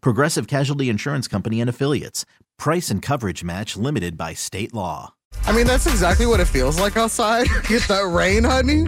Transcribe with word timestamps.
Progressive 0.00 0.46
Casualty 0.46 0.88
Insurance 0.88 1.28
Company 1.28 1.60
and 1.60 1.70
Affiliates. 1.70 2.24
Price 2.58 2.90
and 2.90 3.02
coverage 3.02 3.44
match 3.44 3.76
limited 3.76 4.16
by 4.16 4.34
state 4.34 4.72
law. 4.74 5.14
I 5.44 5.52
mean, 5.52 5.66
that's 5.66 5.86
exactly 5.86 6.26
what 6.26 6.40
it 6.40 6.46
feels 6.46 6.80
like 6.80 6.96
outside. 6.96 7.46
Get 7.68 7.82
that 7.88 8.06
rain, 8.10 8.44
honey. 8.44 8.86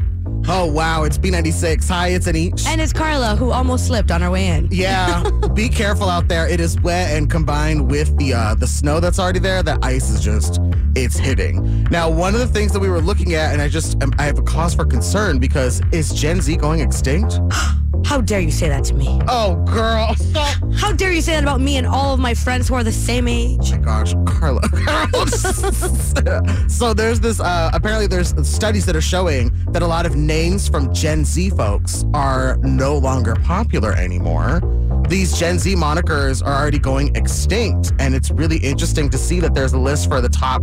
Oh, 0.48 0.64
wow. 0.64 1.04
It's 1.04 1.18
B96. 1.18 1.88
Hi, 1.88 2.08
it's 2.08 2.26
Anish. 2.26 2.66
And 2.66 2.80
it's 2.80 2.92
Carla, 2.92 3.36
who 3.36 3.50
almost 3.50 3.86
slipped 3.86 4.10
on 4.10 4.22
her 4.22 4.30
way 4.30 4.48
in. 4.48 4.68
Yeah, 4.70 5.28
be 5.54 5.68
careful 5.68 6.08
out 6.08 6.28
there. 6.28 6.48
It 6.48 6.58
is 6.58 6.80
wet, 6.80 7.14
and 7.14 7.30
combined 7.30 7.90
with 7.90 8.16
the 8.16 8.32
uh, 8.32 8.54
the 8.54 8.66
snow 8.66 8.98
that's 8.98 9.18
already 9.18 9.40
there, 9.40 9.62
the 9.62 9.78
ice 9.82 10.08
is 10.08 10.22
just 10.22 10.58
it's 10.96 11.18
hitting. 11.18 11.84
Now, 11.90 12.08
one 12.10 12.34
of 12.34 12.40
the 12.40 12.46
things 12.46 12.72
that 12.72 12.80
we 12.80 12.88
were 12.88 13.00
looking 13.02 13.34
at, 13.34 13.52
and 13.52 13.60
I 13.60 13.68
just 13.68 14.02
um, 14.02 14.12
I 14.18 14.22
have 14.22 14.38
a 14.38 14.42
cause 14.42 14.74
for 14.74 14.86
concern 14.86 15.38
because 15.38 15.82
is 15.92 16.14
Gen 16.14 16.40
Z 16.40 16.56
going 16.56 16.80
extinct? 16.80 17.38
How 18.04 18.20
dare 18.20 18.40
you 18.40 18.50
say 18.50 18.68
that 18.68 18.84
to 18.84 18.94
me? 18.94 19.20
Oh, 19.28 19.56
girl! 19.64 20.14
How 20.76 20.92
dare 20.92 21.12
you 21.12 21.20
say 21.20 21.32
that 21.32 21.42
about 21.42 21.60
me 21.60 21.76
and 21.76 21.86
all 21.86 22.14
of 22.14 22.20
my 22.20 22.34
friends 22.34 22.68
who 22.68 22.74
are 22.74 22.84
the 22.84 22.92
same 22.92 23.28
age? 23.28 23.72
Oh 23.72 23.76
my 23.76 23.78
gosh, 23.78 24.14
Carla. 24.26 24.62
so 26.68 26.94
there's 26.94 27.20
this. 27.20 27.40
Uh, 27.40 27.70
apparently, 27.72 28.06
there's 28.06 28.34
studies 28.48 28.86
that 28.86 28.96
are 28.96 29.00
showing 29.00 29.52
that 29.72 29.82
a 29.82 29.86
lot 29.86 30.06
of 30.06 30.16
names 30.16 30.68
from 30.68 30.92
Gen 30.94 31.24
Z 31.24 31.50
folks 31.50 32.04
are 32.14 32.56
no 32.58 32.96
longer 32.96 33.34
popular 33.36 33.92
anymore. 33.92 34.60
These 35.08 35.38
Gen 35.38 35.58
Z 35.58 35.74
monikers 35.74 36.44
are 36.44 36.54
already 36.54 36.78
going 36.78 37.14
extinct, 37.16 37.92
and 37.98 38.14
it's 38.14 38.30
really 38.30 38.58
interesting 38.58 39.08
to 39.10 39.18
see 39.18 39.40
that 39.40 39.54
there's 39.54 39.72
a 39.72 39.78
list 39.78 40.08
for 40.08 40.20
the 40.20 40.28
top 40.28 40.62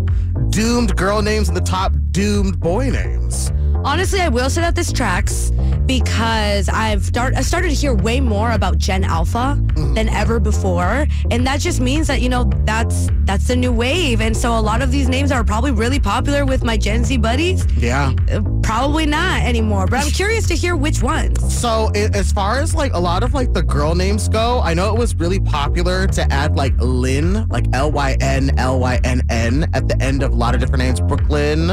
doomed 0.49 0.95
girl 0.95 1.21
names 1.21 1.47
and 1.47 1.57
the 1.57 1.61
top 1.61 1.93
doomed 2.11 2.59
boy 2.59 2.89
names. 2.89 3.51
Honestly, 3.85 4.19
I 4.19 4.29
will 4.29 4.49
say 4.49 4.61
that 4.61 4.73
this 4.73 4.91
tracks 4.91 5.51
because 5.85 6.67
I've 6.69 7.05
start, 7.05 7.35
I 7.35 7.41
started 7.41 7.69
to 7.69 7.75
hear 7.75 7.93
way 7.93 8.19
more 8.19 8.51
about 8.51 8.79
Gen 8.79 9.03
Alpha 9.03 9.61
than 9.93 10.09
ever 10.09 10.39
before, 10.39 11.05
and 11.29 11.45
that 11.45 11.59
just 11.59 11.79
means 11.79 12.07
that 12.07 12.19
you 12.19 12.27
know 12.27 12.49
that's 12.63 13.09
that's 13.25 13.47
the 13.47 13.55
new 13.55 13.71
wave, 13.71 14.21
and 14.21 14.35
so 14.35 14.57
a 14.57 14.59
lot 14.59 14.81
of 14.81 14.91
these 14.91 15.07
names 15.07 15.31
are 15.31 15.43
probably 15.43 15.71
really 15.71 15.99
popular 15.99 16.45
with 16.45 16.63
my 16.63 16.77
Gen 16.77 17.03
Z 17.03 17.15
buddies. 17.17 17.67
Yeah. 17.77 18.13
Uh, 18.31 18.41
Probably 18.65 19.05
not 19.05 19.43
anymore, 19.43 19.85
but 19.85 20.03
I'm 20.03 20.09
curious 20.09 20.47
to 20.47 20.55
hear 20.55 20.75
which 20.75 21.03
ones. 21.03 21.53
So 21.53 21.91
as 21.93 22.31
far 22.31 22.57
as 22.57 22.73
like 22.73 22.93
a 22.93 22.99
lot 22.99 23.21
of 23.21 23.35
like 23.35 23.53
the 23.53 23.61
girl 23.61 23.93
names 23.93 24.27
go, 24.27 24.59
I 24.59 24.73
know 24.73 24.91
it 24.91 24.97
was 24.97 25.13
really 25.17 25.39
popular 25.39 26.07
to 26.07 26.33
add 26.33 26.55
like 26.55 26.73
Lynn, 26.79 27.47
like 27.49 27.65
L 27.73 27.91
Y 27.91 28.17
N 28.21 28.57
L 28.57 28.79
Y 28.79 28.99
N 29.03 29.21
N 29.29 29.69
at 29.75 29.87
the 29.87 30.01
end 30.01 30.23
of 30.23 30.31
a 30.31 30.35
lot 30.35 30.55
of 30.55 30.61
different 30.61 30.79
names. 30.79 30.99
Brooklyn, 30.99 31.71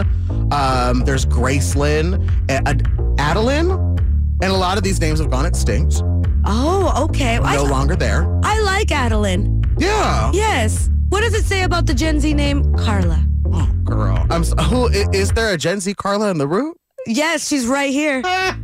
um, 0.53 1.01
there's 1.07 1.25
Gracelyn, 1.25 2.02
Eh, 2.49 2.61
Ad- 2.67 2.87
Adeline, 3.19 3.71
and 3.71 4.51
a 4.51 4.57
lot 4.57 4.77
of 4.79 4.85
these 4.85 5.01
names 5.01 5.19
have 5.21 5.31
gone 5.31 5.47
extinct. 5.47 6.03
Oh, 6.45 7.05
okay. 7.05 7.39
I, 7.39 7.55
No 7.57 7.65
longer 7.65 7.95
there. 7.97 8.27
I 8.45 8.61
like 8.61 8.91
Adeline. 8.91 9.63
Yeah. 9.79 10.31
Yes. 10.35 10.91
What 11.11 11.21
does 11.21 11.35
it 11.35 11.45
say 11.45 11.63
about 11.63 11.87
the 11.87 11.95
Gen 11.95 12.19
Z 12.21 12.33
name 12.35 12.75
Carla? 12.77 13.25
Oh, 13.53 13.69
girl. 13.85 14.27
I'm. 14.31 14.45
So, 14.45 14.57
who 14.57 14.89
i- 14.89 15.07
is 15.13 15.31
there 15.33 15.53
a 15.55 15.57
Gen 15.57 15.81
Z 15.81 15.95
Carla 15.95 16.31
in 16.31 16.39
the 16.39 16.49
room? 16.49 16.75
Yes, 17.07 17.47
she's 17.49 17.67
right 17.67 17.91
here. 17.93 18.23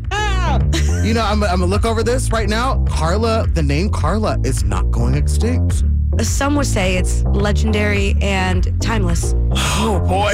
You 1.04 1.14
know, 1.14 1.22
I'm, 1.22 1.42
I'm 1.44 1.60
gonna 1.60 1.66
look 1.66 1.84
over 1.84 2.02
this 2.02 2.32
right 2.32 2.48
now. 2.48 2.82
Carla, 2.88 3.46
the 3.54 3.62
name 3.62 3.90
Carla 3.90 4.38
is 4.44 4.64
not 4.64 4.90
going 4.90 5.14
extinct. 5.14 5.84
Some 6.22 6.56
would 6.56 6.66
say 6.66 6.96
it's 6.96 7.22
legendary 7.24 8.16
and 8.20 8.80
timeless. 8.82 9.34
Oh 9.52 10.00
boy. 10.06 10.32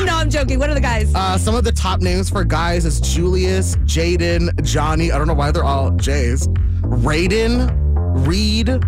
no, 0.04 0.14
I'm 0.16 0.28
joking. 0.30 0.58
What 0.58 0.68
are 0.70 0.74
the 0.74 0.80
guys? 0.80 1.14
Uh, 1.14 1.38
some 1.38 1.54
of 1.54 1.64
the 1.64 1.72
top 1.72 2.00
names 2.00 2.28
for 2.30 2.44
guys 2.44 2.84
is 2.84 3.00
Julius, 3.00 3.76
Jaden, 3.84 4.62
Johnny. 4.62 5.10
I 5.12 5.18
don't 5.18 5.26
know 5.26 5.34
why 5.34 5.50
they're 5.52 5.64
all 5.64 5.90
J's. 5.92 6.46
Raiden, 6.82 7.72
Reed, 8.26 8.80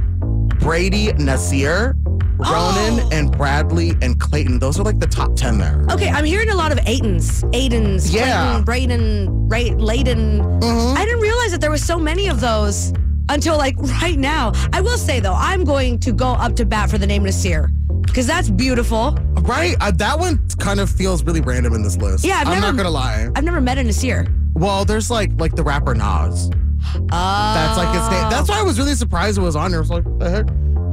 Brady, 0.61 1.13
Nasir, 1.15 1.95
Ronan, 2.37 3.01
Oh. 3.01 3.09
and 3.13 3.33
Bradley 3.37 3.93
and 4.03 4.21
Clayton. 4.21 4.59
Those 4.59 4.79
are 4.79 4.83
like 4.85 5.01
the 5.01 5.07
top 5.07 5.35
10 5.35 5.59
there. 5.59 5.85
Okay, 5.91 6.09
I'm 6.09 6.25
hearing 6.25 6.51
a 6.51 6.55
lot 6.55 6.71
of 6.73 6.79
Aidens, 6.87 7.43
Aidens, 7.53 8.13
Yeah. 8.13 8.63
Clayton, 8.65 8.65
Braden, 8.65 9.49
Ray, 9.49 9.71
Layden. 9.71 10.61
Mhm. 10.61 10.97
I 10.97 11.05
didn't 11.05 11.21
realize 11.21 11.51
that 11.53 11.61
there 11.61 11.71
were 11.71 11.79
so 11.79 11.99
many 11.99 12.29
of 12.29 12.41
those 12.41 12.93
until 13.29 13.57
like 13.57 13.77
right 14.03 14.19
now. 14.19 14.53
I 14.73 14.81
will 14.81 14.99
say 14.99 15.21
though, 15.21 15.35
I'm 15.35 15.65
going 15.65 15.99
to 16.01 16.13
go 16.13 16.29
up 16.29 16.57
to 16.57 16.65
bat 16.65 16.91
for 16.91 16.99
the 16.99 17.07
name 17.07 17.23
Nasir 17.25 17.71
because 18.03 18.27
that's 18.27 18.49
beautiful. 18.51 19.13
Right? 19.43 19.77
Uh, 19.81 19.91
that 19.93 20.19
one 20.19 20.47
kind 20.59 20.81
of 20.81 20.91
feels 20.91 21.23
really 21.25 21.41
random 21.41 21.75
in 21.75 21.83
this 21.83 21.97
list. 21.97 22.25
Yeah, 22.25 22.39
I've 22.41 22.49
I'm 22.49 22.55
never- 22.55 22.67
not 22.69 22.77
gonna 22.77 22.91
lie. 22.91 23.29
I've 23.37 23.45
never 23.45 23.61
met 23.61 23.79
a 23.79 23.83
Nasir. 23.85 24.27
Well, 24.55 24.85
there's 24.85 25.11
like 25.11 25.31
like 25.39 25.55
the 25.55 25.63
rapper 25.63 25.95
Nas. 25.95 26.51
Oh, 26.87 27.07
That's 27.11 27.77
like 27.77 27.89
his 27.95 28.09
name. 28.11 28.31
That's 28.31 28.49
why 28.49 28.61
I 28.61 28.63
was 28.63 28.79
really 28.79 28.95
surprised 28.95 29.37
it 29.39 29.41
was 29.43 29.57
on 29.57 29.71
there. 29.73 29.81
I 29.81 29.83
was 29.83 29.91
like, 29.91 30.05
what 30.05 30.19
the 30.21 30.31
heck? 30.31 30.47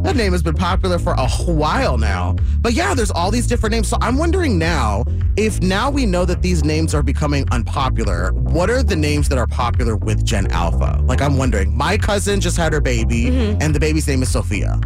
That 0.05 0.15
name 0.15 0.33
has 0.33 0.43
been 0.43 0.53
popular 0.55 0.99
for 0.99 1.13
a 1.17 1.27
while 1.51 1.97
now. 1.97 2.35
But 2.61 2.73
yeah, 2.73 2.93
there's 2.93 3.09
all 3.11 3.31
these 3.31 3.47
different 3.47 3.71
names. 3.73 3.87
So 3.87 3.97
I'm 4.01 4.17
wondering 4.17 4.57
now 4.59 5.03
if 5.35 5.59
now 5.61 5.89
we 5.89 6.05
know 6.05 6.25
that 6.25 6.41
these 6.43 6.63
names 6.63 6.93
are 6.93 7.01
becoming 7.01 7.45
unpopular, 7.51 8.31
what 8.33 8.69
are 8.69 8.83
the 8.83 8.95
names 8.95 9.27
that 9.29 9.37
are 9.39 9.47
popular 9.47 9.95
with 9.95 10.23
Gen 10.23 10.51
Alpha? 10.51 10.99
Like 11.03 11.21
I'm 11.21 11.37
wondering. 11.37 11.75
My 11.75 11.97
cousin 11.97 12.39
just 12.39 12.55
had 12.55 12.71
her 12.73 12.81
baby, 12.81 13.23
Mm-hmm. 13.25 13.61
and 13.61 13.73
the 13.73 13.79
baby's 13.79 14.07
name 14.07 14.21
is 14.21 14.29
Sophia. 14.31 14.79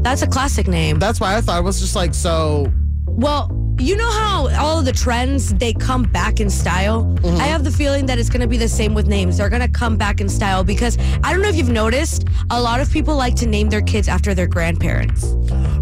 That's 0.00 0.22
a 0.22 0.26
classic 0.26 0.66
name. 0.66 0.98
That's 0.98 1.20
why 1.20 1.36
I 1.36 1.40
thought 1.42 1.58
it 1.58 1.64
was 1.64 1.80
just 1.80 1.94
like 1.94 2.14
so. 2.14 2.72
Well, 3.06 3.50
you 3.78 3.96
know 3.96 4.10
how 4.10 4.48
all 4.58 4.78
of 4.80 4.84
the 4.84 4.92
trends 4.92 5.54
they 5.54 5.72
come 5.72 6.02
back 6.02 6.40
in 6.40 6.50
style. 6.50 7.04
Mm-hmm. 7.22 7.40
I 7.40 7.46
have 7.46 7.64
the 7.64 7.70
feeling 7.70 8.06
that 8.06 8.18
it's 8.18 8.28
going 8.28 8.40
to 8.40 8.46
be 8.48 8.56
the 8.56 8.68
same 8.68 8.92
with 8.94 9.06
names. 9.06 9.38
They're 9.38 9.48
going 9.48 9.62
to 9.62 9.68
come 9.68 9.96
back 9.96 10.20
in 10.20 10.28
style 10.28 10.64
because 10.64 10.98
I 11.22 11.32
don't 11.32 11.42
know 11.42 11.48
if 11.48 11.56
you've 11.56 11.68
noticed, 11.70 12.26
a 12.50 12.60
lot 12.60 12.80
of 12.80 12.90
people 12.90 13.16
like 13.16 13.34
to 13.36 13.46
name 13.46 13.68
their 13.70 13.82
kids 13.82 14.08
after 14.08 14.34
their 14.34 14.46
grandparents. 14.46 15.34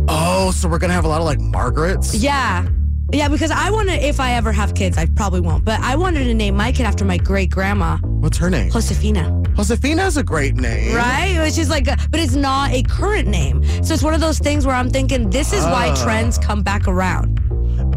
Oh, 0.08 0.52
so 0.54 0.68
we're 0.68 0.78
gonna 0.78 0.92
have 0.92 1.04
a 1.04 1.08
lot 1.08 1.18
of 1.20 1.24
like 1.26 1.40
Margarets. 1.40 2.14
Yeah. 2.14 2.66
Yeah, 3.12 3.28
because 3.28 3.50
I 3.52 3.70
want 3.70 3.88
to, 3.88 3.94
if 3.94 4.18
I 4.20 4.32
ever 4.32 4.50
have 4.52 4.74
kids, 4.74 4.98
I 4.98 5.06
probably 5.06 5.40
won't, 5.40 5.64
but 5.64 5.78
I 5.80 5.94
wanted 5.96 6.24
to 6.24 6.34
name 6.34 6.56
my 6.56 6.72
kid 6.72 6.86
after 6.86 7.04
my 7.04 7.16
great 7.18 7.50
grandma, 7.50 7.98
What's 7.98 8.36
her 8.38 8.50
name? 8.50 8.70
Josefina, 8.70 9.42
Josefina 9.56 10.04
is 10.06 10.16
a 10.16 10.22
great 10.24 10.54
name. 10.56 10.94
right? 10.94 11.38
Which 11.40 11.56
is 11.58 11.70
like, 11.70 11.84
but 11.86 12.18
it's 12.20 12.34
not 12.34 12.70
a 12.72 12.82
current 12.82 13.28
name. 13.28 13.64
So 13.84 13.94
it's 13.94 14.02
one 14.02 14.12
of 14.14 14.20
those 14.20 14.38
things 14.40 14.66
where 14.66 14.74
I'm 14.74 14.90
thinking 14.90 15.30
this 15.30 15.52
is 15.52 15.62
why 15.64 15.90
Ah. 15.90 16.02
trends 16.04 16.36
come 16.38 16.62
back 16.62 16.88
around. 16.88 17.40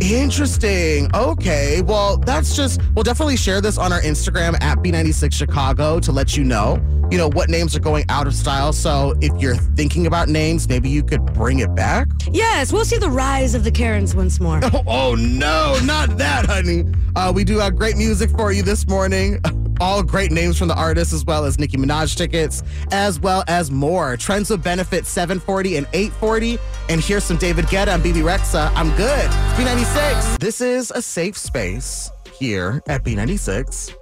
Interesting. 0.01 1.09
Okay. 1.13 1.81
Well, 1.81 2.17
that's 2.17 2.55
just, 2.55 2.81
we'll 2.95 3.03
definitely 3.03 3.37
share 3.37 3.61
this 3.61 3.77
on 3.77 3.91
our 3.91 4.01
Instagram 4.01 4.61
at 4.61 4.77
B96 4.79 5.33
Chicago 5.33 5.99
to 5.99 6.11
let 6.11 6.37
you 6.37 6.43
know, 6.43 6.77
you 7.11 7.17
know, 7.17 7.29
what 7.29 7.49
names 7.49 7.75
are 7.75 7.79
going 7.79 8.05
out 8.09 8.27
of 8.27 8.33
style. 8.33 8.73
So 8.73 9.15
if 9.21 9.31
you're 9.41 9.55
thinking 9.55 10.07
about 10.07 10.29
names, 10.29 10.69
maybe 10.69 10.89
you 10.89 11.03
could 11.03 11.25
bring 11.33 11.59
it 11.59 11.73
back. 11.75 12.07
Yes, 12.31 12.71
we'll 12.71 12.85
see 12.85 12.97
the 12.97 13.09
rise 13.09 13.55
of 13.55 13.63
the 13.63 13.71
Karens 13.71 14.15
once 14.15 14.39
more. 14.39 14.59
Oh, 14.63 14.83
oh, 14.87 15.15
no, 15.15 15.79
not 15.83 16.17
that, 16.17 16.45
honey. 16.45 16.85
Uh, 17.15 17.31
we 17.33 17.43
do 17.43 17.57
have 17.59 17.75
great 17.75 17.97
music 17.97 18.29
for 18.31 18.51
you 18.51 18.63
this 18.63 18.87
morning. 18.87 19.39
All 19.81 20.03
great 20.03 20.31
names 20.31 20.57
from 20.57 20.67
the 20.67 20.75
artists, 20.75 21.13
as 21.13 21.23
well 21.23 21.45
as 21.45 21.57
Nicki 21.57 21.77
Minaj 21.77 22.17
tickets, 22.17 22.63
as 22.91 23.17
well 23.17 23.45
as 23.47 23.71
more. 23.71 24.17
Trends 24.17 24.49
with 24.49 24.61
benefit 24.61 25.05
740 25.05 25.77
and 25.77 25.87
840. 25.93 26.59
And 26.89 26.99
here's 26.99 27.23
some 27.23 27.37
David 27.37 27.65
Guetta 27.65 27.93
and 27.93 28.03
Bebe 28.03 28.19
Rexha. 28.19 28.73
I'm 28.75 28.89
good. 28.97 29.25
It's 29.25 29.59
B96. 29.59 30.37
This 30.39 30.59
is 30.59 30.91
a 30.91 31.01
safe 31.01 31.37
space 31.37 32.11
here 32.37 32.81
at 32.87 33.05
B96. 33.05 33.95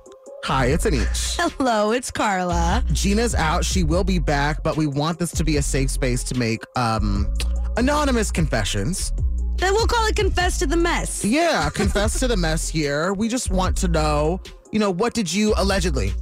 Hi, 0.44 0.68
it's 0.68 0.86
Anish. 0.86 1.36
Hello, 1.57 1.92
it's 1.92 2.12
Carla. 2.12 2.84
Gina's 2.94 3.36
out. 3.36 3.66
She 3.66 3.84
will 3.84 4.04
be 4.04 4.19
back, 4.19 4.63
but 4.63 4.78
we 4.78 4.88
want 4.88 5.19
this 5.19 5.31
to 5.31 5.44
be 5.44 5.57
a 5.57 5.62
safe 5.62 5.89
space 5.89 6.24
to 6.25 6.36
make 6.36 6.62
um 6.78 7.31
anonymous 7.75 8.31
confessions. 8.31 9.12
Then 9.57 9.74
we'll 9.74 9.88
call 9.88 10.06
it 10.07 10.16
confess 10.16 10.60
to 10.60 10.68
the 10.68 10.78
mess. 10.78 11.25
Yeah, 11.25 11.69
confess 11.69 12.19
to 12.19 12.28
the 12.28 12.38
mess 12.38 12.69
here. 12.69 13.13
We 13.13 13.28
just 13.28 13.50
want 13.50 13.75
to 13.78 13.88
know, 13.88 14.39
you 14.72 14.80
know, 14.80 14.92
what 14.92 15.13
did 15.13 15.31
you 15.31 15.54
allegedly 15.57 16.13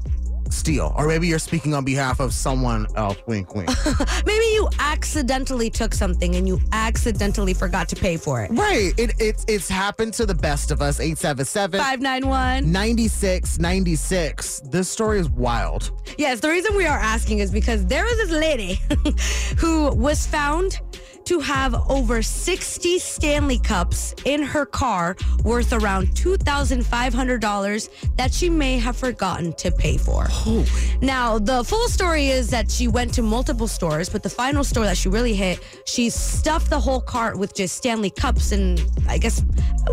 steal? 0.51 0.93
Or 0.97 1.07
maybe 1.07 1.27
you're 1.27 1.39
speaking 1.39 1.73
on 1.73 1.83
behalf 1.85 2.19
of 2.19 2.33
someone 2.33 2.87
else. 2.95 3.17
Wink, 3.27 3.55
wink. 3.55 3.69
Maybe 4.25 4.45
you 4.53 4.69
accidentally 4.79 5.69
took 5.69 5.93
something 5.93 6.35
and 6.35 6.47
you 6.47 6.59
accidentally 6.71 7.53
forgot 7.53 7.87
to 7.89 7.95
pay 7.95 8.17
for 8.17 8.41
it. 8.43 8.51
right. 8.51 8.93
It, 8.97 9.13
it's 9.19 9.45
it's 9.47 9.69
happened 9.69 10.13
to 10.15 10.25
the 10.25 10.33
best 10.35 10.71
of 10.71 10.81
us. 10.81 10.99
877 10.99 11.79
591. 11.79 12.71
9696. 12.71 14.61
This 14.71 14.89
story 14.89 15.19
is 15.19 15.29
wild. 15.29 15.91
Yes, 16.17 16.39
the 16.39 16.49
reason 16.49 16.75
we 16.75 16.85
are 16.85 16.97
asking 16.97 17.39
is 17.39 17.51
because 17.51 17.85
there 17.85 18.03
was 18.03 18.17
this 18.17 18.31
lady 18.31 18.79
who 19.57 19.93
was 19.95 20.25
found 20.27 20.79
to 21.25 21.39
have 21.39 21.75
over 21.89 22.21
60 22.21 22.99
Stanley 22.99 23.59
Cups 23.59 24.13
in 24.25 24.43
her 24.43 24.65
car 24.65 25.15
worth 25.43 25.73
around 25.73 26.07
$2,500 26.09 27.89
that 28.17 28.33
she 28.33 28.49
may 28.49 28.77
have 28.77 28.95
forgotten 28.95 29.53
to 29.53 29.71
pay 29.71 29.97
for. 29.97 30.27
Oh. 30.29 30.65
Now, 31.01 31.39
the 31.39 31.63
full 31.63 31.87
story 31.87 32.27
is 32.27 32.49
that 32.49 32.69
she 32.69 32.87
went 32.87 33.13
to 33.15 33.21
multiple 33.21 33.67
stores, 33.67 34.09
but 34.09 34.23
the 34.23 34.29
final 34.29 34.63
store 34.63 34.85
that 34.85 34.97
she 34.97 35.09
really 35.09 35.33
hit, 35.33 35.59
she 35.85 36.09
stuffed 36.09 36.69
the 36.69 36.79
whole 36.79 37.01
cart 37.01 37.37
with 37.37 37.55
just 37.55 37.75
Stanley 37.75 38.09
Cups 38.09 38.51
and 38.51 38.81
I 39.07 39.17
guess 39.17 39.43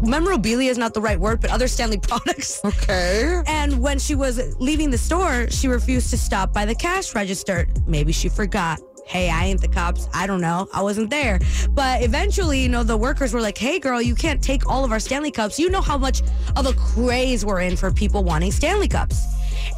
memorabilia 0.02 0.70
is 0.70 0.78
not 0.78 0.94
the 0.94 1.00
right 1.00 1.18
word, 1.18 1.40
but 1.40 1.50
other 1.50 1.68
Stanley 1.68 1.98
products. 2.02 2.64
Okay. 2.64 3.42
And 3.46 3.80
when 3.80 3.98
she 3.98 4.14
was 4.14 4.56
leaving 4.58 4.90
the 4.90 4.98
store, 4.98 5.48
she 5.50 5.68
refused 5.68 6.10
to 6.10 6.18
stop 6.18 6.52
by 6.52 6.64
the 6.64 6.74
cash 6.74 7.14
register. 7.14 7.68
Maybe 7.86 8.12
she 8.12 8.28
forgot. 8.28 8.80
Hey, 9.04 9.30
I 9.30 9.46
ain't 9.46 9.60
the 9.60 9.68
cops. 9.68 10.08
I 10.14 10.26
don't 10.26 10.40
know. 10.40 10.68
I 10.72 10.82
wasn't 10.82 11.10
there. 11.10 11.40
But 11.70 12.02
eventually, 12.02 12.60
you 12.60 12.68
know, 12.68 12.82
the 12.82 12.96
workers 12.96 13.32
were 13.32 13.40
like, 13.40 13.58
hey, 13.58 13.78
girl, 13.78 14.00
you 14.00 14.14
can't 14.14 14.42
take 14.42 14.68
all 14.68 14.84
of 14.84 14.92
our 14.92 15.00
Stanley 15.00 15.30
Cups. 15.30 15.58
You 15.58 15.70
know 15.70 15.80
how 15.80 15.98
much 15.98 16.22
of 16.56 16.66
a 16.66 16.72
craze 16.74 17.44
we're 17.44 17.60
in 17.60 17.76
for 17.76 17.90
people 17.90 18.24
wanting 18.24 18.52
Stanley 18.52 18.88
Cups. 18.88 19.22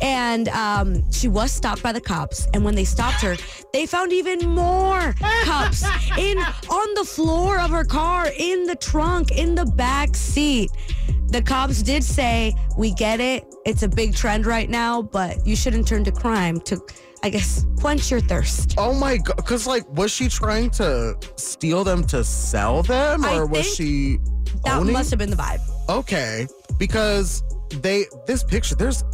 And 0.03 0.49
um, 0.51 1.11
she 1.11 1.29
was 1.29 1.53
stopped 1.53 1.83
by 1.83 1.93
the 1.93 2.01
cops. 2.01 2.47
And 2.55 2.65
when 2.65 2.75
they 2.75 2.85
stopped 2.85 3.23
her, 3.23 3.37
they 3.73 3.87
found 3.87 4.13
even 4.13 4.49
more 4.51 5.15
cups 5.43 5.83
in 6.19 6.39
on 6.39 6.95
the 6.95 7.05
floor 7.05 7.59
of 7.59 7.71
her 7.71 7.85
car, 7.85 8.29
in 8.39 8.65
the 8.65 8.77
trunk, 8.77 9.31
in 9.33 9.55
the 9.55 9.65
back 9.65 10.15
seat. 10.15 10.71
The 11.29 11.43
cops 11.43 11.83
did 11.83 12.05
say, 12.05 12.55
We 12.77 12.93
get 12.93 13.21
it. 13.21 13.45
It's 13.67 13.83
a 13.83 13.89
big 13.89 14.15
trend 14.15 14.47
right 14.47 14.69
now, 14.69 15.03
but 15.03 15.45
you 15.47 15.57
shouldn't 15.57 15.89
turn 15.89 16.05
to 16.05 16.13
crime 16.13 16.61
to, 16.61 16.81
I 17.23 17.31
guess, 17.31 17.65
quench 17.79 18.11
your 18.11 18.21
thirst. 18.21 18.75
Oh 18.77 18.93
my 18.95 19.17
god! 19.17 19.37
Because 19.37 19.67
like, 19.67 19.89
was 19.91 20.11
she 20.11 20.29
trying 20.29 20.71
to 20.71 21.17
steal 21.37 21.85
them 21.85 22.05
to 22.09 22.23
sell 22.25 22.83
them, 22.83 23.25
or 23.25 23.47
was 23.47 23.75
she? 23.75 24.19
That 24.65 24.79
owning? 24.79 24.93
must 24.93 25.11
have 25.11 25.19
been 25.19 25.31
the 25.31 25.37
vibe. 25.37 25.61
Okay, 25.89 26.47
because 26.79 27.43
they 27.81 28.05
this 28.27 28.45
picture 28.45 28.75
there's 28.75 29.05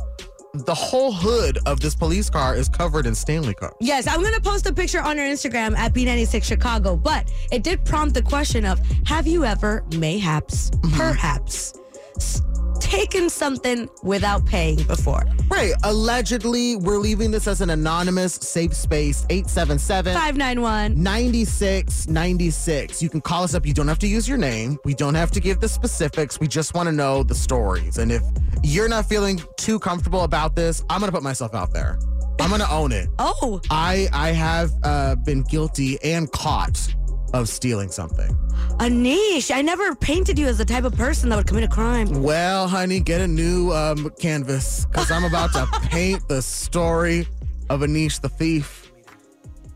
the 0.52 0.74
whole 0.74 1.12
hood 1.12 1.58
of 1.66 1.80
this 1.80 1.94
police 1.94 2.28
car 2.28 2.56
is 2.56 2.68
covered 2.68 3.06
in 3.06 3.14
Stanley 3.14 3.54
Cups. 3.54 3.76
Yes, 3.80 4.06
I'm 4.06 4.20
going 4.20 4.34
to 4.34 4.40
post 4.40 4.66
a 4.66 4.74
picture 4.74 5.00
on 5.00 5.18
our 5.18 5.24
Instagram 5.24 5.76
at 5.76 5.92
B96 5.92 6.42
Chicago, 6.42 6.96
but 6.96 7.30
it 7.52 7.62
did 7.62 7.84
prompt 7.84 8.14
the 8.14 8.22
question 8.22 8.64
of 8.64 8.80
Have 9.06 9.26
you 9.26 9.44
ever, 9.44 9.84
mayhaps, 9.96 10.70
mm-hmm. 10.70 10.96
perhaps, 10.96 11.74
s- 12.16 12.42
taken 12.80 13.30
something 13.30 13.88
without 14.02 14.44
paying 14.46 14.82
before? 14.84 15.22
Right. 15.48 15.72
Allegedly, 15.84 16.76
we're 16.76 16.98
leaving 16.98 17.30
this 17.30 17.46
as 17.46 17.60
an 17.60 17.70
anonymous 17.70 18.34
safe 18.34 18.74
space. 18.74 19.24
877 19.30 20.14
591. 20.14 21.00
9696. 21.02 23.02
You 23.02 23.08
can 23.08 23.20
call 23.20 23.44
us 23.44 23.54
up. 23.54 23.66
You 23.66 23.74
don't 23.74 23.88
have 23.88 23.98
to 24.00 24.08
use 24.08 24.28
your 24.28 24.38
name. 24.38 24.78
We 24.84 24.94
don't 24.94 25.14
have 25.14 25.30
to 25.32 25.40
give 25.40 25.60
the 25.60 25.68
specifics. 25.68 26.40
We 26.40 26.48
just 26.48 26.74
want 26.74 26.88
to 26.88 26.92
know 26.92 27.22
the 27.22 27.34
stories. 27.34 27.98
And 27.98 28.10
if 28.10 28.22
you're 28.62 28.88
not 28.88 29.06
feeling 29.06 29.40
too 29.56 29.78
comfortable 29.78 30.22
about 30.22 30.56
this, 30.56 30.82
I'm 30.90 31.00
going 31.00 31.10
to 31.10 31.16
put 31.16 31.22
myself 31.22 31.54
out 31.54 31.72
there. 31.72 31.98
I'm 32.40 32.48
going 32.48 32.62
to 32.62 32.70
own 32.70 32.92
it. 32.92 33.08
Oh, 33.42 33.60
I 33.70 34.08
I 34.12 34.32
have 34.32 34.72
uh, 34.82 35.14
been 35.14 35.42
guilty 35.42 35.98
and 36.02 36.30
caught 36.32 36.94
of 37.32 37.48
stealing 37.48 37.90
something. 37.90 38.36
Anish, 38.78 39.54
I 39.54 39.62
never 39.62 39.94
painted 39.94 40.38
you 40.38 40.46
as 40.46 40.58
the 40.58 40.64
type 40.64 40.84
of 40.84 40.94
person 40.94 41.28
that 41.28 41.36
would 41.36 41.46
commit 41.46 41.64
a 41.64 41.68
crime. 41.68 42.22
Well, 42.22 42.68
honey, 42.68 43.00
get 43.00 43.20
a 43.20 43.28
new 43.28 43.72
um, 43.72 44.10
canvas 44.18 44.86
because 44.86 45.10
I'm 45.10 45.24
about 45.24 45.52
to 45.52 45.66
paint 45.88 46.26
the 46.28 46.42
story 46.42 47.28
of 47.68 47.80
Anish 47.80 48.20
the 48.20 48.28
thief. 48.28 48.92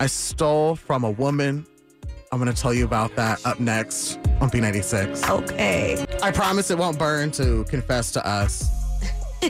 I 0.01 0.07
stole 0.07 0.77
from 0.77 1.05
a 1.05 1.11
woman. 1.11 1.67
I'm 2.33 2.41
going 2.41 2.53
to 2.53 2.61
tell 2.61 2.75
you 2.75 2.85
about 2.85 3.15
that 3.17 3.45
up 3.47 3.61
next 3.61 4.17
on 4.41 4.51
B96. 4.51 5.29
Okay. 5.31 6.05
I 6.23 6.33
promise 6.33 6.71
it 6.71 6.79
won't 6.79 6.99
burn 6.99 7.31
to 7.33 7.65
confess 7.65 8.11
to 8.13 8.27
us 8.27 8.84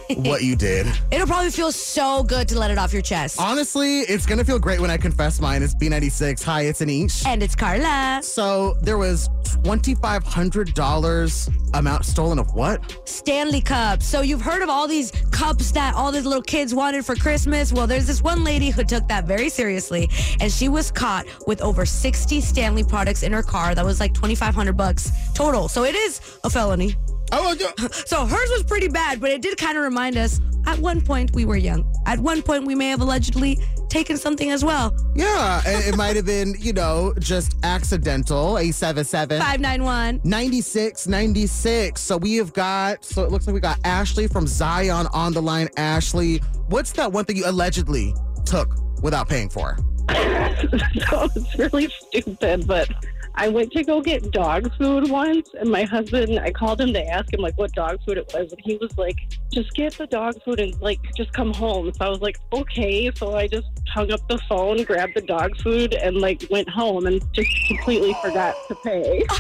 what 0.17 0.43
you 0.43 0.57
did. 0.57 0.87
It'll 1.11 1.27
probably 1.27 1.51
feel 1.51 1.73
so 1.73 2.23
good 2.23 2.49
to 2.49 2.59
let 2.59 2.71
it 2.71 2.79
off 2.79 2.93
your 2.93 3.03
chest. 3.03 3.41
Honestly, 3.41 4.01
it's 4.01 4.27
going 4.27 4.39
to 4.39 4.45
feel 4.45 4.59
great 4.59 4.81
when 4.81 4.91
I 4.91 4.97
confess 4.97 5.41
mine. 5.41 5.63
It's 5.63 5.75
B96. 5.75 6.43
Hi, 6.45 6.63
it's 6.63 6.81
an 6.81 6.89
Anish. 6.89 7.27
And 7.27 7.43
it's 7.43 7.55
Carla. 7.55 8.21
So 8.23 8.75
there 8.83 8.99
was 8.99 9.29
$2,500 9.63 11.75
amount 11.75 12.05
stolen 12.05 12.39
of 12.39 12.55
what? 12.55 13.01
Stanley 13.05 13.61
Cups. 13.61 14.07
So 14.07 14.23
you've 14.23 14.43
heard 14.43 14.63
of 14.63 14.69
all 14.69 14.87
these 14.87 15.11
cups 15.31 15.71
that 15.73 15.95
all 15.95 16.13
these 16.13 16.25
little 16.25 16.43
kids 16.43 16.75
wanted 16.75 17.05
for 17.05 17.15
Christmas? 17.15 17.73
Well, 17.73 17.87
there's 17.87 18.07
this 18.07 18.23
one 18.23 18.45
lady 18.45 18.71
who 18.71 18.85
took 18.85 19.07
that 19.09 19.27
very 19.27 19.49
seriously, 19.49 20.09
and 20.41 20.51
she 20.51 20.69
was 20.69 20.91
caught 20.91 21.27
with 21.47 21.61
over 21.61 21.85
60 21.85 22.41
Stanley 22.41 22.85
products 22.85 23.23
in 23.23 23.33
her 23.33 23.43
car. 23.43 23.75
That 23.75 23.85
was 23.85 24.01
like 24.01 24.15
2,500 24.15 24.77
bucks 24.77 25.11
total. 25.35 25.69
So 25.69 25.85
it 25.85 25.95
is 25.95 26.39
a 26.45 26.51
felony. 26.51 26.95
Oh. 27.33 27.55
So 28.07 28.27
hers 28.27 28.51
was 28.51 28.63
pretty 28.63 28.89
bad, 28.89 29.21
but 29.21 29.31
it 29.31 29.43
did 29.43 29.57
kind 29.59 29.77
of 29.77 29.85
remind 29.85 30.17
us. 30.17 30.41
At 30.67 30.79
one 30.79 31.01
point, 31.01 31.35
we 31.35 31.45
were 31.45 31.57
young. 31.57 31.91
At 32.07 32.19
one 32.19 32.43
point, 32.43 32.65
we 32.65 32.75
may 32.75 32.89
have 32.89 33.01
allegedly 33.01 33.59
taken 33.89 34.17
something 34.17 34.51
as 34.51 34.65
well. 34.65 34.95
Yeah, 35.15 35.63
and 35.67 35.85
it 35.85 35.97
might 35.97 36.17
have 36.17 36.27
been, 36.27 36.57
you 36.59 36.73
know, 36.73 37.13
just 37.19 37.55
accidental. 37.63 38.59
877 38.59 39.41
591. 39.41 40.21
9696. 40.25 42.01
So 42.01 42.17
we 42.17 42.37
have 42.37 42.53
got, 42.53 43.05
so 43.05 43.25
it 43.25 43.31
looks 43.31 43.47
like 43.47 43.55
we 43.55 43.61
got 43.61 43.79
Ashley 43.85 44.27
from 44.27 44.47
Zion 44.47 45.07
on 45.13 45.33
the 45.33 45.43
line. 45.43 45.69
Ashley, 45.77 46.39
what's 46.69 46.93
that 46.93 47.13
one 47.13 47.25
thing 47.25 47.37
you 47.37 47.45
allegedly 47.47 48.15
took 48.45 48.75
without 49.03 49.29
paying 49.29 49.49
for? 49.49 49.77
so 50.09 51.29
it's 51.35 51.59
really 51.59 51.89
stupid, 51.89 52.67
but 52.67 52.89
I 53.37 53.49
went 53.49 53.73
to 53.73 53.83
go 53.83 54.01
get 54.01 54.31
dog 54.31 54.73
food 54.77 55.11
once, 55.11 55.51
and 55.59 55.69
my 55.69 55.83
husband, 55.83 56.39
I 56.39 56.53
called 56.53 56.81
him 56.81 56.93
to 56.93 57.05
ask 57.05 57.33
him 57.33 57.41
like 57.41 57.59
what 57.59 57.73
dog 57.73 57.99
food 58.07 58.19
it 58.19 58.31
was, 58.33 58.53
and 58.53 58.61
he 58.65 58.77
was 58.77 58.97
like, 58.97 59.17
"Just 59.53 59.73
get 59.75 59.95
the 59.95 60.07
dog 60.07 60.41
food 60.45 60.61
and 60.61 60.81
like 60.81 61.01
just 61.17 61.33
come 61.33 61.53
home." 61.53 61.93
So 61.93 62.05
I 62.05 62.09
was 62.09 62.21
like, 62.21 62.39
"Okay." 62.53 63.11
So 63.17 63.35
I 63.35 63.49
just 63.49 63.67
hung 63.89 64.13
up 64.13 64.21
the 64.29 64.39
phone, 64.49 64.83
grabbed 64.85 65.15
the 65.17 65.23
dog 65.23 65.57
food, 65.59 65.95
and 65.95 66.17
like 66.19 66.47
went 66.51 66.69
home, 66.69 67.07
and 67.07 67.21
just 67.33 67.51
completely 67.67 68.15
forgot 68.23 68.55
to 68.69 68.75
pay. 68.77 69.25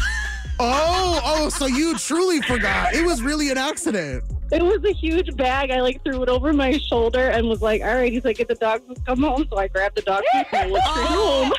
Oh, 0.60 1.20
oh, 1.24 1.48
so 1.48 1.66
you 1.66 1.98
truly 1.98 2.40
forgot. 2.42 2.94
It 2.94 3.04
was 3.04 3.22
really 3.22 3.50
an 3.50 3.58
accident. 3.58 4.22
It 4.52 4.62
was 4.62 4.84
a 4.84 4.92
huge 4.92 5.34
bag. 5.36 5.70
I 5.70 5.80
like 5.80 6.02
threw 6.04 6.22
it 6.22 6.28
over 6.28 6.52
my 6.52 6.78
shoulder 6.78 7.30
and 7.30 7.48
was 7.48 7.62
like, 7.62 7.82
"All 7.82 7.94
right." 7.94 8.12
He's 8.12 8.24
like, 8.24 8.36
"Get 8.36 8.48
the 8.48 8.54
dog 8.54 8.86
food, 8.86 8.98
come 9.06 9.22
home." 9.22 9.46
So 9.50 9.58
I 9.58 9.68
grabbed 9.68 9.96
the 9.96 10.02
dog 10.02 10.22
food 10.32 10.46
and 10.52 10.60
I 10.60 10.70
went 10.70 10.84
straight 10.84 11.06
oh. 11.10 11.44
home. 11.44 11.52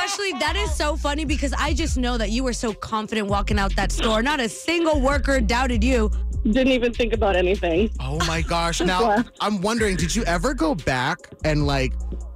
Ashley, 0.00 0.32
that 0.38 0.56
is 0.56 0.74
so 0.74 0.96
funny 0.96 1.24
because 1.24 1.52
I 1.54 1.74
just 1.74 1.96
know 1.96 2.18
that 2.18 2.30
you 2.30 2.44
were 2.44 2.52
so 2.52 2.72
confident 2.72 3.28
walking 3.28 3.58
out 3.58 3.74
that 3.76 3.90
store. 3.92 4.22
Not 4.22 4.40
a 4.40 4.48
single 4.48 5.00
worker 5.00 5.40
doubted 5.40 5.82
you. 5.82 6.10
Didn't 6.44 6.68
even 6.68 6.92
think 6.92 7.12
about 7.12 7.34
anything. 7.34 7.90
Oh 8.00 8.18
my 8.26 8.42
gosh. 8.42 8.80
Now, 8.88 9.08
left. 9.08 9.36
I'm 9.40 9.60
wondering, 9.60 9.96
did 9.96 10.14
you 10.14 10.22
ever 10.24 10.54
go 10.54 10.74
back 10.74 11.18
and 11.44 11.66
like 11.66 11.92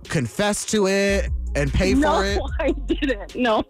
confess 0.08 0.66
to 0.66 0.86
it 0.86 1.30
and 1.54 1.72
pay 1.72 1.94
no, 1.94 2.12
for 2.12 2.24
it? 2.24 2.36
No, 2.36 2.48
I 2.60 2.70
didn't. 2.72 3.36
No, 3.36 3.64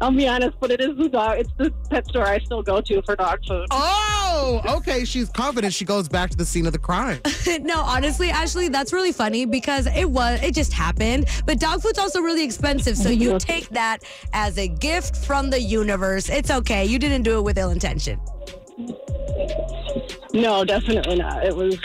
I'll 0.00 0.10
be 0.10 0.28
honest, 0.28 0.56
but 0.60 0.70
it 0.70 0.80
is 0.80 0.96
the 0.96 1.08
dog. 1.08 1.38
It's 1.38 1.50
the 1.58 1.70
pet 1.90 2.06
store 2.06 2.26
I 2.26 2.38
still 2.40 2.62
go 2.62 2.80
to 2.80 3.02
for 3.02 3.16
dog 3.16 3.40
food. 3.46 3.66
Oh, 3.70 4.60
okay. 4.68 5.04
She's 5.04 5.28
confident. 5.30 5.72
She 5.72 5.84
goes 5.84 6.08
back 6.08 6.30
to 6.30 6.36
the 6.36 6.44
scene 6.44 6.66
of 6.66 6.72
the 6.72 6.78
crime. 6.78 7.20
no, 7.60 7.80
honestly, 7.80 8.30
Ashley, 8.30 8.68
that's 8.68 8.92
really 8.92 9.12
funny 9.12 9.44
because 9.44 9.86
it 9.86 10.08
was 10.08 10.42
it 10.42 10.54
just 10.54 10.72
happened. 10.72 11.26
But 11.46 11.58
dog 11.58 11.82
food's 11.82 11.98
also 11.98 12.20
really 12.20 12.44
expensive, 12.44 12.96
so 12.96 13.08
you 13.08 13.38
take 13.38 13.68
that 13.70 14.02
as 14.32 14.58
a 14.58 14.68
gift 14.68 15.16
from 15.16 15.50
the 15.50 15.60
universe. 15.60 16.28
It's 16.28 16.50
okay. 16.50 16.84
You 16.84 16.98
didn't 16.98 17.22
do 17.22 17.38
it 17.38 17.42
with 17.42 17.58
ill 17.58 17.70
intention. 17.70 18.20
No, 20.32 20.64
definitely 20.64 21.16
not. 21.16 21.44
It 21.44 21.54
was 21.54 21.76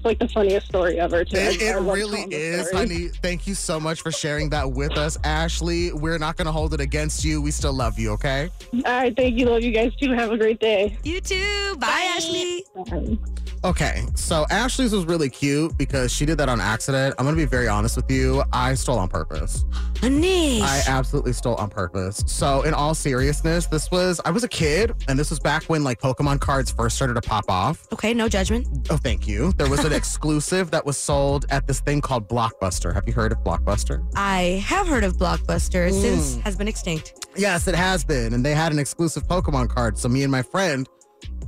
It's 0.00 0.06
like 0.06 0.18
the 0.18 0.28
funniest 0.28 0.66
story 0.66 0.98
ever, 0.98 1.26
too. 1.26 1.36
It, 1.36 1.60
it 1.60 1.76
really 1.76 2.22
is, 2.30 2.68
story. 2.68 2.88
honey. 2.88 3.08
Thank 3.20 3.46
you 3.46 3.54
so 3.54 3.78
much 3.78 4.00
for 4.00 4.10
sharing 4.10 4.48
that 4.48 4.72
with 4.72 4.96
us, 4.96 5.18
Ashley. 5.24 5.92
We're 5.92 6.16
not 6.16 6.38
going 6.38 6.46
to 6.46 6.52
hold 6.52 6.72
it 6.72 6.80
against 6.80 7.22
you. 7.22 7.42
We 7.42 7.50
still 7.50 7.74
love 7.74 7.98
you, 7.98 8.12
okay? 8.12 8.48
All 8.72 8.80
right, 8.80 9.14
thank 9.14 9.36
you. 9.36 9.44
Love 9.44 9.62
you 9.62 9.72
guys 9.72 9.94
too. 9.96 10.12
Have 10.12 10.32
a 10.32 10.38
great 10.38 10.58
day. 10.58 10.96
You 11.04 11.20
too. 11.20 11.76
Bye, 11.78 12.14
Ashley. 12.16 12.64
Bye. 12.74 13.18
Okay, 13.62 14.06
so 14.14 14.46
Ashley's 14.48 14.92
was 14.92 15.04
really 15.04 15.28
cute 15.28 15.76
because 15.76 16.10
she 16.10 16.24
did 16.24 16.38
that 16.38 16.48
on 16.48 16.62
accident. 16.62 17.14
I'm 17.18 17.26
going 17.26 17.36
to 17.36 17.42
be 17.42 17.44
very 17.44 17.68
honest 17.68 17.94
with 17.94 18.10
you. 18.10 18.42
I 18.54 18.72
stole 18.72 18.98
on 18.98 19.08
purpose. 19.08 19.64
Anish. 19.96 20.62
I 20.62 20.82
absolutely 20.86 21.34
stole 21.34 21.56
on 21.56 21.68
purpose. 21.68 22.24
So, 22.26 22.62
in 22.62 22.72
all 22.72 22.94
seriousness, 22.94 23.66
this 23.66 23.90
was, 23.90 24.18
I 24.24 24.30
was 24.30 24.44
a 24.44 24.48
kid, 24.48 24.94
and 25.08 25.18
this 25.18 25.28
was 25.28 25.38
back 25.38 25.64
when 25.64 25.84
like 25.84 26.00
Pokemon 26.00 26.40
cards 26.40 26.70
first 26.70 26.96
started 26.96 27.14
to 27.14 27.20
pop 27.20 27.44
off. 27.50 27.86
okay, 27.92 28.14
no 28.14 28.30
judgment. 28.30 28.66
Oh, 28.88 28.96
thank 28.96 29.28
you. 29.28 29.52
There 29.52 29.68
was 29.68 29.84
an 29.90 29.96
exclusive 29.96 30.70
that 30.70 30.84
was 30.86 30.96
sold 30.96 31.46
at 31.50 31.66
this 31.66 31.80
thing 31.80 32.00
called 32.00 32.28
Blockbuster. 32.28 32.94
Have 32.94 33.04
you 33.06 33.12
heard 33.12 33.32
of 33.32 33.38
Blockbuster? 33.38 34.06
I 34.16 34.62
have 34.66 34.86
heard 34.86 35.04
of 35.04 35.16
Blockbuster 35.16 35.90
Mm. 35.90 36.00
since 36.00 36.36
has 36.44 36.56
been 36.56 36.68
extinct. 36.68 37.26
Yes, 37.36 37.66
it 37.68 37.74
has 37.74 38.04
been. 38.04 38.34
And 38.34 38.44
they 38.44 38.54
had 38.54 38.72
an 38.72 38.78
exclusive 38.78 39.24
Pokemon 39.26 39.68
card. 39.68 39.98
So, 39.98 40.08
me 40.08 40.22
and 40.22 40.30
my 40.32 40.42
friend, 40.42 40.88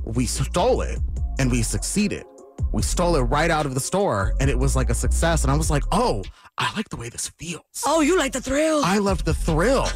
we 0.03 0.25
stole 0.25 0.81
it 0.81 0.99
and 1.39 1.51
we 1.51 1.61
succeeded. 1.61 2.25
We 2.71 2.81
stole 2.81 3.15
it 3.15 3.21
right 3.21 3.49
out 3.51 3.65
of 3.65 3.73
the 3.75 3.79
store 3.79 4.33
and 4.39 4.49
it 4.49 4.57
was 4.57 4.75
like 4.75 4.89
a 4.89 4.95
success. 4.95 5.43
And 5.43 5.51
I 5.51 5.55
was 5.55 5.69
like, 5.69 5.83
oh, 5.91 6.23
I 6.57 6.73
like 6.75 6.89
the 6.89 6.97
way 6.97 7.09
this 7.09 7.29
feels. 7.39 7.63
Oh, 7.85 8.01
you 8.01 8.17
like 8.17 8.31
the 8.33 8.41
thrill? 8.41 8.81
I 8.83 8.97
love 8.97 9.23
the 9.23 9.33
thrill. 9.33 9.87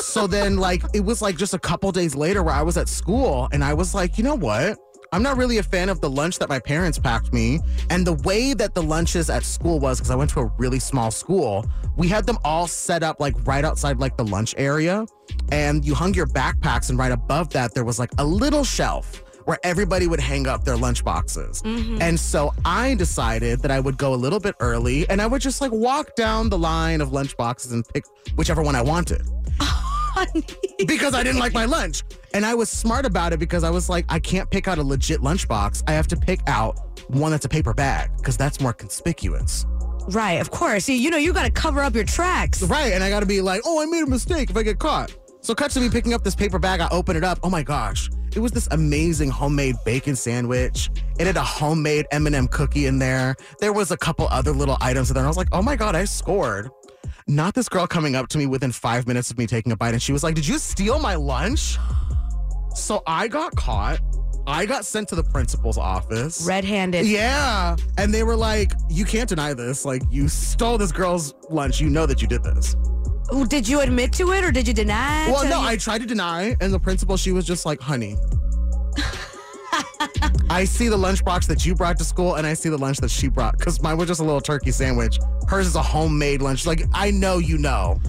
so 0.00 0.26
then, 0.26 0.56
like, 0.56 0.82
it 0.94 1.00
was 1.04 1.22
like 1.22 1.36
just 1.36 1.54
a 1.54 1.58
couple 1.58 1.90
days 1.92 2.14
later 2.14 2.42
where 2.42 2.54
I 2.54 2.62
was 2.62 2.76
at 2.76 2.88
school 2.88 3.48
and 3.52 3.62
I 3.64 3.74
was 3.74 3.94
like, 3.94 4.18
you 4.18 4.24
know 4.24 4.34
what? 4.34 4.78
I'm 5.12 5.22
not 5.22 5.36
really 5.36 5.58
a 5.58 5.62
fan 5.62 5.90
of 5.90 6.00
the 6.00 6.08
lunch 6.08 6.38
that 6.38 6.48
my 6.48 6.58
parents 6.58 6.98
packed 6.98 7.34
me. 7.34 7.60
And 7.90 8.06
the 8.06 8.14
way 8.14 8.54
that 8.54 8.74
the 8.74 8.82
lunches 8.82 9.28
at 9.28 9.44
school 9.44 9.78
was, 9.78 9.98
because 9.98 10.10
I 10.10 10.14
went 10.16 10.30
to 10.30 10.40
a 10.40 10.46
really 10.56 10.78
small 10.78 11.10
school, 11.10 11.66
we 11.98 12.08
had 12.08 12.24
them 12.24 12.38
all 12.44 12.66
set 12.66 13.02
up 13.02 13.20
like 13.20 13.34
right 13.46 13.64
outside 13.64 13.98
like 13.98 14.16
the 14.16 14.24
lunch 14.24 14.54
area. 14.56 15.04
And 15.50 15.84
you 15.84 15.94
hung 15.94 16.14
your 16.14 16.26
backpacks, 16.26 16.88
and 16.88 16.98
right 16.98 17.12
above 17.12 17.50
that, 17.50 17.74
there 17.74 17.84
was 17.84 17.98
like 17.98 18.10
a 18.16 18.24
little 18.24 18.64
shelf 18.64 19.22
where 19.44 19.58
everybody 19.64 20.06
would 20.06 20.20
hang 20.20 20.46
up 20.46 20.64
their 20.64 20.76
lunch 20.76 21.04
boxes. 21.04 21.62
Mm-hmm. 21.62 22.00
And 22.00 22.18
so 22.18 22.54
I 22.64 22.94
decided 22.94 23.60
that 23.60 23.70
I 23.70 23.80
would 23.80 23.98
go 23.98 24.14
a 24.14 24.16
little 24.16 24.40
bit 24.40 24.54
early 24.60 25.08
and 25.10 25.20
I 25.20 25.26
would 25.26 25.42
just 25.42 25.60
like 25.60 25.72
walk 25.72 26.14
down 26.14 26.48
the 26.48 26.58
line 26.58 27.00
of 27.00 27.12
lunch 27.12 27.36
boxes 27.36 27.72
and 27.72 27.86
pick 27.88 28.04
whichever 28.36 28.62
one 28.62 28.76
I 28.76 28.82
wanted 28.82 29.22
because 30.86 31.14
I 31.14 31.22
didn't 31.22 31.40
like 31.40 31.52
my 31.52 31.64
lunch. 31.64 32.04
And 32.34 32.46
I 32.46 32.54
was 32.54 32.70
smart 32.70 33.04
about 33.04 33.32
it 33.32 33.38
because 33.38 33.62
I 33.62 33.70
was 33.70 33.88
like, 33.88 34.06
I 34.08 34.18
can't 34.18 34.50
pick 34.50 34.66
out 34.68 34.78
a 34.78 34.82
legit 34.82 35.20
lunchbox. 35.20 35.82
I 35.86 35.92
have 35.92 36.06
to 36.08 36.16
pick 36.16 36.40
out 36.46 36.78
one 37.08 37.30
that's 37.30 37.44
a 37.44 37.48
paper 37.48 37.74
bag 37.74 38.10
because 38.16 38.36
that's 38.36 38.60
more 38.60 38.72
conspicuous. 38.72 39.66
right, 40.08 40.40
of 40.40 40.50
course. 40.50 40.88
You, 40.88 40.94
you 40.94 41.10
know, 41.10 41.18
you 41.18 41.32
got 41.32 41.44
to 41.44 41.50
cover 41.50 41.80
up 41.82 41.94
your 41.94 42.04
tracks. 42.04 42.62
Right. 42.62 42.92
And 42.92 43.04
I 43.04 43.10
got 43.10 43.20
to 43.20 43.26
be 43.26 43.40
like, 43.40 43.60
oh, 43.64 43.82
I 43.82 43.86
made 43.86 44.02
a 44.02 44.06
mistake 44.06 44.50
if 44.50 44.56
I 44.56 44.62
get 44.62 44.78
caught. 44.78 45.14
So 45.42 45.54
cut 45.54 45.70
to 45.72 45.80
me 45.80 45.90
picking 45.90 46.14
up 46.14 46.24
this 46.24 46.34
paper 46.34 46.58
bag. 46.58 46.80
I 46.80 46.88
open 46.90 47.16
it 47.16 47.24
up. 47.24 47.40
Oh 47.42 47.50
my 47.50 47.62
gosh. 47.62 48.08
It 48.34 48.38
was 48.38 48.52
this 48.52 48.66
amazing 48.70 49.28
homemade 49.28 49.76
bacon 49.84 50.16
sandwich. 50.16 50.88
It 51.18 51.26
had 51.26 51.36
a 51.36 51.42
homemade 51.42 52.06
M&M 52.12 52.48
cookie 52.48 52.86
in 52.86 52.98
there. 52.98 53.36
There 53.60 53.74
was 53.74 53.90
a 53.90 53.96
couple 53.96 54.26
other 54.28 54.52
little 54.52 54.78
items 54.80 55.10
in 55.10 55.14
there. 55.14 55.22
And 55.22 55.26
I 55.26 55.28
was 55.28 55.36
like, 55.36 55.48
oh 55.52 55.60
my 55.60 55.76
God, 55.76 55.94
I 55.94 56.06
scored. 56.06 56.70
Not 57.28 57.54
this 57.54 57.68
girl 57.68 57.86
coming 57.86 58.16
up 58.16 58.28
to 58.28 58.38
me 58.38 58.46
within 58.46 58.72
five 58.72 59.06
minutes 59.06 59.30
of 59.30 59.36
me 59.36 59.46
taking 59.46 59.70
a 59.72 59.76
bite. 59.76 59.92
And 59.92 60.02
she 60.02 60.12
was 60.12 60.22
like, 60.22 60.34
did 60.34 60.46
you 60.48 60.58
steal 60.58 60.98
my 60.98 61.14
lunch? 61.14 61.76
So 62.74 63.02
I 63.06 63.28
got 63.28 63.54
caught. 63.56 64.00
I 64.46 64.66
got 64.66 64.84
sent 64.84 65.08
to 65.10 65.14
the 65.14 65.22
principal's 65.22 65.78
office. 65.78 66.44
Red 66.44 66.64
handed. 66.64 67.06
Yeah. 67.06 67.76
And 67.96 68.12
they 68.12 68.24
were 68.24 68.34
like, 68.36 68.72
you 68.90 69.04
can't 69.04 69.28
deny 69.28 69.54
this. 69.54 69.84
Like, 69.84 70.02
you 70.10 70.26
stole 70.28 70.78
this 70.78 70.90
girl's 70.90 71.32
lunch. 71.48 71.80
You 71.80 71.88
know 71.88 72.06
that 72.06 72.20
you 72.20 72.26
did 72.26 72.42
this. 72.42 72.74
Did 73.48 73.68
you 73.68 73.80
admit 73.80 74.12
to 74.14 74.32
it 74.32 74.44
or 74.44 74.50
did 74.50 74.66
you 74.66 74.74
deny? 74.74 75.30
Well, 75.30 75.44
no, 75.44 75.60
you- 75.60 75.68
I 75.68 75.76
tried 75.76 76.00
to 76.00 76.06
deny. 76.06 76.56
And 76.60 76.72
the 76.72 76.80
principal, 76.80 77.16
she 77.16 77.30
was 77.30 77.44
just 77.46 77.64
like, 77.64 77.80
honey, 77.80 78.16
I 80.50 80.64
see 80.64 80.88
the 80.88 80.96
lunchbox 80.98 81.46
that 81.46 81.64
you 81.64 81.74
brought 81.74 81.96
to 81.98 82.04
school 82.04 82.34
and 82.34 82.46
I 82.46 82.54
see 82.54 82.68
the 82.68 82.76
lunch 82.76 82.98
that 82.98 83.10
she 83.10 83.28
brought 83.28 83.56
because 83.58 83.80
mine 83.80 83.96
was 83.96 84.08
just 84.08 84.20
a 84.20 84.24
little 84.24 84.40
turkey 84.40 84.70
sandwich. 84.70 85.18
Hers 85.48 85.66
is 85.66 85.76
a 85.76 85.82
homemade 85.82 86.42
lunch. 86.42 86.66
Like, 86.66 86.82
I 86.92 87.10
know 87.10 87.38
you 87.38 87.58
know. 87.58 88.00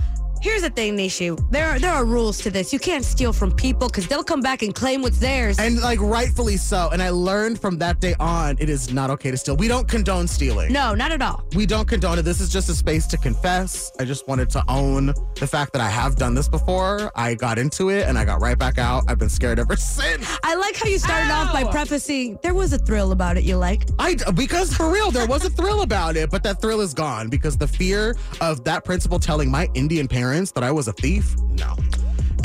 Here's 0.43 0.61
the 0.61 0.69
thing, 0.69 0.97
Nishu. 0.97 1.39
There 1.51 1.69
are, 1.69 1.79
there 1.79 1.93
are 1.93 2.03
rules 2.03 2.39
to 2.39 2.49
this. 2.49 2.73
You 2.73 2.79
can't 2.79 3.05
steal 3.05 3.31
from 3.31 3.49
people 3.49 3.87
because 3.87 4.09
they'll 4.09 4.25
come 4.25 4.41
back 4.41 4.61
and 4.61 4.75
claim 4.75 5.01
what's 5.01 5.17
theirs. 5.17 5.57
And 5.57 5.79
like, 5.79 6.01
rightfully 6.01 6.57
so. 6.57 6.89
And 6.91 7.01
I 7.01 7.11
learned 7.11 7.61
from 7.61 7.77
that 7.77 8.01
day 8.01 8.13
on, 8.19 8.57
it 8.59 8.67
is 8.67 8.91
not 8.91 9.09
okay 9.11 9.31
to 9.31 9.37
steal. 9.37 9.55
We 9.55 9.69
don't 9.69 9.87
condone 9.87 10.27
stealing. 10.27 10.73
no, 10.73 10.93
not 10.95 11.13
at 11.13 11.21
all. 11.21 11.45
We 11.55 11.65
don't 11.65 11.87
condone 11.87 12.19
it. 12.19 12.23
This 12.23 12.41
is 12.41 12.49
just 12.49 12.67
a 12.67 12.73
space 12.73 13.07
to 13.07 13.17
confess. 13.17 13.89
I 14.01 14.03
just 14.03 14.27
wanted 14.27 14.49
to 14.49 14.65
own 14.67 15.13
the 15.39 15.47
fact 15.47 15.71
that 15.71 15.81
I 15.81 15.87
have 15.87 16.17
done 16.17 16.35
this 16.35 16.49
before. 16.49 17.09
I 17.15 17.35
got 17.35 17.57
into 17.57 17.87
it 17.87 18.09
and 18.09 18.17
I 18.17 18.25
got 18.25 18.41
right 18.41 18.59
back 18.59 18.77
out. 18.77 19.05
I've 19.07 19.19
been 19.19 19.29
scared 19.29 19.59
ever 19.59 19.75
since. 19.77 20.27
I 20.43 20.55
like 20.55 20.75
how 20.75 20.89
you 20.89 20.99
started 20.99 21.31
off 21.31 21.53
by 21.53 21.63
prefacing 21.63 22.37
there 22.43 22.53
was 22.53 22.73
a 22.73 22.79
thrill 22.79 23.13
about 23.13 23.37
it 23.37 23.45
you 23.45 23.55
like. 23.55 23.87
I 23.97 24.17
because 24.35 24.73
for 24.75 24.91
real, 24.91 25.09
there 25.09 25.25
was 25.25 25.45
a 25.45 25.49
thrill 25.49 25.83
about 25.83 26.17
it, 26.17 26.29
but 26.29 26.43
that 26.43 26.59
thrill 26.59 26.81
is 26.81 26.93
gone 26.93 27.29
because 27.29 27.57
the 27.57 27.67
fear 27.67 28.17
of 28.41 28.65
that 28.65 28.83
principal 28.83 29.19
telling 29.19 29.49
my 29.49 29.69
Indian 29.73 30.05
parents 30.05 30.32
that 30.33 30.63
I 30.63 30.71
was 30.71 30.87
a 30.87 30.93
thief. 30.93 31.35
No. 31.51 31.75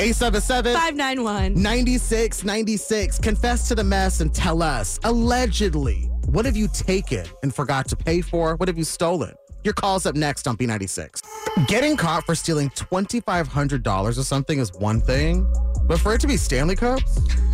877 0.01 0.73
591. 0.73 1.53
9696. 1.61 3.19
Confess 3.19 3.67
to 3.67 3.75
the 3.75 3.83
mess 3.83 4.21
and 4.21 4.33
tell 4.33 4.61
us 4.61 4.99
allegedly, 5.03 6.09
what 6.27 6.45
have 6.45 6.55
you 6.55 6.67
taken 6.69 7.25
and 7.43 7.53
forgot 7.53 7.87
to 7.89 7.95
pay 7.95 8.21
for? 8.21 8.55
What 8.55 8.69
have 8.69 8.77
you 8.77 8.83
stolen? 8.83 9.33
Your 9.69 9.75
call's 9.75 10.07
up 10.07 10.15
next 10.15 10.47
on 10.47 10.57
B96. 10.57 11.21
Getting 11.67 11.95
caught 11.95 12.25
for 12.25 12.33
stealing 12.33 12.71
$2,500 12.71 14.07
or 14.07 14.13
something 14.23 14.57
is 14.57 14.73
one 14.73 14.99
thing, 14.99 15.45
but 15.83 15.99
for 15.99 16.15
it 16.15 16.21
to 16.21 16.27
be 16.27 16.37
Stanley 16.37 16.75
Cups? 16.75 17.19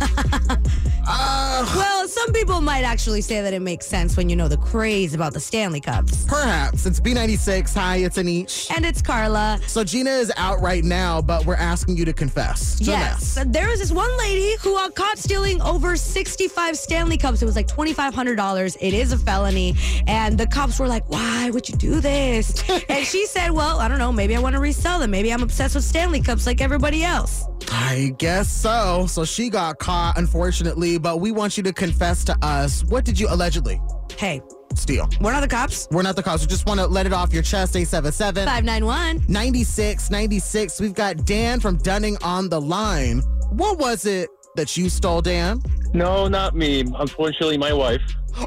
uh, 1.06 1.72
Well, 1.76 2.08
some 2.08 2.32
people 2.32 2.60
might 2.62 2.84
actually 2.84 3.20
say 3.20 3.42
that 3.42 3.52
it 3.52 3.60
makes 3.60 3.86
sense 3.86 4.16
when 4.16 4.30
you 4.30 4.36
know 4.36 4.48
the 4.48 4.56
craze 4.56 5.12
about 5.12 5.34
the 5.34 5.40
Stanley 5.40 5.80
Cups. 5.80 6.24
perhaps. 6.24 6.86
It's 6.86 7.00
B96. 7.00 7.74
Hi, 7.74 7.96
it's 7.96 8.16
Anish. 8.16 8.70
And 8.74 8.86
it's 8.86 9.02
Carla. 9.02 9.58
So 9.66 9.84
Gina 9.84 10.10
is 10.10 10.32
out 10.38 10.62
right 10.62 10.84
now, 10.84 11.20
but 11.20 11.44
we're 11.44 11.54
asking 11.56 11.98
you 11.98 12.06
to 12.06 12.12
confess. 12.14 12.78
Yes. 12.80 13.38
There 13.46 13.68
was 13.68 13.80
this 13.80 13.92
one 13.92 14.16
lady 14.18 14.56
who 14.62 14.72
got 14.74 14.94
caught 14.94 15.18
stealing 15.18 15.60
over 15.60 15.96
65 15.96 16.78
Stanley 16.78 17.18
Cups. 17.18 17.42
It 17.42 17.44
was 17.44 17.56
like 17.56 17.66
$2,500. 17.68 18.76
It 18.80 18.94
is 18.94 19.12
a 19.12 19.18
felony. 19.18 19.74
And 20.06 20.38
the 20.38 20.46
cops 20.46 20.78
were 20.78 20.88
like, 20.88 21.08
why 21.10 21.50
would 21.50 21.68
you 21.68 21.76
do 21.76 22.00
this? 22.06 22.62
and 22.88 23.04
she 23.04 23.26
said, 23.26 23.50
well, 23.50 23.80
I 23.80 23.88
don't 23.88 23.98
know. 23.98 24.12
Maybe 24.12 24.36
I 24.36 24.40
want 24.40 24.54
to 24.54 24.60
resell 24.60 24.98
them. 25.00 25.10
Maybe 25.10 25.32
I'm 25.32 25.42
obsessed 25.42 25.74
with 25.74 25.84
Stanley 25.84 26.20
Cups 26.20 26.46
like 26.46 26.60
everybody 26.60 27.02
else. 27.04 27.44
I 27.70 28.14
guess 28.18 28.48
so. 28.48 29.06
So 29.08 29.24
she 29.24 29.50
got 29.50 29.78
caught, 29.78 30.16
unfortunately, 30.16 30.98
but 30.98 31.20
we 31.20 31.32
want 31.32 31.56
you 31.56 31.62
to 31.64 31.72
confess 31.72 32.24
to 32.24 32.36
us. 32.42 32.84
What 32.84 33.04
did 33.04 33.18
you 33.18 33.26
allegedly 33.28 33.80
Hey, 34.16 34.40
steal? 34.74 35.08
we're 35.20 35.32
not 35.32 35.40
the 35.40 35.48
cops. 35.48 35.88
We're 35.90 36.02
not 36.02 36.14
the 36.16 36.22
cops. 36.22 36.42
We 36.42 36.46
just 36.46 36.66
want 36.66 36.78
to 36.80 36.86
let 36.86 37.06
it 37.06 37.12
off 37.12 37.32
your 37.32 37.42
chest. 37.42 37.74
877 37.76 38.44
591. 38.46 39.24
9696. 39.28 40.80
We've 40.80 40.94
got 40.94 41.24
Dan 41.24 41.60
from 41.60 41.76
Dunning 41.78 42.16
on 42.22 42.48
the 42.48 42.60
line. 42.60 43.20
What 43.50 43.78
was 43.78 44.06
it 44.06 44.28
that 44.54 44.76
you 44.76 44.88
stole, 44.88 45.20
Dan? 45.22 45.60
No, 45.92 46.28
not 46.28 46.54
me. 46.54 46.84
Unfortunately, 46.98 47.58
my 47.58 47.72
wife. 47.72 48.00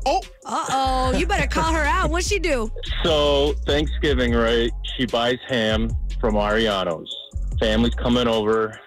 Oh, 0.05 0.21
Uh 0.45 0.65
oh. 0.69 1.17
You 1.17 1.25
better 1.25 1.47
call 1.47 1.73
her 1.73 1.83
out. 1.83 2.09
What'd 2.09 2.27
she 2.27 2.39
do? 2.39 2.71
So 3.03 3.53
Thanksgiving, 3.65 4.33
right? 4.33 4.71
She 4.97 5.05
buys 5.05 5.37
ham 5.47 5.89
from 6.19 6.35
Mariano's. 6.35 7.13
Family's 7.59 7.95
coming 7.95 8.27
over. 8.27 8.79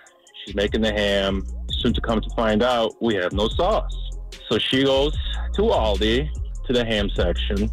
She's 0.44 0.54
making 0.54 0.80
the 0.82 0.92
ham. 0.92 1.44
Soon 1.70 1.92
to 1.94 2.00
come 2.00 2.20
to 2.20 2.30
find 2.36 2.62
out, 2.62 2.94
we 3.00 3.14
have 3.14 3.32
no 3.32 3.48
sauce. 3.48 3.92
So 4.48 4.58
she 4.58 4.84
goes 4.84 5.12
to 5.54 5.62
Aldi 5.62 6.28
to 6.66 6.72
the 6.72 6.84
ham 6.84 7.10
section. 7.14 7.68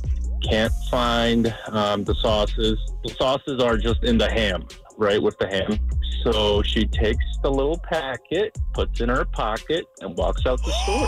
Can't 0.50 0.72
find 0.90 1.54
um, 1.68 2.04
the 2.06 2.16
sauces. 2.16 2.78
The 3.04 3.14
sauces 3.18 3.62
are 3.62 3.78
just 3.78 4.04
in 4.04 4.18
the 4.18 4.30
ham, 4.30 4.66
right, 4.98 5.22
with 5.22 5.38
the 5.38 5.48
ham. 5.48 5.78
So 6.24 6.62
she 6.64 6.86
takes 6.86 7.24
the 7.44 7.52
little 7.52 7.78
packet, 7.80 8.58
puts 8.74 9.00
in 9.02 9.10
her 9.10 9.26
pocket, 9.26 9.86
and 10.02 10.18
walks 10.18 10.46
out 10.46 10.60
the 10.64 10.72
store. 10.72 11.08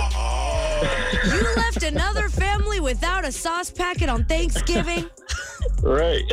You 0.81 1.55
left 1.55 1.83
another 1.83 2.29
family 2.29 2.79
without 2.79 3.25
a 3.25 3.31
sauce 3.31 3.69
packet 3.69 4.09
on 4.09 4.25
Thanksgiving? 4.25 5.09
Right. 5.81 6.23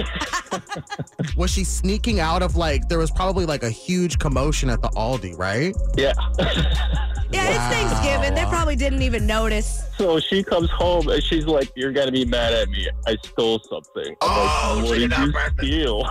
was 1.36 1.50
she 1.50 1.64
sneaking 1.64 2.20
out 2.20 2.42
of 2.42 2.56
like, 2.56 2.88
there 2.88 2.98
was 2.98 3.10
probably 3.10 3.46
like 3.46 3.62
a 3.62 3.70
huge 3.70 4.18
commotion 4.18 4.70
at 4.70 4.82
the 4.82 4.88
Aldi, 4.90 5.38
right? 5.38 5.74
yeah. 5.96 6.12
Yeah, 7.30 7.46
it's 7.48 7.74
Thanksgiving. 7.74 8.34
They 8.34 8.44
probably 8.44 8.74
didn't 8.76 9.02
even 9.02 9.26
notice. 9.26 9.84
So 9.98 10.18
she 10.18 10.42
comes 10.42 10.70
home 10.70 11.08
and 11.08 11.22
she's 11.22 11.44
like, 11.46 11.70
"You're 11.76 11.92
gonna 11.92 12.10
be 12.12 12.24
mad 12.24 12.54
at 12.54 12.68
me. 12.70 12.88
I 13.06 13.16
stole 13.24 13.60
something." 13.68 14.16
I'm 14.22 14.28
Oh, 14.30 14.74
like, 14.78 14.84
"What 14.88 14.98
did 14.98 15.18
you 15.18 15.32
breakfast. 15.32 15.58
steal?" 15.58 16.10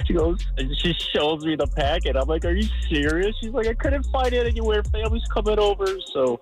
she 0.06 0.14
goes, 0.14 0.38
and 0.56 0.76
she 0.78 0.92
shows 1.14 1.44
me 1.44 1.54
the 1.54 1.66
packet. 1.68 2.16
I'm 2.16 2.26
like, 2.26 2.44
"Are 2.44 2.50
you 2.52 2.68
serious?" 2.90 3.36
She's 3.40 3.50
like, 3.52 3.68
"I 3.68 3.74
couldn't 3.74 4.04
find 4.12 4.32
it 4.32 4.46
anywhere. 4.46 4.82
Family's 4.84 5.24
coming 5.32 5.58
over, 5.58 5.86
so 6.12 6.40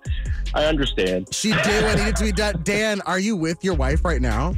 I 0.54 0.64
understand." 0.64 1.28
She 1.34 1.52
did 1.52 1.84
what 1.84 1.98
needed 1.98 2.16
to 2.16 2.24
be 2.24 2.32
done. 2.32 2.60
Dan, 2.62 3.02
are 3.02 3.18
you 3.18 3.36
with 3.36 3.62
your 3.62 3.74
wife 3.74 4.04
right 4.06 4.22
now? 4.22 4.54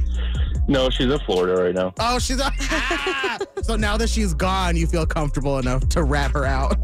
No, 0.69 0.89
she's 0.89 1.11
in 1.11 1.19
Florida 1.21 1.61
right 1.61 1.75
now. 1.75 1.93
Oh, 1.99 2.19
she's. 2.19 2.37
so 3.63 3.75
now 3.75 3.97
that 3.97 4.09
she's 4.09 4.33
gone, 4.33 4.77
you 4.77 4.87
feel 4.87 5.05
comfortable 5.05 5.57
enough 5.57 5.89
to 5.89 6.03
rat 6.03 6.31
her 6.31 6.45
out. 6.45 6.77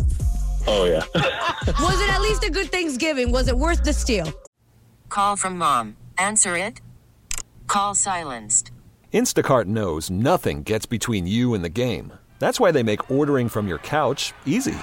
Oh 0.67 0.85
yeah. 0.85 1.03
Was 1.81 2.01
it 2.01 2.09
at 2.09 2.21
least 2.21 2.43
a 2.43 2.49
good 2.49 2.71
Thanksgiving? 2.71 3.31
Was 3.31 3.47
it 3.47 3.57
worth 3.57 3.83
the 3.83 3.93
steal? 3.93 4.31
Call 5.09 5.35
from 5.35 5.57
mom. 5.57 5.95
Answer 6.17 6.57
it. 6.57 6.81
Call 7.67 7.95
silenced. 7.95 8.71
Instacart 9.13 9.65
knows 9.65 10.09
nothing 10.09 10.63
gets 10.63 10.85
between 10.85 11.25
you 11.25 11.53
and 11.53 11.63
the 11.63 11.69
game. 11.69 12.11
That's 12.39 12.59
why 12.59 12.71
they 12.71 12.83
make 12.83 13.09
ordering 13.09 13.47
from 13.47 13.67
your 13.67 13.77
couch 13.77 14.33
easy. 14.45 14.75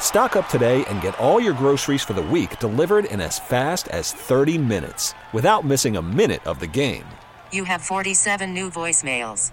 Stock 0.00 0.34
up 0.34 0.48
today 0.48 0.84
and 0.86 1.00
get 1.00 1.18
all 1.20 1.38
your 1.38 1.52
groceries 1.52 2.02
for 2.02 2.14
the 2.14 2.22
week 2.22 2.58
delivered 2.58 3.04
in 3.04 3.20
as 3.20 3.38
fast 3.38 3.86
as 3.88 4.12
30 4.12 4.58
minutes 4.58 5.14
without 5.32 5.64
missing 5.64 5.96
a 5.96 6.02
minute 6.02 6.44
of 6.44 6.58
the 6.58 6.66
game. 6.66 7.04
You 7.52 7.64
have 7.64 7.82
47 7.82 8.52
new 8.52 8.70
voicemails. 8.70 9.52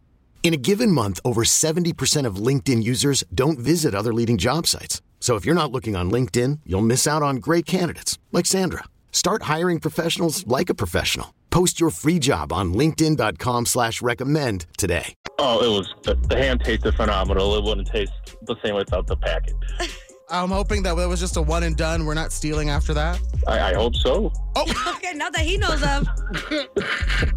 In 0.43 0.55
a 0.55 0.57
given 0.57 0.91
month, 0.91 1.19
over 1.23 1.43
70% 1.43 2.25
of 2.25 2.35
LinkedIn 2.47 2.83
users 2.83 3.23
don't 3.33 3.59
visit 3.59 3.93
other 3.95 4.13
leading 4.13 4.37
job 4.37 4.65
sites. 4.67 5.01
So 5.19 5.35
if 5.35 5.45
you're 5.45 5.61
not 5.61 5.71
looking 5.71 5.95
on 5.95 6.11
LinkedIn, 6.11 6.59
you'll 6.65 6.81
miss 6.81 7.07
out 7.07 7.21
on 7.21 7.37
great 7.37 7.65
candidates 7.65 8.17
like 8.31 8.47
Sandra. 8.47 8.85
Start 9.11 9.43
hiring 9.43 9.79
professionals 9.79 10.45
like 10.47 10.69
a 10.69 10.73
professional. 10.73 11.33
Post 11.51 11.79
your 11.79 11.91
free 11.91 12.17
job 12.17 12.51
on 12.51 12.73
linkedin.com 12.73 13.67
slash 13.67 14.01
recommend 14.01 14.65
today. 14.77 15.13
Oh, 15.37 15.63
it 15.63 15.77
was 15.77 15.93
the, 16.03 16.15
the 16.27 16.37
ham 16.37 16.57
tasted 16.59 16.95
phenomenal. 16.95 17.55
It 17.55 17.63
wouldn't 17.63 17.87
taste 17.87 18.13
the 18.43 18.55
same 18.63 18.75
without 18.75 19.05
the 19.05 19.17
packet. 19.17 19.55
I'm 20.31 20.49
hoping 20.49 20.81
that 20.83 20.97
it 20.97 21.07
was 21.07 21.19
just 21.19 21.35
a 21.37 21.41
one 21.41 21.63
and 21.63 21.75
done. 21.75 22.05
We're 22.05 22.13
not 22.13 22.31
stealing 22.31 22.69
after 22.69 22.93
that. 22.93 23.19
I, 23.47 23.71
I 23.71 23.73
hope 23.73 23.95
so. 23.95 24.31
Oh, 24.55 24.93
okay, 24.97 25.13
not 25.13 25.33
that 25.33 25.41
he 25.41 25.57
knows 25.57 25.83
of. 25.83 26.07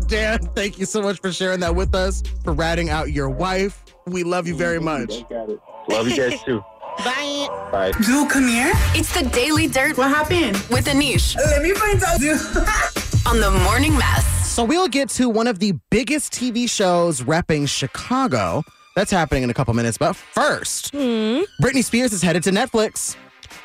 Dan, 0.09 0.39
thank 0.55 0.79
you 0.79 0.87
so 0.87 1.03
much 1.03 1.21
for 1.21 1.33
sharing 1.33 1.61
that 1.61 1.75
with 1.75 1.95
us, 1.95 2.23
for 2.45 2.53
ratting 2.53 2.91
out 2.91 3.13
your 3.13 3.29
wife. 3.29 3.85
We 4.07 4.23
love 4.23 4.47
you 4.47 4.55
very 4.55 4.81
much. 4.81 5.29
Got 5.29 5.51
it. 5.51 5.61
Love 5.89 6.09
you 6.09 6.17
guys 6.17 6.43
too. 6.45 6.61
Bye. 6.99 7.49
Bye. 7.73 7.93
Dude, 8.07 8.31
come 8.31 8.47
here. 8.47 8.71
It's 8.95 9.13
the 9.13 9.29
Daily 9.31 9.67
Dirt 9.67 9.99
What 9.99 10.11
happened? 10.11 10.57
with 10.71 10.87
Anish 10.87 11.37
uh, 11.37 11.41
Let 11.45 11.63
me 11.63 11.73
find 11.75 12.01
out. 12.05 12.21
Dude. 12.21 12.39
on 13.27 13.41
the 13.41 13.51
Morning 13.65 13.97
Mess. 13.99 14.25
So 14.49 14.63
we'll 14.63 14.87
get 14.87 15.09
to 15.11 15.29
one 15.29 15.49
of 15.49 15.59
the 15.59 15.73
biggest 15.91 16.33
TV 16.33 16.71
shows 16.71 17.23
repping 17.23 17.69
Chicago. 17.69 18.63
That's 18.95 19.11
happening 19.11 19.43
in 19.43 19.51
a 19.51 19.55
couple 19.55 19.75
minutes. 19.75 19.99
But 19.99 20.15
first, 20.15 20.93
Britney 20.95 21.83
Spears 21.85 22.13
is 22.13 22.23
headed 22.23 22.43
to 22.45 22.51
Netflix. 22.51 23.17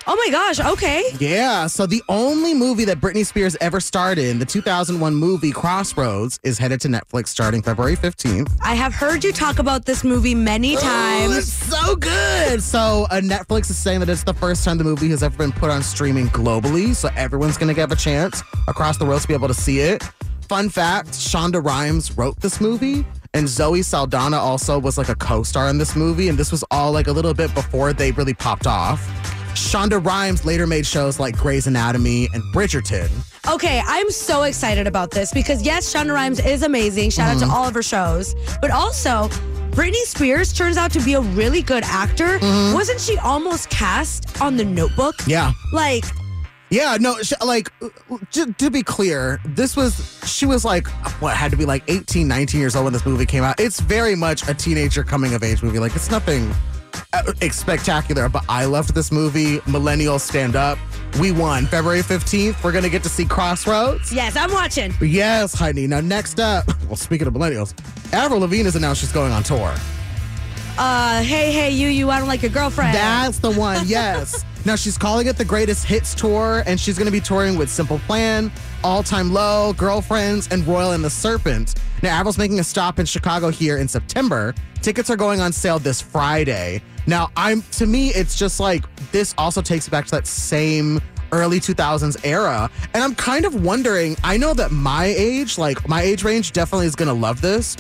Oh 0.07 0.15
my 0.15 0.31
gosh, 0.31 0.59
okay. 0.59 1.03
Yeah, 1.19 1.67
so 1.67 1.85
the 1.85 2.01
only 2.09 2.53
movie 2.53 2.83
that 2.85 2.99
Britney 2.99 3.23
Spears 3.25 3.55
ever 3.61 3.79
starred 3.79 4.17
in, 4.17 4.39
the 4.39 4.45
2001 4.45 5.13
movie 5.13 5.51
Crossroads, 5.51 6.39
is 6.43 6.57
headed 6.57 6.81
to 6.81 6.87
Netflix 6.87 7.27
starting 7.27 7.61
February 7.61 7.95
15th. 7.95 8.51
I 8.63 8.73
have 8.75 8.93
heard 8.93 9.23
you 9.23 9.31
talk 9.31 9.59
about 9.59 9.85
this 9.85 10.03
movie 10.03 10.33
many 10.33 10.75
Oh, 10.77 11.29
it's 11.31 11.49
times. 11.51 11.53
so 11.53 11.95
good. 11.95 12.63
So 12.63 13.05
uh, 13.11 13.21
Netflix 13.21 13.69
is 13.69 13.77
saying 13.77 13.99
that 13.99 14.09
it's 14.09 14.23
the 14.23 14.33
first 14.33 14.63
time 14.65 14.77
the 14.79 14.83
movie 14.83 15.09
has 15.09 15.21
ever 15.21 15.37
been 15.37 15.51
put 15.51 15.69
on 15.69 15.83
streaming 15.83 16.27
globally. 16.29 16.95
So 16.95 17.09
everyone's 17.15 17.57
going 17.57 17.69
to 17.69 17.75
get 17.75 17.91
a 17.91 17.95
chance 17.95 18.41
across 18.67 18.97
the 18.97 19.05
world 19.05 19.21
to 19.21 19.27
be 19.27 19.33
able 19.35 19.47
to 19.47 19.53
see 19.53 19.79
it. 19.79 20.03
Fun 20.47 20.69
fact 20.69 21.09
Shonda 21.09 21.63
Rhimes 21.63 22.17
wrote 22.17 22.39
this 22.41 22.59
movie. 22.59 23.05
And 23.33 23.47
Zoe 23.47 23.81
Saldana 23.83 24.37
also 24.37 24.79
was 24.79 24.97
like 24.97 25.09
a 25.09 25.15
co 25.15 25.43
star 25.43 25.69
in 25.69 25.77
this 25.77 25.95
movie. 25.95 26.29
And 26.29 26.37
this 26.37 26.51
was 26.51 26.63
all 26.71 26.91
like 26.91 27.07
a 27.07 27.11
little 27.11 27.33
bit 27.33 27.53
before 27.53 27.93
they 27.93 28.11
really 28.11 28.33
popped 28.33 28.65
off. 28.67 29.05
Shonda 29.53 30.03
Rhimes 30.03 30.45
later 30.45 30.65
made 30.65 30.85
shows 30.85 31.19
like 31.19 31.35
Grey's 31.37 31.67
Anatomy 31.67 32.27
and 32.33 32.41
Bridgerton. 32.53 33.09
Okay, 33.53 33.81
I'm 33.85 34.09
so 34.11 34.43
excited 34.43 34.87
about 34.87 35.11
this 35.11 35.33
because 35.33 35.61
yes, 35.63 35.91
Shonda 35.93 36.13
Rhimes 36.13 36.39
is 36.39 36.63
amazing. 36.63 37.09
Shout 37.11 37.35
Mm-hmm. 37.35 37.43
out 37.43 37.47
to 37.47 37.53
all 37.53 37.67
of 37.67 37.73
her 37.73 37.83
shows. 37.83 38.35
But 38.61 38.71
also, 38.71 39.27
Britney 39.71 40.03
Spears 40.05 40.51
turns 40.53 40.77
out 40.77 40.91
to 40.91 40.99
be 41.01 41.13
a 41.13 41.21
really 41.21 41.61
good 41.61 41.83
actor. 41.85 42.39
Wasn't 42.73 42.99
she 42.99 43.17
almost 43.19 43.69
cast 43.69 44.41
on 44.41 44.55
the 44.57 44.65
notebook? 44.65 45.15
Mm-hmm. 45.17 45.29
Yeah. 45.31 45.51
Like, 45.71 46.05
Yeah, 46.69 46.97
no, 46.99 47.19
sh- 47.21 47.33
like, 47.43 47.71
to, 48.31 48.53
to 48.53 48.69
be 48.69 48.83
clear, 48.83 49.39
this 49.43 49.75
was, 49.75 50.19
she 50.25 50.45
was 50.45 50.63
like, 50.63 50.87
what, 51.19 51.35
had 51.35 51.49
to 51.51 51.57
be 51.57 51.65
like 51.65 51.83
18, 51.87 52.27
19 52.27 52.59
years 52.59 52.75
old 52.75 52.83
when 52.85 52.93
this 52.93 53.05
movie 53.05 53.25
came 53.25 53.43
out. 53.43 53.59
It's 53.59 53.79
very 53.79 54.15
much 54.15 54.47
a 54.47 54.53
teenager 54.53 55.03
coming 55.03 55.33
of 55.33 55.41
age 55.43 55.63
movie. 55.63 55.79
Like, 55.79 55.95
it's 55.95 56.11
nothing 56.11 56.53
uh, 57.13 57.33
spectacular, 57.49 58.29
but 58.29 58.45
I 58.47 58.65
loved 58.65 58.93
this 58.93 59.11
movie. 59.11 59.59
Millennials 59.61 60.21
stand 60.21 60.55
up. 60.55 60.77
We 61.19 61.31
won. 61.31 61.65
February 61.65 62.01
15th, 62.01 62.63
we're 62.63 62.71
going 62.71 62.83
to 62.83 62.89
get 62.89 63.01
to 63.01 63.09
see 63.09 63.25
Crossroads. 63.25 64.13
yes, 64.13 64.35
I'm 64.35 64.51
watching. 64.51 64.93
Yes, 65.01 65.53
Heidi. 65.55 65.87
Now, 65.87 66.01
next 66.01 66.39
up, 66.39 66.67
well, 66.85 66.95
speaking 66.95 67.25
of 67.27 67.33
millennials, 67.33 67.73
Avril 68.13 68.41
Lavigne 68.41 68.65
has 68.65 68.75
announced 68.75 69.01
she's 69.01 69.11
going 69.11 69.31
on 69.31 69.41
tour. 69.41 69.73
Uh, 70.77 71.21
hey, 71.23 71.51
hey, 71.51 71.71
you, 71.71 71.87
you, 71.87 72.09
I 72.09 72.19
don't 72.19 72.27
like 72.27 72.41
your 72.43 72.51
girlfriend. 72.51 72.93
That's 72.93 73.39
the 73.39 73.51
one, 73.51 73.81
yes. 73.87 74.45
Now 74.69 74.75
she's 74.75 74.99
calling 74.99 75.25
it 75.25 75.35
the 75.35 75.43
Greatest 75.43 75.83
Hits 75.83 76.13
Tour, 76.13 76.61
and 76.67 76.79
she's 76.79 76.95
going 76.95 77.07
to 77.07 77.11
be 77.11 77.19
touring 77.19 77.57
with 77.57 77.71
Simple 77.71 77.97
Plan, 78.05 78.51
All 78.83 79.01
Time 79.01 79.33
Low, 79.33 79.73
Girlfriends, 79.73 80.47
and 80.51 80.65
Royal 80.67 80.91
and 80.91 81.03
the 81.03 81.09
Serpent. 81.09 81.73
Now, 82.03 82.19
Avril's 82.19 82.37
making 82.37 82.59
a 82.59 82.63
stop 82.63 82.99
in 82.99 83.07
Chicago 83.07 83.49
here 83.49 83.79
in 83.79 83.87
September. 83.87 84.53
Tickets 84.83 85.09
are 85.09 85.15
going 85.15 85.39
on 85.39 85.51
sale 85.51 85.79
this 85.79 85.99
Friday. 85.99 86.83
Now, 87.07 87.31
I'm 87.35 87.63
to 87.71 87.87
me, 87.87 88.09
it's 88.09 88.37
just 88.37 88.59
like 88.59 88.83
this 89.11 89.33
also 89.39 89.63
takes 89.63 89.89
back 89.89 90.05
to 90.05 90.11
that 90.11 90.27
same 90.27 91.01
early 91.31 91.59
2000s 91.59 92.23
era. 92.23 92.69
And 92.93 93.03
I'm 93.03 93.15
kind 93.15 93.45
of 93.45 93.63
wondering, 93.63 94.17
I 94.23 94.37
know 94.37 94.53
that 94.53 94.69
my 94.69 95.05
age, 95.05 95.57
like 95.57 95.89
my 95.89 96.03
age 96.03 96.23
range, 96.23 96.51
definitely 96.51 96.85
is 96.85 96.95
going 96.95 97.07
to 97.07 97.19
love 97.19 97.41
this. 97.41 97.75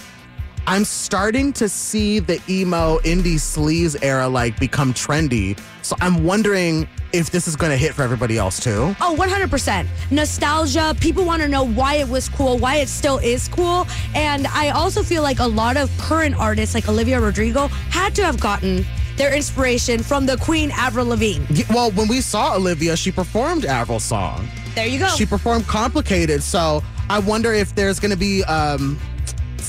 I'm 0.69 0.85
starting 0.85 1.51
to 1.53 1.67
see 1.67 2.19
the 2.19 2.39
emo 2.47 2.99
indie 2.99 3.39
sleaze 3.39 3.97
era 4.03 4.27
like 4.27 4.59
become 4.59 4.93
trendy. 4.93 5.59
So 5.81 5.95
I'm 5.99 6.23
wondering 6.23 6.87
if 7.11 7.31
this 7.31 7.47
is 7.47 7.55
going 7.55 7.71
to 7.71 7.75
hit 7.75 7.95
for 7.95 8.03
everybody 8.03 8.37
else 8.37 8.59
too. 8.59 8.95
Oh, 9.01 9.15
100%. 9.17 9.87
Nostalgia. 10.11 10.95
People 11.01 11.25
want 11.25 11.41
to 11.41 11.47
know 11.47 11.63
why 11.63 11.95
it 11.95 12.07
was 12.07 12.29
cool, 12.29 12.59
why 12.59 12.75
it 12.75 12.87
still 12.87 13.17
is 13.17 13.47
cool. 13.47 13.87
And 14.13 14.45
I 14.45 14.69
also 14.69 15.01
feel 15.01 15.23
like 15.23 15.39
a 15.39 15.47
lot 15.47 15.75
of 15.75 15.89
current 15.97 16.35
artists, 16.35 16.75
like 16.75 16.87
Olivia 16.87 17.19
Rodrigo, 17.19 17.69
had 17.89 18.13
to 18.13 18.23
have 18.23 18.39
gotten 18.39 18.85
their 19.17 19.35
inspiration 19.35 20.03
from 20.03 20.27
the 20.27 20.37
Queen 20.37 20.69
Avril 20.75 21.07
Lavigne. 21.07 21.63
Well, 21.71 21.89
when 21.93 22.07
we 22.07 22.21
saw 22.21 22.55
Olivia, 22.55 22.95
she 22.95 23.11
performed 23.11 23.65
Avril's 23.65 24.03
song. 24.03 24.47
There 24.75 24.85
you 24.85 24.99
go. 24.99 25.07
She 25.07 25.25
performed 25.25 25.65
Complicated. 25.65 26.43
So 26.43 26.83
I 27.09 27.17
wonder 27.17 27.53
if 27.53 27.73
there's 27.73 27.99
going 27.99 28.11
to 28.11 28.17
be 28.17 28.43
um, 28.43 28.99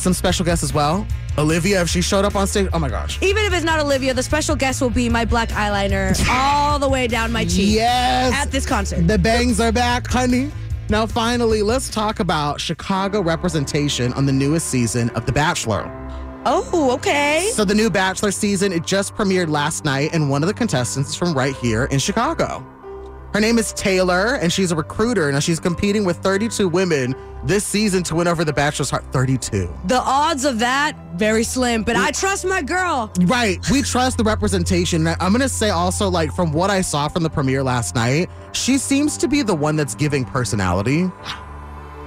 some 0.00 0.12
special 0.14 0.44
guests 0.44 0.64
as 0.64 0.72
well. 0.74 1.06
Olivia, 1.38 1.80
if 1.82 1.88
she 1.88 2.00
showed 2.02 2.24
up 2.24 2.34
on 2.34 2.46
stage, 2.46 2.68
oh 2.72 2.78
my 2.78 2.88
gosh. 2.88 3.18
Even 3.22 3.44
if 3.44 3.52
it's 3.52 3.64
not 3.64 3.78
Olivia, 3.80 4.12
the 4.14 4.22
special 4.22 4.56
guest 4.56 4.80
will 4.80 4.90
be 4.90 5.08
my 5.08 5.24
black 5.24 5.50
eyeliner 5.50 6.18
all 6.30 6.78
the 6.78 6.88
way 6.88 7.06
down 7.06 7.30
my 7.32 7.44
cheek 7.44 7.74
Yes. 7.74 8.32
at 8.34 8.50
this 8.50 8.66
concert. 8.66 9.06
The 9.06 9.18
bangs 9.18 9.60
are 9.60 9.72
back, 9.72 10.06
honey. 10.06 10.50
Now, 10.88 11.06
finally, 11.06 11.62
let's 11.62 11.88
talk 11.88 12.18
about 12.18 12.60
Chicago 12.60 13.20
representation 13.20 14.12
on 14.14 14.26
the 14.26 14.32
newest 14.32 14.66
season 14.68 15.08
of 15.10 15.24
The 15.24 15.32
Bachelor. 15.32 15.88
Oh, 16.46 16.90
okay. 16.94 17.50
So, 17.52 17.64
the 17.64 17.74
new 17.74 17.90
Bachelor 17.90 18.32
season, 18.32 18.72
it 18.72 18.84
just 18.84 19.14
premiered 19.14 19.48
last 19.50 19.84
night, 19.84 20.10
and 20.12 20.28
one 20.30 20.42
of 20.42 20.46
the 20.48 20.54
contestants 20.54 21.10
is 21.10 21.14
from 21.14 21.32
right 21.34 21.54
here 21.56 21.84
in 21.84 21.98
Chicago. 22.00 22.66
Her 23.32 23.40
name 23.40 23.58
is 23.58 23.72
Taylor, 23.74 24.34
and 24.34 24.52
she's 24.52 24.72
a 24.72 24.76
recruiter. 24.76 25.30
Now, 25.30 25.38
she's 25.38 25.60
competing 25.60 26.04
with 26.04 26.16
32 26.18 26.68
women 26.68 27.14
this 27.44 27.64
season 27.64 28.02
to 28.02 28.16
win 28.16 28.26
over 28.26 28.44
The 28.44 28.52
Bachelor's 28.52 28.90
Heart 28.90 29.04
32. 29.12 29.72
The 29.86 30.00
odds 30.00 30.44
of 30.44 30.58
that, 30.58 30.96
very 31.14 31.44
slim, 31.44 31.84
but 31.84 31.94
I 31.94 32.10
trust 32.10 32.44
my 32.44 32.60
girl. 32.60 33.12
Right. 33.20 33.58
We 33.70 33.82
trust 33.82 34.18
the 34.18 34.24
representation. 34.24 35.06
I'm 35.06 35.32
going 35.32 35.40
to 35.40 35.48
say 35.48 35.70
also, 35.70 36.08
like, 36.08 36.32
from 36.34 36.52
what 36.52 36.70
I 36.70 36.80
saw 36.80 37.06
from 37.06 37.22
the 37.22 37.30
premiere 37.30 37.62
last 37.62 37.94
night, 37.94 38.28
she 38.52 38.78
seems 38.78 39.16
to 39.18 39.28
be 39.28 39.42
the 39.42 39.54
one 39.54 39.76
that's 39.76 39.94
giving 39.94 40.24
personality. 40.24 41.04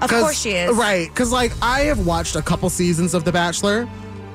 Of 0.02 0.10
course 0.10 0.42
she 0.42 0.52
is. 0.52 0.76
Right. 0.76 1.08
Because, 1.08 1.32
like, 1.32 1.54
I 1.62 1.82
have 1.82 2.06
watched 2.06 2.36
a 2.36 2.42
couple 2.42 2.70
seasons 2.70 3.14
of 3.14 3.24
The 3.24 3.32
Bachelor, 3.32 3.88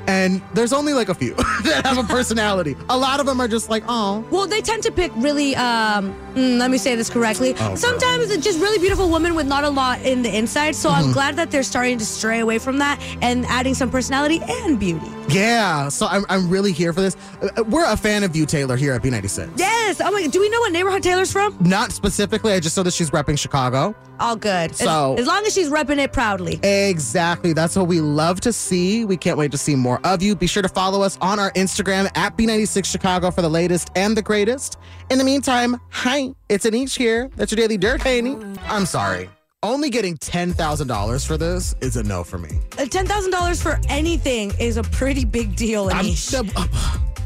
and 0.09 0.41
there's 0.55 0.73
only 0.73 0.95
like 0.95 1.09
a 1.11 1.15
few 1.15 1.35
that 1.65 1.83
have 1.85 1.99
a 1.99 2.03
personality. 2.03 2.75
A 2.89 2.97
lot 2.97 3.21
of 3.21 3.27
them 3.27 3.41
are 3.41 3.47
just 3.47 3.69
like, 3.71 3.85
oh. 3.89 4.25
Well, 4.31 4.47
they 4.47 4.61
tend 4.63 4.83
to 4.85 4.91
pick 4.91 5.13
really, 5.17 5.55
um, 5.55 6.15
mm, 6.35 6.59
let 6.59 6.71
me 6.71 6.79
say 6.79 6.97
this 6.97 7.11
correctly. 7.11 7.55
Oh, 7.61 7.75
Sometimes 7.77 8.31
it's 8.31 8.43
just 8.43 8.59
really 8.59 8.79
beautiful 8.79 9.11
women 9.11 9.35
with 9.35 9.47
not 9.47 9.65
a 9.65 9.71
lot 9.71 10.01
in 10.03 10.23
the 10.23 10.35
inside. 10.37 10.75
So 10.75 10.89
Mm-hmm. 10.89 11.09
I'm 11.09 11.13
glad 11.13 11.37
that 11.37 11.51
they're 11.51 11.63
starting 11.63 11.99
to 11.99 12.05
stray 12.07 12.41
away 12.41 12.59
from 12.59 12.79
that 12.79 12.99
and 13.21 13.45
adding 13.47 13.75
some 13.75 13.91
personality 13.91 14.41
and 14.49 14.81
beauty. 14.81 15.07
Yeah. 15.29 15.89
So 15.89 16.07
I'm, 16.07 16.25
I'm 16.29 16.49
really 16.49 16.73
here 16.73 16.93
for 16.93 17.01
this. 17.01 17.17
Uh, 17.43 17.63
We're 17.65 17.91
a 17.91 17.97
fan 17.97 18.25
of 18.25 18.35
you, 18.35 18.47
Taylor, 18.47 18.77
here 18.77 18.93
at 18.95 19.03
B96. 19.03 19.59
Yes. 19.59 20.01
Oh 20.03 20.11
my, 20.11 20.27
do 20.27 20.41
we 20.41 20.49
know 20.51 20.61
what 20.61 20.73
neighborhood 20.73 21.03
Taylor's 21.03 21.33
from? 21.33 21.57
Not 21.61 21.93
specifically. 21.93 22.53
I 22.53 22.61
just 22.61 22.77
know 22.77 22.83
that 22.83 22.93
she's 22.95 23.11
repping 23.11 23.39
Chicago. 23.39 23.95
All 24.21 24.37
good. 24.37 24.71
As- 24.73 24.79
So- 24.79 25.15
as, 25.19 25.27
long 25.27 25.45
as 25.47 25.55
she's 25.55 25.69
repping 25.69 25.99
it 25.99 26.13
proudly. 26.13 26.55
Exactly. 26.63 27.53
That's 27.53 27.77
what 27.77 27.87
we 27.89 28.01
love 28.01 28.41
to 28.43 28.53
see. 28.53 29.05
We 29.05 29.17
can't 29.17 29.39
wait 29.39 29.51
to 29.53 29.59
see 29.59 29.77
more 29.77 30.01
of 30.05 30.23
you. 30.23 30.35
Be 30.35 30.47
sure 30.47 30.63
to 30.63 30.69
follow 30.69 31.03
us 31.03 31.19
on 31.21 31.39
our 31.39 31.53
Instagram 31.53 32.11
at 32.17 32.37
B96 32.37 32.85
Chicago 32.87 33.31
for 33.31 33.43
the 33.43 33.49
latest 33.49 33.91
and 33.97 34.17
the 34.17 34.23
greatest. 34.23 34.79
In 35.11 35.19
the 35.19 35.25
meantime, 35.25 35.81
hi, 35.91 36.35
it's 36.49 36.67
Anish 36.67 36.97
here. 36.97 37.31
That's 37.37 37.53
your 37.53 37.57
daily 37.57 37.77
dirt, 37.79 38.03
Haney. 38.03 38.37
I'm 38.65 38.87
sorry. 38.87 39.29
Only 39.65 39.91
getting 39.91 40.17
$10,000 40.19 41.27
for 41.27 41.37
this 41.37 41.75
is 41.81 41.97
a 41.97 42.03
no 42.05 42.23
for 42.23 42.39
me. 42.39 42.61
Uh, 42.79 42.83
$10,000 42.85 43.61
for 43.61 43.81
anything 43.89 44.53
is 44.61 44.77
a 44.77 44.85
pretty 44.85 45.25
big 45.25 45.57
deal, 45.57 45.91
I'm- 45.91 46.15
uh, 46.55 46.67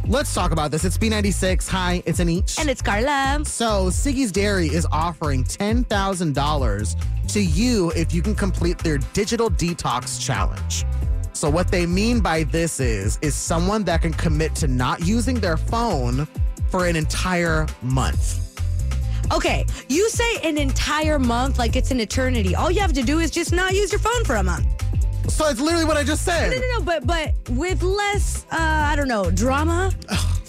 let's 0.09 0.33
talk 0.33 0.51
about 0.51 0.71
this. 0.71 0.87
It's 0.87 0.97
B96. 0.97 1.69
Hi, 1.69 2.03
it's 2.07 2.21
Anish. 2.21 2.59
and 2.59 2.71
it's 2.71 2.81
Carla. 2.81 3.45
So, 3.45 3.91
Siggi's 3.91 4.33
Dairy 4.33 4.69
is 4.69 4.87
offering 4.91 5.45
$10,000 5.45 6.97
to 7.29 7.41
you 7.41 7.91
if 7.95 8.15
you 8.15 8.23
can 8.23 8.35
complete 8.35 8.79
their 8.79 8.97
digital 9.13 9.51
detox 9.51 10.19
challenge. 10.19 10.87
So, 11.35 11.51
what 11.51 11.71
they 11.71 11.85
mean 11.85 12.21
by 12.21 12.45
this 12.45 12.81
is 12.81 13.19
is 13.21 13.35
someone 13.35 13.85
that 13.85 14.01
can 14.01 14.15
commit 14.15 14.55
to 14.57 14.69
not 14.69 15.05
using 15.07 15.39
their 15.39 15.59
phone 15.59 16.27
for 16.71 16.87
an 16.87 16.97
entire 16.97 17.67
month. 17.83 18.39
Okay, 19.31 19.65
you 19.89 20.09
say 20.11 20.37
an 20.43 20.59
entire 20.59 21.19
month 21.19 21.59
like 21.59 21.77
it's 21.77 21.91
an 21.91 22.01
eternity. 22.01 22.55
All 22.55 22.71
you 22.71 22.81
have 22.81 22.93
to 22.95 23.03
do 23.03 23.21
is 23.21 23.31
just 23.31 23.53
not 23.53 23.75
use 23.75 23.93
your 23.93 24.01
phone 24.01 24.25
for 24.25 24.37
a 24.37 24.43
month. 24.43 24.67
So, 25.29 25.47
it's 25.49 25.61
literally 25.61 25.85
what 25.85 25.97
I 25.97 26.03
just 26.03 26.25
said. 26.25 26.51
No, 26.51 26.59
no, 26.59 26.79
no, 26.79 26.85
but 26.85 27.07
but 27.07 27.33
with 27.51 27.83
less, 27.83 28.45
uh, 28.51 28.57
I 28.59 28.97
don't 28.97 29.09
know, 29.09 29.31
drama. 29.31 29.93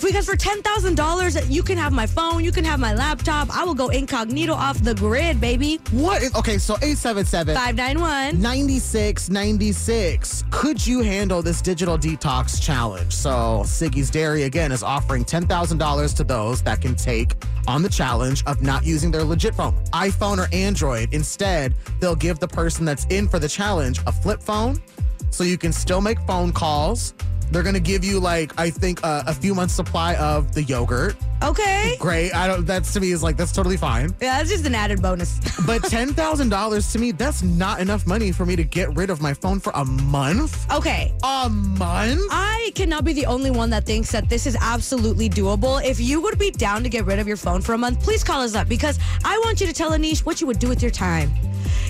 Because 0.04 0.26
for 0.26 0.36
ten 0.36 0.62
thousand 0.62 0.96
dollars, 0.96 1.50
you 1.50 1.64
can 1.64 1.78
have 1.78 1.94
my 1.94 2.06
phone, 2.06 2.44
you 2.44 2.52
can 2.52 2.66
have 2.66 2.80
my 2.80 2.94
laptop. 2.94 3.56
I 3.56 3.64
will 3.64 3.74
go 3.74 3.90
incognito 3.90 4.54
off 4.54 4.84
the 4.84 4.94
grid, 4.94 5.40
baby. 5.40 5.80
What? 5.92 6.22
Is, 6.22 6.36
okay, 6.36 6.58
so 6.58 6.74
877 6.76 7.56
Five 7.56 7.76
nine 7.76 8.00
one. 8.00 8.42
9696. 8.42 10.44
Could 10.52 10.86
you 10.86 11.02
handle 11.02 11.42
this 11.42 11.62
digital 11.62 11.98
detox 11.98 12.62
challenge? 12.62 13.14
So, 13.14 13.64
Siggi's 13.66 14.10
Dairy 14.10 14.44
again 14.44 14.72
is 14.72 14.84
offering 14.84 15.24
$10,000 15.24 16.16
to 16.18 16.24
those 16.24 16.62
that 16.64 16.82
can 16.82 16.96
take 16.96 17.34
on 17.68 17.82
the 17.82 17.90
challenge 17.90 18.44
of 18.46 18.62
not 18.62 18.86
using 18.86 19.12
their 19.12 19.24
legit 19.24 19.56
phone, 19.56 19.74
iPhone 19.94 20.38
or 20.38 20.54
Android. 20.54 21.14
Instead, 21.14 21.76
they'll 22.00 22.16
give 22.16 22.40
the 22.40 22.48
person 22.48 22.86
that's 22.86 23.06
in 23.06 23.28
for 23.28 23.40
the 23.40 23.48
challenge 23.48 24.00
a 24.06 24.12
flip 24.12 24.42
phone 24.42 24.82
so 25.30 25.44
you 25.44 25.58
can 25.58 25.72
still 25.72 26.02
make 26.02 26.20
phone 26.22 26.52
calls. 26.52 27.14
They're 27.54 27.62
going 27.64 27.76
to 27.76 27.80
give 27.80 28.04
you 28.04 28.20
like 28.20 28.52
I 28.60 28.70
think 28.72 29.00
uh, 29.04 29.24
a 29.28 29.34
few 29.34 29.54
months 29.54 29.74
supply 29.76 30.16
of 30.16 30.54
the 30.54 30.64
yogurt. 30.64 31.16
Okay. 31.44 31.98
Great. 32.00 32.34
I 32.34 32.48
don't 32.48 32.66
that's 32.66 32.92
to 32.94 33.00
me 33.00 33.12
is 33.12 33.22
like 33.22 33.38
that's 33.38 33.52
totally 33.52 33.78
fine. 33.78 34.10
Yeah, 34.22 34.38
that's 34.38 34.50
just 34.50 34.66
an 34.66 34.74
added 34.76 35.02
bonus. 35.02 35.40
But 35.68 35.84
ten 35.84 36.14
thousand 36.14 36.50
dollars 36.50 36.92
to 36.94 37.00
me, 37.00 37.12
that's 37.12 37.44
not 37.44 37.80
enough 37.80 38.08
money 38.08 38.32
for 38.32 38.46
me 38.46 38.56
to 38.56 38.64
get 38.64 38.94
rid 38.96 39.10
of 39.12 39.22
my 39.22 39.34
phone 39.34 39.60
for 39.60 39.72
a 39.76 39.86
month. 39.86 40.70
okay. 40.74 41.14
A 41.24 41.48
month? 41.50 42.22
I 42.32 42.72
cannot 42.76 43.06
be 43.06 43.14
the 43.14 43.28
only 43.28 43.52
one 43.52 43.70
that 43.70 43.86
thinks 43.86 44.12
that 44.14 44.30
this 44.30 44.48
is 44.48 44.58
absolutely 44.60 45.30
doable. 45.30 45.84
If 45.84 46.00
you 46.00 46.22
would 46.22 46.40
be 46.40 46.50
down 46.52 46.82
to 46.84 46.90
get 46.90 47.06
rid 47.06 47.20
of 47.20 47.28
your 47.28 47.38
phone 47.38 47.62
for 47.62 47.74
a 47.74 47.78
month, 47.78 48.02
please 48.02 48.24
call 48.24 48.42
us 48.42 48.56
up 48.56 48.68
because 48.68 48.98
I 49.24 49.38
want 49.46 49.62
you 49.62 49.68
to 49.68 49.74
tell 49.74 49.92
Anish 49.92 50.26
what 50.26 50.42
you 50.42 50.48
would 50.48 50.60
do 50.60 50.68
with 50.68 50.82
your 50.82 50.92
time. 50.92 51.32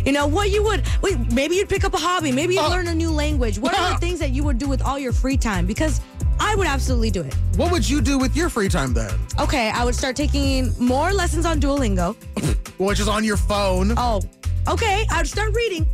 You 0.06 0.12
know, 0.12 0.28
what 0.28 0.50
you 0.50 0.62
would, 0.64 0.84
wait, 1.02 1.18
maybe 1.32 1.56
you'd 1.56 1.70
pick 1.70 1.84
up 1.86 1.94
a 1.94 1.98
hobby, 1.98 2.32
maybe 2.32 2.56
you'd 2.56 2.64
Oh. 2.66 2.70
learn 2.70 2.88
a 2.90 2.96
new 2.96 3.10
language. 3.10 3.58
What 3.58 3.74
are 3.78 3.94
the 3.94 3.98
things 4.06 4.20
that 4.20 4.32
you 4.32 4.44
would 4.44 4.58
do 4.58 4.68
with 4.68 4.82
all 4.82 5.00
your 5.00 5.14
free 5.14 5.38
time? 5.38 5.53
Because 5.62 6.02
I 6.40 6.56
would 6.56 6.68
absolutely 6.68 7.12
do 7.12 7.22
it. 7.22 7.34
What 7.56 7.72
would 7.72 7.88
you 7.88 8.02
do 8.02 8.18
with 8.18 8.36
your 8.36 8.50
free 8.50 8.70
time 8.70 8.94
then? 8.94 9.12
Okay, 9.40 9.70
I 9.70 9.86
would 9.86 9.96
start 9.96 10.16
taking 10.16 10.74
more 10.80 11.14
lessons 11.14 11.46
on 11.46 11.60
Duolingo. 11.60 12.16
Which 12.80 13.00
is 13.00 13.08
on 13.08 13.24
your 13.24 13.38
phone. 13.38 13.94
Oh, 13.98 14.22
okay, 14.68 15.06
I 15.12 15.18
would 15.20 15.28
start 15.28 15.54
reading. 15.56 15.88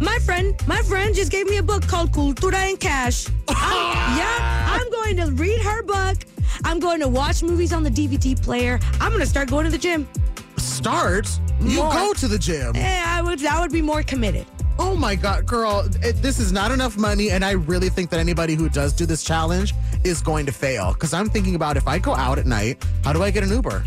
My 0.00 0.18
friend, 0.20 0.54
my 0.66 0.80
friend 0.82 1.14
just 1.14 1.30
gave 1.30 1.46
me 1.48 1.58
a 1.58 1.62
book 1.62 1.86
called 1.86 2.12
Cultura 2.12 2.68
en 2.70 2.76
Cash. 2.76 3.26
I'm- 3.48 4.18
yeah, 4.18 4.66
I'm 4.80 4.90
going 4.90 5.16
to 5.16 5.26
read 5.32 5.60
her 5.60 5.82
book. 5.82 6.18
I'm 6.64 6.78
going 6.78 7.00
to 7.00 7.08
watch 7.08 7.42
movies 7.42 7.72
on 7.72 7.82
the 7.82 7.90
DVD 7.90 8.40
player. 8.40 8.78
I'm 9.00 9.10
going 9.10 9.20
to 9.20 9.26
start 9.26 9.48
going 9.50 9.64
to 9.64 9.70
the 9.70 9.78
gym. 9.78 10.08
Start. 10.56 11.28
You 11.60 11.78
More. 11.82 11.92
go 11.92 12.12
to 12.14 12.28
the 12.28 12.38
gym. 12.38 12.74
Yeah, 12.74 13.04
I 13.06 13.22
would, 13.22 13.44
I 13.44 13.60
would 13.60 13.72
be 13.72 13.82
more 13.82 14.02
committed. 14.02 14.46
Oh 14.78 14.96
my 14.96 15.14
god, 15.14 15.46
girl, 15.46 15.88
it, 16.02 16.14
this 16.22 16.38
is 16.38 16.52
not 16.52 16.70
enough 16.70 16.96
money, 16.96 17.30
and 17.30 17.44
I 17.44 17.52
really 17.52 17.88
think 17.88 18.10
that 18.10 18.20
anybody 18.20 18.54
who 18.54 18.68
does 18.68 18.92
do 18.92 19.06
this 19.06 19.22
challenge 19.22 19.74
is 20.04 20.20
going 20.22 20.46
to 20.46 20.52
fail. 20.52 20.92
Because 20.92 21.12
I'm 21.12 21.28
thinking 21.28 21.54
about 21.54 21.76
if 21.76 21.86
I 21.86 21.98
go 21.98 22.14
out 22.14 22.38
at 22.38 22.46
night, 22.46 22.84
how 23.04 23.12
do 23.12 23.22
I 23.22 23.30
get 23.30 23.42
an 23.42 23.50
Uber? 23.50 23.84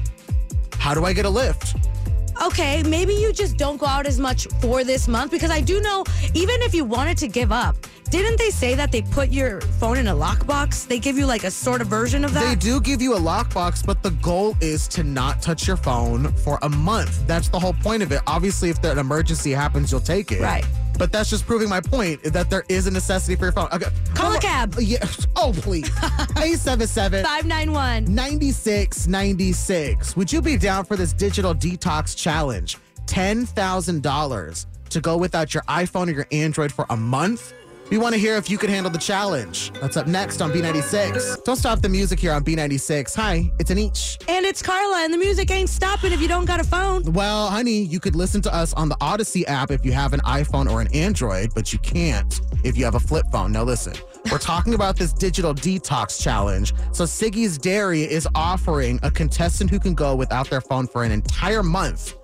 How 0.77 0.93
do 0.93 1.05
I 1.05 1.13
get 1.13 1.25
a 1.25 1.29
Lyft? 1.29 1.94
Okay, 2.43 2.83
maybe 2.83 3.13
you 3.13 3.31
just 3.31 3.57
don't 3.57 3.77
go 3.77 3.85
out 3.85 4.05
as 4.05 4.19
much 4.19 4.47
for 4.61 4.83
this 4.83 5.07
month 5.07 5.31
because 5.31 5.51
I 5.51 5.61
do 5.61 5.81
know 5.81 6.03
even 6.33 6.61
if 6.61 6.73
you 6.73 6.83
wanted 6.83 7.17
to 7.19 7.27
give 7.27 7.51
up, 7.51 7.75
didn't 8.11 8.37
they 8.37 8.49
say 8.49 8.75
that 8.75 8.91
they 8.91 9.01
put 9.01 9.29
your 9.29 9.61
phone 9.61 9.97
in 9.97 10.07
a 10.07 10.13
lockbox? 10.13 10.87
They 10.87 10.99
give 10.99 11.17
you 11.17 11.25
like 11.25 11.43
a 11.43 11.51
sort 11.51 11.81
of 11.81 11.87
version 11.87 12.23
of 12.23 12.33
that. 12.33 12.47
They 12.47 12.55
do 12.55 12.79
give 12.79 13.01
you 13.01 13.15
a 13.15 13.19
lockbox, 13.19 13.85
but 13.85 14.03
the 14.03 14.11
goal 14.11 14.55
is 14.61 14.87
to 14.89 15.03
not 15.03 15.41
touch 15.41 15.67
your 15.67 15.77
phone 15.77 16.31
for 16.33 16.59
a 16.61 16.69
month. 16.69 17.25
That's 17.27 17.49
the 17.49 17.59
whole 17.59 17.73
point 17.73 18.03
of 18.03 18.11
it. 18.11 18.21
Obviously, 18.27 18.69
if 18.69 18.83
an 18.83 18.99
emergency 18.99 19.51
happens, 19.51 19.91
you'll 19.91 20.01
take 20.01 20.31
it. 20.31 20.41
Right. 20.41 20.65
But 20.97 21.11
that's 21.11 21.29
just 21.29 21.45
proving 21.45 21.69
my 21.69 21.81
point 21.81 22.23
that 22.23 22.49
there 22.49 22.63
is 22.69 22.87
a 22.87 22.91
necessity 22.91 23.35
for 23.35 23.45
your 23.45 23.51
phone. 23.51 23.67
Okay. 23.73 23.87
Call 24.13 24.35
a 24.35 24.39
cab. 24.39 24.75
Uh, 24.77 24.81
yeah. 24.81 25.05
Oh, 25.37 25.51
please. 25.53 25.89
877 26.37 27.23
591. 27.23 28.05
9696. 28.05 30.15
Would 30.15 30.31
you 30.31 30.41
be 30.41 30.57
down 30.57 30.85
for 30.85 30.95
this 30.95 31.11
digital 31.11 31.53
detox 31.53 32.15
challenge? 32.15 32.77
$10,000 33.05 34.65
to 34.89 35.01
go 35.01 35.17
without 35.17 35.53
your 35.53 35.63
iPhone 35.63 36.07
or 36.07 36.11
your 36.11 36.27
Android 36.31 36.71
for 36.71 36.85
a 36.89 36.97
month? 36.97 37.53
We 37.91 37.99
want 37.99 38.15
to 38.15 38.19
hear 38.19 38.35
if 38.35 38.49
you 38.49 38.57
can 38.57 38.71
handle 38.71 38.91
the 38.91 38.97
challenge. 38.97 39.71
That's 39.73 39.95
up 39.95 40.07
next 40.07 40.41
on 40.41 40.51
B96. 40.51 41.43
Don't 41.43 41.55
stop 41.55 41.81
the 41.81 41.89
music 41.89 42.19
here 42.19 42.31
on 42.31 42.43
B96. 42.43 43.15
Hi, 43.15 43.51
it's 43.59 43.69
Anish. 43.69 44.17
And 44.27 44.43
it's 44.43 44.63
Carla, 44.63 45.03
and 45.03 45.13
the 45.13 45.19
music 45.19 45.51
ain't 45.51 45.69
stopping 45.69 46.11
if 46.11 46.19
you 46.19 46.27
don't 46.27 46.45
got 46.45 46.59
a 46.59 46.63
phone. 46.63 47.03
Well, 47.13 47.51
honey, 47.51 47.83
you 47.83 47.99
could 47.99 48.15
listen 48.15 48.41
to 48.41 48.51
us 48.53 48.73
on 48.73 48.89
the 48.89 48.95
Audacy 48.95 49.47
app 49.47 49.69
if 49.69 49.85
you 49.85 49.91
have 49.91 50.13
an 50.13 50.21
iPhone 50.21 50.67
or 50.69 50.81
an 50.81 50.87
Android, 50.95 51.51
but 51.53 51.71
you 51.71 51.77
can't 51.79 52.41
if 52.63 52.75
you 52.75 52.85
have 52.85 52.95
a 52.95 52.99
flip 52.99 53.25
phone. 53.31 53.51
Now, 53.51 53.61
listen, 53.63 53.93
we're 54.31 54.39
talking 54.39 54.73
about 54.73 54.97
this 54.97 55.13
digital 55.13 55.53
detox 55.53 56.19
challenge. 56.19 56.73
So, 56.91 57.03
Siggi's 57.03 57.59
Dairy 57.59 58.01
is 58.01 58.27
offering 58.33 58.99
a 59.03 59.11
contestant 59.11 59.69
who 59.69 59.79
can 59.79 59.93
go 59.93 60.15
without 60.15 60.49
their 60.49 60.61
phone 60.61 60.87
for 60.87 61.03
an 61.03 61.11
entire 61.11 61.61
month 61.61 62.15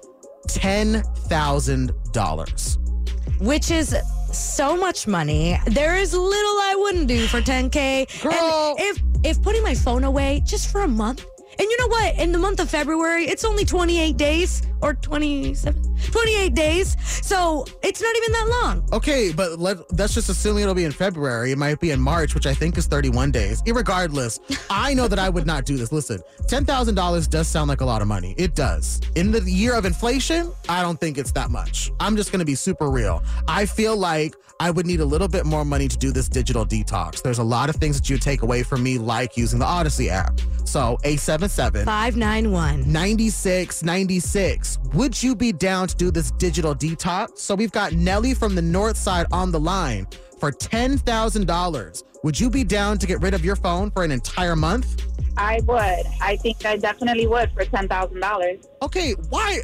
$10,000. 0.47 2.77
which 3.39 3.69
is 3.71 3.95
so 4.33 4.77
much 4.77 5.07
money. 5.07 5.59
There 5.65 5.95
is 5.95 6.13
little 6.13 6.57
I 6.61 6.75
wouldn't 6.77 7.07
do 7.07 7.27
for 7.27 7.41
10k. 7.41 8.21
Girl. 8.21 8.33
And 8.33 8.79
if 8.79 9.01
if 9.23 9.41
putting 9.41 9.63
my 9.63 9.75
phone 9.75 10.03
away 10.03 10.41
just 10.45 10.71
for 10.71 10.81
a 10.81 10.87
month, 10.87 11.25
And 11.61 11.69
you 11.69 11.77
know 11.77 11.89
what? 11.89 12.17
In 12.17 12.31
the 12.31 12.39
month 12.39 12.59
of 12.59 12.71
February, 12.71 13.25
it's 13.25 13.45
only 13.45 13.65
28 13.65 14.17
days 14.17 14.63
or 14.81 14.95
27, 14.95 15.95
28 16.11 16.55
days. 16.55 16.97
So 17.23 17.67
it's 17.83 18.01
not 18.01 18.15
even 18.15 18.31
that 18.31 18.47
long. 18.63 18.89
Okay, 18.91 19.31
but 19.31 19.59
let, 19.59 19.87
that's 19.89 20.15
just 20.15 20.27
assuming 20.29 20.63
it'll 20.63 20.73
be 20.73 20.85
in 20.85 20.91
February. 20.91 21.51
It 21.51 21.59
might 21.59 21.79
be 21.79 21.91
in 21.91 22.01
March, 22.01 22.33
which 22.33 22.47
I 22.47 22.55
think 22.55 22.79
is 22.79 22.87
31 22.87 23.29
days. 23.29 23.61
Irregardless, 23.61 24.39
I 24.71 24.95
know 24.95 25.07
that 25.07 25.19
I 25.19 25.29
would 25.29 25.45
not 25.45 25.65
do 25.65 25.77
this. 25.77 25.91
Listen, 25.91 26.19
$10,000 26.47 27.29
does 27.29 27.47
sound 27.47 27.69
like 27.69 27.81
a 27.81 27.85
lot 27.85 28.01
of 28.01 28.07
money. 28.07 28.33
It 28.39 28.55
does. 28.55 28.99
In 29.13 29.29
the 29.29 29.41
year 29.41 29.75
of 29.75 29.85
inflation, 29.85 30.51
I 30.67 30.81
don't 30.81 30.99
think 30.99 31.19
it's 31.19 31.31
that 31.33 31.51
much. 31.51 31.91
I'm 31.99 32.15
just 32.15 32.31
going 32.31 32.39
to 32.39 32.45
be 32.45 32.55
super 32.55 32.89
real. 32.89 33.21
I 33.47 33.67
feel 33.67 33.95
like 33.95 34.33
I 34.59 34.71
would 34.71 34.87
need 34.87 34.99
a 34.99 35.05
little 35.05 35.27
bit 35.27 35.45
more 35.45 35.63
money 35.63 35.87
to 35.87 35.97
do 35.97 36.11
this 36.11 36.27
digital 36.27 36.65
detox. 36.65 37.21
There's 37.21 37.39
a 37.39 37.43
lot 37.43 37.69
of 37.69 37.75
things 37.75 37.99
that 37.99 38.09
you 38.09 38.17
take 38.17 38.41
away 38.41 38.63
from 38.63 38.81
me, 38.81 38.97
like 38.97 39.37
using 39.37 39.59
the 39.59 39.65
Audacy 39.65 40.07
app. 40.07 40.39
So, 40.71 40.97
877 41.03 41.83
591 41.83 42.89
9696. 42.89 44.77
Would 44.93 45.21
you 45.21 45.35
be 45.35 45.51
down 45.51 45.89
to 45.89 45.95
do 45.97 46.11
this 46.11 46.31
digital 46.31 46.73
detox? 46.73 47.39
So 47.39 47.55
we've 47.55 47.73
got 47.73 47.91
Nelly 47.91 48.33
from 48.33 48.55
the 48.55 48.61
north 48.61 48.95
side 48.95 49.25
on 49.33 49.51
the 49.51 49.59
line 49.59 50.07
for 50.39 50.49
$10,000. 50.49 52.03
Would 52.23 52.39
you 52.39 52.49
be 52.49 52.63
down 52.63 52.97
to 52.99 53.05
get 53.05 53.19
rid 53.19 53.33
of 53.33 53.43
your 53.43 53.57
phone 53.57 53.91
for 53.91 54.05
an 54.05 54.11
entire 54.13 54.55
month? 54.55 55.11
I 55.35 55.59
would. 55.65 56.05
I 56.21 56.37
think 56.37 56.65
I 56.65 56.77
definitely 56.77 57.27
would 57.27 57.51
for 57.51 57.65
ten 57.65 57.87
thousand 57.89 58.19
dollars. 58.21 58.67
Okay, 58.81 59.13
why? 59.29 59.59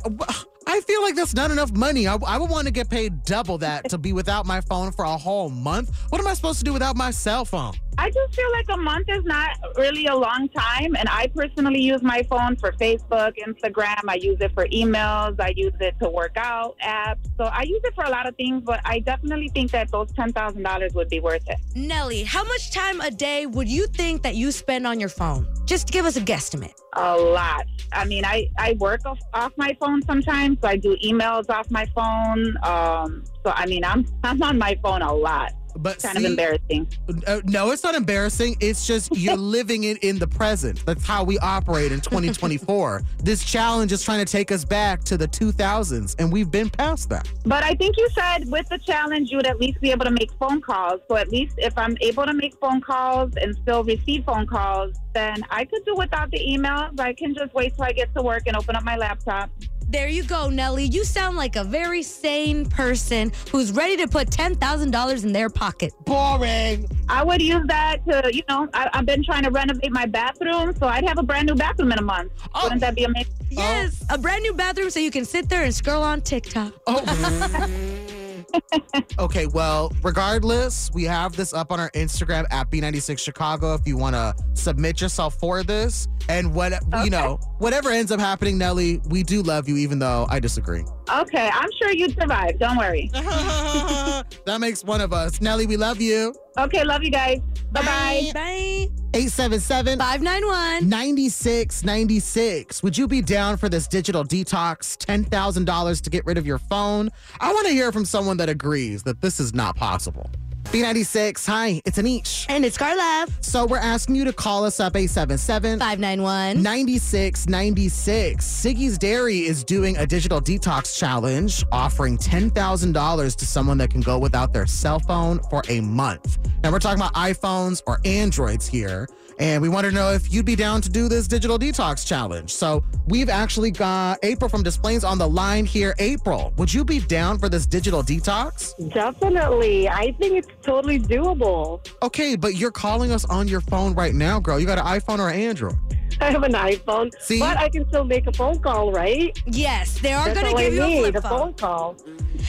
I 0.66 0.82
feel 0.82 1.02
like 1.02 1.16
that's 1.16 1.34
not 1.34 1.52
enough 1.52 1.72
money. 1.72 2.08
I, 2.08 2.16
I 2.26 2.38
would 2.38 2.50
want 2.50 2.68
to 2.68 2.74
get 2.74 2.90
paid 2.90 3.24
double 3.24 3.58
that 3.60 3.90
to 3.90 3.98
be 3.98 4.12
without 4.12 4.46
my 4.46 4.60
phone 4.62 4.92
for 4.92 5.06
a 5.06 5.18
whole 5.18 5.50
month. 5.50 5.96
What 6.10 6.20
am 6.20 6.28
I 6.28 6.34
supposed 6.34 6.60
to 6.60 6.66
do 6.66 6.74
without 6.74 6.98
my 6.98 7.12
cell 7.12 7.46
phone? 7.46 7.74
I 7.98 8.12
just 8.12 8.36
feel 8.36 8.52
like 8.52 8.66
a 8.70 8.78
month 8.78 9.10
is 9.10 9.24
not 9.26 9.58
really 9.76 10.06
a 10.06 10.16
long 10.16 10.50
time. 10.50 10.96
And 10.96 11.10
I 11.10 11.28
personally 11.28 11.82
use 11.82 12.04
my 12.04 12.24
phone 12.30 12.56
for 12.56 12.72
Facebook, 12.74 13.34
Instagram. 13.48 14.02
I 14.08 14.16
use 14.16 14.38
it 14.40 14.54
for 14.54 14.68
emails. 14.68 15.40
I 15.40 15.54
use 15.56 15.74
it 15.80 15.96
to 16.02 16.10
work 16.10 16.38
out 16.38 16.76
apps. 16.84 17.28
So 17.38 17.46
I 17.46 17.64
use 17.64 17.82
it 17.84 17.96
for 17.96 18.04
a 18.04 18.10
lot 18.10 18.28
of 18.28 18.36
things, 18.36 18.64
but 18.64 18.82
I 18.86 19.00
definitely 19.00 19.50
think 19.50 19.72
that 19.72 19.92
those 19.92 20.12
$10,000 20.14 20.94
would 20.94 21.10
be 21.10 21.20
worth 21.20 21.48
it. 21.48 21.58
Nelly, 21.76 22.24
how 22.24 22.44
much 22.44 22.72
time 22.72 23.02
a 23.02 23.10
day 23.10 23.46
would 23.46 23.68
you 23.68 23.88
think 23.88 24.22
that 24.24 24.36
you 24.36 24.52
spend 24.52 24.86
on 24.86 25.00
your 25.00 25.10
phone? 25.10 25.48
Just 25.66 25.92
give 25.92 26.06
us 26.06 26.18
a 26.18 26.22
guesstimate. 26.22 26.74
A 26.94 27.16
lot. 27.16 27.66
I 27.92 28.06
mean, 28.06 28.26
I, 28.26 28.50
I 28.58 28.74
work 28.80 29.02
off, 29.06 29.20
off 29.34 29.52
my 29.58 29.76
phone 29.80 30.02
sometimes. 30.04 30.60
So 30.62 30.68
I 30.68 30.78
do 30.78 30.96
emails 31.04 31.50
off 31.50 31.70
my 31.72 31.86
phone. 31.96 32.56
Um, 32.64 33.24
so, 33.44 33.52
I 33.54 33.66
mean, 33.66 33.84
I'm, 33.84 34.06
I'm 34.24 34.42
on 34.44 34.58
my 34.58 34.78
phone 34.84 35.02
a 35.02 35.14
lot. 35.14 35.54
But 35.78 36.02
kind 36.02 36.18
see, 36.18 36.26
of 36.26 36.32
embarrassing. 36.32 36.88
Uh, 37.26 37.42
no, 37.46 37.72
it's 37.72 37.84
not 37.84 37.96
embarrassing. 37.96 38.58
It's 38.60 38.86
just 38.86 39.10
you're 39.16 39.36
living 39.36 39.86
it 39.86 39.98
in 40.04 40.20
the 40.20 40.28
present. 40.28 40.86
That's 40.86 41.06
how 41.06 41.24
we 41.24 41.38
operate 41.40 41.92
in 41.92 42.02
2024. 42.02 43.02
this 43.24 43.44
challenge 43.44 43.92
is 43.92 44.04
trying 44.04 44.24
to 44.24 44.32
take 44.32 44.52
us 44.52 44.66
back 44.66 45.04
to 45.06 45.18
the 45.18 45.28
2000s, 45.28 46.16
and 46.20 46.32
we've 46.32 46.52
been 46.52 46.70
past 46.70 47.10
that. 47.10 47.30
But 47.46 47.64
I 47.64 47.76
think 47.76 47.98
you 47.98 48.10
said 48.14 48.50
with 48.50 48.68
the 48.70 48.78
challenge, 48.78 49.32
you 49.32 49.38
would 49.38 49.48
at 49.48 49.60
least 49.60 49.80
be 49.82 49.92
able 49.92 50.06
to 50.06 50.12
make 50.12 50.32
phone 50.34 50.62
calls. 50.62 51.02
So 51.08 51.16
at 51.16 51.30
least 51.30 51.56
if 51.58 51.78
I'm 51.78 51.98
able 52.02 52.26
to 52.26 52.34
make 52.34 52.56
phone 52.60 52.82
calls 52.82 53.34
and 53.36 53.56
still 53.56 53.84
receive 53.84 54.26
phone 54.26 54.48
calls, 54.48 54.96
then 55.14 55.44
I 55.50 55.66
could 55.66 55.84
do 55.86 55.96
without 55.96 56.32
the 56.32 56.40
emails. 56.40 57.00
I 57.00 57.14
can 57.14 57.34
just 57.34 57.54
wait 57.54 57.76
till 57.76 57.86
I 57.86 57.92
get 57.92 58.14
to 58.16 58.22
work 58.22 58.44
and 58.48 58.56
open 58.56 58.76
up 58.76 58.84
my 58.84 58.98
laptop. 58.98 59.50
There 59.90 60.10
you 60.10 60.24
go, 60.24 60.50
Nelly. 60.50 60.84
You 60.84 61.06
sound 61.06 61.38
like 61.38 61.56
a 61.56 61.64
very 61.64 62.04
sane 62.04 62.66
person 62.66 63.32
who's 63.52 63.72
ready 63.72 63.96
to 63.98 64.08
put 64.08 64.30
$10,000 64.30 65.24
in 65.24 65.32
their 65.32 65.50
pocket. 65.50 65.94
Boring. 66.06 66.86
I 67.08 67.24
would 67.24 67.42
use 67.42 67.66
that 67.68 68.06
to, 68.06 68.30
you 68.34 68.44
know, 68.50 68.68
I, 68.74 68.90
I've 68.94 69.06
been 69.06 69.24
trying 69.24 69.44
to 69.44 69.50
renovate 69.50 69.92
my 69.92 70.06
bathroom, 70.06 70.76
so 70.76 70.88
I'd 70.88 71.06
have 71.06 71.18
a 71.18 71.24
brand 71.24 71.48
new 71.48 71.56
bathroom 71.56 71.94
in 71.94 72.00
a 72.00 72.04
month. 72.04 72.34
Oh. 72.54 72.64
Wouldn't 72.64 72.82
that 72.82 72.96
be 72.96 73.06
amazing? 73.06 73.34
Yes, 73.50 74.04
oh. 74.10 74.16
a 74.16 74.18
brand 74.18 74.44
new 74.44 74.54
bathroom 74.54 74.90
so 74.90 75.00
you 75.00 75.12
can 75.12 75.24
sit 75.24 75.48
there 75.48 75.64
and 75.64 75.74
scroll 75.74 76.04
on 76.04 76.20
TikTok. 76.20 76.74
Oh. 76.86 78.04
Okay, 79.20 79.48
well, 79.48 79.92
regardless, 80.04 80.92
we 80.94 81.04
have 81.04 81.36
this 81.36 81.52
up 81.54 81.72
on 81.72 81.80
our 81.80 81.90
Instagram 81.92 82.46
at 82.52 82.70
B96 82.70 83.18
Chicago 83.20 83.74
if 83.74 83.88
you 83.88 83.98
want 83.98 84.16
to 84.16 84.36
submit 84.54 85.02
yourself 85.02 85.36
for 85.40 85.64
this. 85.64 86.08
And 86.30 86.54
what, 86.54 86.74
you 87.04 87.10
know, 87.10 87.40
whatever 87.58 87.90
ends 87.90 88.12
up 88.12 88.20
happening, 88.20 88.58
Nelly, 88.58 89.02
we 89.10 89.24
do 89.24 89.42
love 89.42 89.68
you, 89.68 89.78
even 89.78 89.98
though 89.98 90.28
I 90.30 90.40
disagree. 90.40 90.84
Okay, 91.10 91.50
I'm 91.52 91.70
sure 91.82 91.92
you'd 91.92 92.20
survive. 92.20 92.60
Don't 92.60 92.78
worry. 92.78 93.10
that 93.14 94.58
makes 94.60 94.84
one 94.84 95.02
of 95.02 95.14
us. 95.14 95.42
Nelly, 95.42 95.66
we 95.66 95.78
love 95.78 96.00
you. 96.00 96.36
Okay, 96.58 96.84
love 96.84 97.04
you 97.04 97.12
guys. 97.12 97.40
Bye-bye. 97.72 98.32
Bye. 98.34 98.88
877 99.18 99.98
591 99.98 100.88
9696. 100.88 102.84
Would 102.84 102.96
you 102.96 103.08
be 103.08 103.24
down 103.24 103.58
for 103.58 103.68
this 103.68 103.88
digital 103.88 104.24
detox? 104.24 104.96
$10,000 104.96 106.02
to 106.04 106.10
get 106.12 106.24
rid 106.28 106.38
of 106.38 106.46
your 106.46 106.60
phone? 106.60 107.10
I 107.40 107.52
want 107.52 107.66
to 107.66 107.74
hear 107.74 107.92
from 107.92 108.06
someone 108.06 108.38
that 108.38 108.48
agrees 108.48 109.02
that 109.04 109.22
this 109.22 109.40
is 109.40 109.56
not 109.56 109.76
possible. 109.76 110.30
B96, 110.72 111.48
hi, 111.48 111.82
it's 111.86 111.98
Anish. 111.98 112.46
And 112.50 112.66
it's 112.66 112.78
Carla. 112.78 113.26
So 113.40 113.66
we're 113.66 113.78
asking 113.78 114.16
you 114.18 114.26
to 114.26 114.34
call 114.34 114.66
us 114.66 114.82
up 114.82 114.98
877 114.98 115.80
591 115.80 116.62
9696. 116.62 118.46
Siggi's 118.46 118.98
Dairy 118.98 119.46
is 119.46 119.64
doing 119.64 119.96
a 119.96 120.06
digital 120.06 120.42
detox 120.42 120.98
challenge 120.98 121.64
offering 121.72 122.18
$10,000 122.18 123.36
to 123.38 123.46
someone 123.46 123.78
that 123.78 123.92
can 123.92 124.02
go 124.02 124.20
without 124.20 124.52
their 124.52 124.66
cell 124.66 125.00
phone 125.00 125.40
for 125.50 125.64
a 125.70 125.80
month. 125.80 126.38
Now 126.64 126.72
we're 126.74 126.80
talking 126.80 127.00
about 127.00 127.14
iPhones 127.14 127.82
or 127.88 128.02
Androids 128.04 128.68
here. 128.68 129.08
And 129.40 129.62
we 129.62 129.70
want 129.70 129.86
to 129.86 129.92
know 129.92 130.12
if 130.12 130.34
you'd 130.34 130.46
be 130.46 130.56
down 130.56 130.82
to 130.82 130.90
do 130.90 131.08
this 131.08 131.28
digital 131.28 131.60
detox 131.60 132.06
challenge. 132.06 132.54
So 132.54 132.84
we've 133.08 133.30
actually 133.30 133.72
got 133.72 134.20
April 134.24 134.50
from 134.50 134.64
Des 134.64 134.72
Plaines 134.72 135.04
on 135.04 135.18
the 135.18 135.28
line 135.28 135.66
here. 135.66 135.96
April, 136.00 136.54
would 136.58 136.74
you 136.74 136.84
be 136.84 137.00
down 137.00 137.38
for 137.38 137.50
this 137.50 137.66
digital 137.66 138.02
detox? 138.02 138.74
Definitely. 138.94 139.88
I 139.90 140.12
think 140.14 140.34
it's 140.38 140.50
totally 140.62 141.00
doable. 141.00 141.88
Okay, 142.02 142.36
but 142.36 142.56
you're 142.56 142.72
calling 142.72 143.12
us 143.12 143.26
on 143.26 143.48
your 143.48 143.62
phone 143.62 143.94
right 143.94 144.14
now, 144.14 144.40
girl. 144.40 144.60
You 144.60 144.66
got 144.66 144.80
an 144.80 144.86
iPhone 144.86 145.20
or 145.20 145.30
an 145.30 145.40
Android? 145.40 145.76
I 146.22 146.32
have 146.32 146.44
an 146.44 146.54
iPhone, 146.54 147.12
See? 147.20 147.40
but 147.40 147.58
I 147.58 147.70
can 147.70 147.88
still 147.90 148.04
make 148.04 148.28
a 148.28 148.34
phone 148.34 148.60
call, 148.60 148.92
right? 148.92 149.40
Yes, 149.46 150.00
they 150.00 150.14
are 150.14 150.34
going 150.34 150.48
to 150.48 150.62
give 150.62 150.74
I 150.74 150.76
you 150.76 150.84
a 150.84 150.88
need, 150.88 151.00
flip 151.00 151.16
a 151.16 151.22
phone. 151.22 151.40
phone 151.40 151.54
call. 151.54 151.96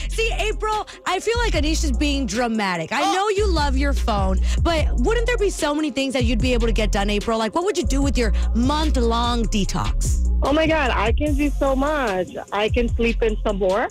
See, 0.09 0.31
April, 0.39 0.87
I 1.05 1.19
feel 1.19 1.37
like 1.37 1.53
Anisha's 1.53 1.91
being 1.91 2.25
dramatic. 2.25 2.91
I 2.91 3.13
know 3.13 3.29
you 3.29 3.47
love 3.47 3.77
your 3.77 3.93
phone, 3.93 4.39
but 4.61 4.87
wouldn't 4.95 5.27
there 5.27 5.37
be 5.37 5.49
so 5.49 5.75
many 5.75 5.91
things 5.91 6.13
that 6.13 6.23
you'd 6.23 6.41
be 6.41 6.53
able 6.53 6.67
to 6.67 6.73
get 6.73 6.91
done, 6.91 7.09
April? 7.09 7.37
Like, 7.37 7.53
what 7.53 7.63
would 7.63 7.77
you 7.77 7.85
do 7.85 8.01
with 8.01 8.17
your 8.17 8.33
month 8.55 8.97
long 8.97 9.43
detox? 9.45 10.27
Oh 10.41 10.53
my 10.53 10.65
God, 10.65 10.91
I 10.91 11.11
can 11.11 11.35
do 11.35 11.49
so 11.49 11.75
much. 11.75 12.29
I 12.51 12.69
can 12.69 12.87
sleep 12.95 13.21
in 13.21 13.37
some 13.45 13.57
more, 13.57 13.89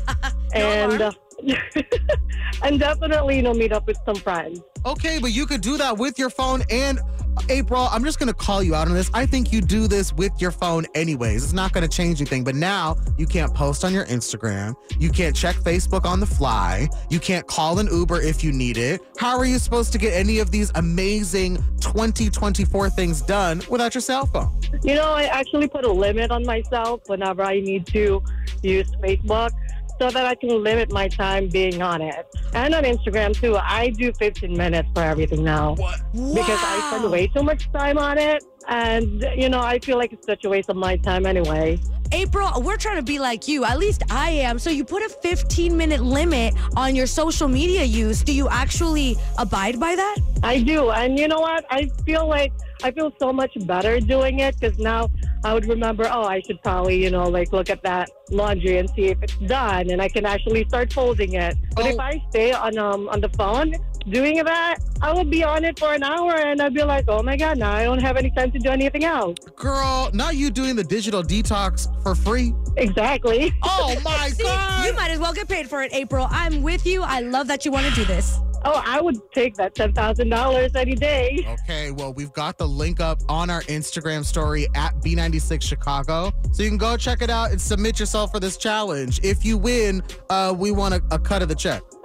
and 0.54 1.02
uh, 1.02 1.12
and 2.62 2.78
definitely, 2.78 3.36
you 3.36 3.42
know, 3.42 3.54
meet 3.54 3.72
up 3.72 3.86
with 3.86 3.98
some 4.04 4.16
friends. 4.16 4.60
Okay, 4.86 5.18
but 5.18 5.32
you 5.32 5.46
could 5.46 5.60
do 5.60 5.76
that 5.76 5.96
with 5.96 6.18
your 6.18 6.30
phone. 6.30 6.62
And 6.70 7.00
April, 7.48 7.88
I'm 7.90 8.04
just 8.04 8.18
going 8.18 8.28
to 8.28 8.34
call 8.34 8.62
you 8.62 8.74
out 8.74 8.88
on 8.88 8.94
this. 8.94 9.10
I 9.14 9.26
think 9.26 9.52
you 9.52 9.60
do 9.60 9.88
this 9.88 10.12
with 10.12 10.32
your 10.40 10.50
phone 10.50 10.86
anyways. 10.94 11.44
It's 11.44 11.52
not 11.52 11.72
going 11.72 11.88
to 11.88 11.94
change 11.94 12.20
anything. 12.20 12.44
But 12.44 12.54
now 12.54 12.96
you 13.16 13.26
can't 13.26 13.54
post 13.54 13.84
on 13.84 13.92
your 13.92 14.04
Instagram. 14.06 14.74
You 14.98 15.10
can't 15.10 15.34
check 15.34 15.56
Facebook 15.56 16.04
on 16.04 16.20
the 16.20 16.26
fly. 16.26 16.88
You 17.10 17.20
can't 17.20 17.46
call 17.46 17.78
an 17.78 17.88
Uber 17.90 18.20
if 18.20 18.44
you 18.44 18.52
need 18.52 18.76
it. 18.76 19.00
How 19.18 19.36
are 19.38 19.44
you 19.44 19.58
supposed 19.58 19.92
to 19.92 19.98
get 19.98 20.12
any 20.14 20.38
of 20.38 20.50
these 20.50 20.70
amazing 20.74 21.56
2024 21.80 22.90
things 22.90 23.22
done 23.22 23.62
without 23.68 23.94
your 23.94 24.02
cell 24.02 24.26
phone? 24.26 24.58
You 24.82 24.94
know, 24.94 25.12
I 25.12 25.24
actually 25.24 25.68
put 25.68 25.84
a 25.84 25.92
limit 25.92 26.30
on 26.30 26.44
myself 26.44 27.02
whenever 27.06 27.42
I 27.42 27.60
need 27.60 27.86
to 27.88 28.22
use 28.62 28.90
Facebook 28.96 29.50
so 29.98 30.10
that 30.10 30.24
I 30.24 30.34
can 30.34 30.62
limit 30.62 30.92
my 30.92 31.08
time 31.08 31.48
being 31.48 31.82
on 31.82 32.00
it. 32.00 32.26
And 32.54 32.74
on 32.74 32.84
Instagram 32.84 33.38
too. 33.38 33.56
I 33.56 33.90
do 33.90 34.12
15 34.12 34.56
minutes 34.56 34.88
for 34.94 35.02
everything 35.02 35.44
now. 35.44 35.74
Because 35.74 36.60
I 36.62 36.90
spend 36.90 37.10
way 37.10 37.26
too 37.26 37.42
much 37.42 37.70
time 37.72 37.98
on 37.98 38.18
it. 38.18 38.44
And, 38.68 39.26
you 39.34 39.48
know, 39.48 39.60
I 39.60 39.78
feel 39.78 39.96
like 39.96 40.12
it's 40.12 40.26
such 40.26 40.44
a 40.44 40.48
waste 40.48 40.68
of 40.68 40.76
my 40.76 40.96
time 40.96 41.26
anyway. 41.26 41.78
April, 42.12 42.62
we're 42.62 42.76
trying 42.76 42.96
to 42.96 43.02
be 43.02 43.18
like 43.18 43.48
you. 43.48 43.64
At 43.64 43.78
least 43.78 44.02
I 44.10 44.30
am. 44.30 44.58
So 44.58 44.70
you 44.70 44.84
put 44.84 45.02
a 45.02 45.08
15 45.08 45.76
minute 45.76 46.00
limit 46.00 46.54
on 46.76 46.94
your 46.94 47.06
social 47.06 47.48
media 47.48 47.84
use. 47.84 48.22
Do 48.22 48.32
you 48.32 48.48
actually 48.48 49.16
abide 49.38 49.78
by 49.78 49.94
that? 49.96 50.16
I 50.42 50.60
do. 50.60 50.90
And 50.90 51.18
you 51.18 51.28
know 51.28 51.40
what? 51.40 51.64
I 51.70 51.90
feel 52.06 52.26
like 52.26 52.52
I 52.82 52.90
feel 52.90 53.12
so 53.18 53.32
much 53.32 53.52
better 53.66 53.98
doing 54.00 54.40
it 54.40 54.58
because 54.58 54.78
now 54.78 55.10
I 55.44 55.54
would 55.54 55.66
remember, 55.66 56.08
oh, 56.10 56.22
I 56.22 56.40
should 56.40 56.62
probably, 56.62 57.02
you 57.02 57.10
know, 57.10 57.24
like 57.24 57.52
look 57.52 57.70
at 57.70 57.82
that 57.82 58.10
laundry 58.30 58.78
and 58.78 58.88
see 58.90 59.06
if 59.06 59.18
it's 59.22 59.36
done 59.38 59.90
and 59.90 60.00
I 60.00 60.08
can 60.08 60.24
actually 60.26 60.64
start 60.68 60.92
folding 60.92 61.34
it. 61.34 61.56
But 61.74 61.86
if 61.86 61.98
I 61.98 62.22
stay 62.30 62.52
on 62.52 62.78
um 62.78 63.08
on 63.08 63.20
the 63.20 63.28
phone 63.30 63.74
doing 64.08 64.42
that, 64.44 64.78
I 65.02 65.12
would 65.12 65.30
be 65.30 65.44
on 65.44 65.64
it 65.64 65.78
for 65.78 65.92
an 65.92 66.02
hour 66.02 66.34
and 66.36 66.60
I'd 66.62 66.74
be 66.74 66.82
like, 66.82 67.06
oh 67.08 67.22
my 67.22 67.36
God, 67.36 67.58
now 67.58 67.72
I 67.72 67.84
don't 67.84 68.00
have 68.00 68.16
any 68.16 68.30
time 68.30 68.50
to 68.52 68.58
do 68.58 68.70
anything 68.70 69.04
else. 69.04 69.38
Girl, 69.56 70.10
now 70.14 70.30
you 70.30 70.50
doing 70.50 70.76
the 70.76 70.84
digital 70.84 71.22
detox 71.22 71.88
for 72.02 72.14
free? 72.14 72.54
Exactly. 72.76 73.52
Oh 73.62 73.96
my 74.04 74.28
See, 74.32 74.44
God. 74.44 74.86
You 74.86 74.92
might 74.94 75.10
as 75.10 75.18
well 75.18 75.32
get 75.32 75.48
paid 75.48 75.68
for 75.68 75.82
it, 75.82 75.92
April. 75.92 76.26
I'm 76.30 76.62
with 76.62 76.86
you. 76.86 77.02
I 77.02 77.20
love 77.20 77.48
that 77.48 77.64
you 77.64 77.72
want 77.72 77.86
to 77.86 77.92
do 77.94 78.04
this. 78.04 78.38
Oh, 78.64 78.82
I 78.84 79.00
would 79.00 79.16
take 79.32 79.54
that 79.54 79.74
$10,000 79.74 80.76
any 80.76 80.94
day. 80.94 81.46
Okay, 81.62 81.90
well, 81.90 82.12
we've 82.12 82.32
got 82.32 82.58
the 82.58 82.66
link 82.66 83.00
up 83.00 83.20
on 83.28 83.50
our 83.50 83.62
Instagram 83.62 84.24
story 84.24 84.66
at 84.74 84.94
B96 84.96 85.62
Chicago. 85.62 86.32
So 86.52 86.62
you 86.62 86.68
can 86.68 86.78
go 86.78 86.96
check 86.96 87.22
it 87.22 87.30
out 87.30 87.50
and 87.50 87.60
submit 87.60 88.00
yourself 88.00 88.32
for 88.32 88.40
this 88.40 88.56
challenge. 88.56 89.20
If 89.22 89.44
you 89.44 89.58
win, 89.58 90.02
uh, 90.30 90.54
we 90.56 90.70
want 90.70 90.94
a, 90.94 91.02
a 91.10 91.18
cut 91.18 91.42
of 91.42 91.48
the 91.48 91.54
check. 91.54 91.82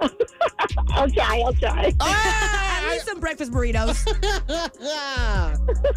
I'll 0.90 1.10
try. 1.10 1.42
I'll 1.44 1.52
try. 1.54 1.92
I 2.00 2.90
need 2.92 3.02
some 3.02 3.20
breakfast 3.20 3.52
burritos. 3.52 4.04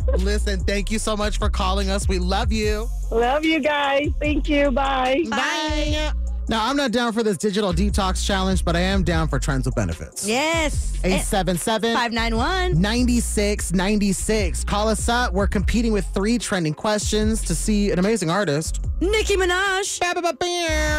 Listen, 0.23 0.59
thank 0.61 0.91
you 0.91 0.99
so 0.99 1.15
much 1.15 1.37
for 1.37 1.49
calling 1.49 1.89
us. 1.89 2.07
We 2.07 2.19
love 2.19 2.51
you. 2.51 2.87
Love 3.11 3.45
you 3.45 3.59
guys. 3.59 4.09
Thank 4.19 4.49
you. 4.49 4.71
Bye. 4.71 5.23
Bye. 5.29 6.13
Now, 6.49 6.69
I'm 6.69 6.77
not 6.77 6.91
down 6.91 7.11
for 7.11 7.23
this 7.23 7.37
digital 7.37 7.73
detox 7.73 8.25
challenge, 8.25 8.63
but 8.63 8.75
I 8.75 8.79
am 8.79 9.03
down 9.03 9.27
for 9.27 9.37
trends 9.37 9.65
with 9.65 9.75
benefits. 9.75 10.25
Yes. 10.25 10.93
Eh, 11.03 11.07
877 11.19 11.93
591 11.93 12.81
9696. 12.81 14.63
Call 14.63 14.87
us 14.87 15.09
up. 15.09 15.33
We're 15.33 15.47
competing 15.47 15.91
with 15.91 16.05
three 16.13 16.37
trending 16.37 16.73
questions 16.73 17.41
to 17.43 17.53
see 17.53 17.91
an 17.91 17.99
amazing 17.99 18.29
artist. 18.29 18.79
Nicki 18.99 19.35
Minaj. 19.35 19.99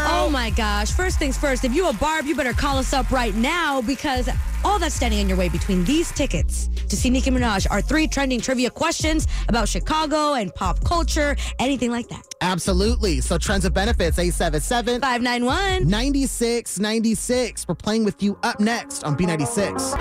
Oh 0.07 0.29
my 0.31 0.51
gosh. 0.51 0.93
First 0.93 1.19
things 1.19 1.37
first, 1.37 1.65
if 1.65 1.75
you 1.75 1.89
a 1.89 1.93
Barb, 1.95 2.27
you 2.27 2.37
better 2.37 2.53
call 2.53 2.79
us 2.79 2.93
up 2.93 3.11
right 3.11 3.35
now 3.35 3.83
because 3.83 4.29
all 4.65 4.79
that's 4.79 4.95
standing 4.95 5.19
in 5.21 5.29
your 5.29 5.37
way 5.37 5.49
between 5.49 5.85
these 5.85 6.13
tickets 6.13 6.69
to 6.89 6.97
see 6.97 7.11
Nicki 7.11 7.31
Minaj 7.31 7.67
are 7.71 7.81
three 7.81 8.07
trending 8.07 8.41
trivia 8.41 8.71
questions 8.71 9.27
about 9.49 9.69
Chicago 9.69 10.35
and 10.35 10.55
pop 10.55 10.83
culture, 10.85 11.37
anything 11.59 11.91
like 11.91 12.09
that. 12.09 12.25
Absolutely. 12.41 13.21
So, 13.21 13.37
trends 13.37 13.65
of 13.65 13.75
benefits 13.75 14.19
877 14.19 15.01
591 15.01 15.89
9696. 15.89 17.67
We're 17.67 17.75
playing 17.75 18.05
with 18.05 18.23
you 18.23 18.39
up 18.45 18.61
next 18.61 19.03
on 19.03 19.17
B96. 19.17 19.99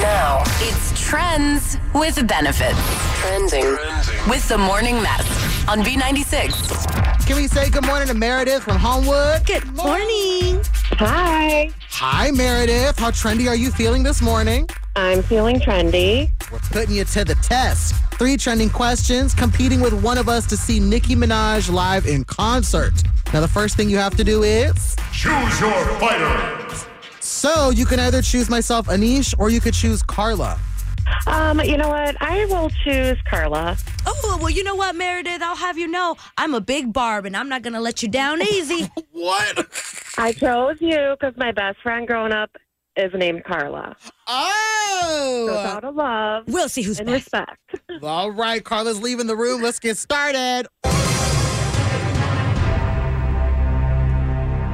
Now 0.00 0.42
it's 0.58 1.00
trends 1.00 1.76
with 1.94 2.26
benefits. 2.26 2.78
Trending 3.20 3.76
with 4.28 4.48
the 4.48 4.58
morning 4.58 5.00
mess 5.02 5.53
on 5.68 5.80
B96. 5.80 7.26
Can 7.26 7.36
we 7.36 7.46
say 7.46 7.70
good 7.70 7.86
morning 7.86 8.06
to 8.08 8.14
Meredith 8.14 8.62
from 8.62 8.76
Homewood? 8.76 9.46
Good 9.46 9.64
morning. 9.74 10.60
Hi. 10.98 11.70
Hi, 11.90 12.30
Meredith. 12.30 12.98
How 12.98 13.10
trendy 13.10 13.48
are 13.48 13.56
you 13.56 13.70
feeling 13.70 14.02
this 14.02 14.20
morning? 14.20 14.68
I'm 14.96 15.22
feeling 15.22 15.58
trendy. 15.58 16.30
We're 16.52 16.58
putting 16.58 16.94
you 16.96 17.04
to 17.04 17.24
the 17.24 17.34
test. 17.36 17.94
Three 18.14 18.36
trending 18.36 18.70
questions, 18.70 19.34
competing 19.34 19.80
with 19.80 19.94
one 20.02 20.18
of 20.18 20.28
us 20.28 20.46
to 20.48 20.56
see 20.56 20.78
Nicki 20.78 21.16
Minaj 21.16 21.72
live 21.72 22.06
in 22.06 22.24
concert. 22.24 22.92
Now, 23.32 23.40
the 23.40 23.48
first 23.48 23.76
thing 23.76 23.88
you 23.88 23.96
have 23.96 24.16
to 24.16 24.24
do 24.24 24.42
is 24.42 24.94
Choose 25.12 25.60
your 25.60 25.84
fighter. 25.98 26.86
so 27.20 27.70
you 27.70 27.86
can 27.86 27.98
either 28.00 28.22
choose 28.22 28.48
myself, 28.50 28.86
Anish, 28.88 29.34
or 29.38 29.50
you 29.50 29.60
could 29.60 29.74
choose 29.74 30.02
Carla. 30.02 30.58
Um, 31.26 31.60
you 31.60 31.76
know 31.76 31.88
what? 31.88 32.16
I 32.22 32.44
will 32.46 32.70
choose 32.84 33.18
Carla. 33.28 33.76
Oh, 34.26 34.38
well, 34.40 34.50
you 34.50 34.64
know 34.64 34.74
what, 34.74 34.96
Meredith? 34.96 35.42
I'll 35.42 35.54
have 35.56 35.76
you 35.78 35.86
know 35.86 36.16
I'm 36.38 36.54
a 36.54 36.60
big 36.60 36.92
Barb 36.92 37.26
and 37.26 37.36
I'm 37.36 37.48
not 37.48 37.62
going 37.62 37.74
to 37.74 37.80
let 37.80 38.02
you 38.02 38.08
down 38.08 38.40
easy. 38.42 38.90
what? 39.12 39.66
I 40.16 40.32
chose 40.32 40.76
you 40.80 41.14
because 41.18 41.34
my 41.36 41.52
best 41.52 41.78
friend 41.82 42.06
growing 42.06 42.32
up 42.32 42.50
is 42.96 43.12
named 43.14 43.44
Carla. 43.44 43.94
Oh! 44.26 45.44
So 45.48 45.56
out 45.58 45.84
of 45.84 45.94
love 45.94 46.44
We'll 46.46 46.68
see 46.68 46.82
who's 46.82 47.00
and 47.00 47.08
best. 47.08 47.24
respect. 47.32 47.58
All 48.02 48.30
right, 48.30 48.64
Carla's 48.64 49.00
leaving 49.02 49.26
the 49.26 49.36
room. 49.36 49.60
Let's 49.62 49.78
get 49.78 49.96
started. 49.98 50.66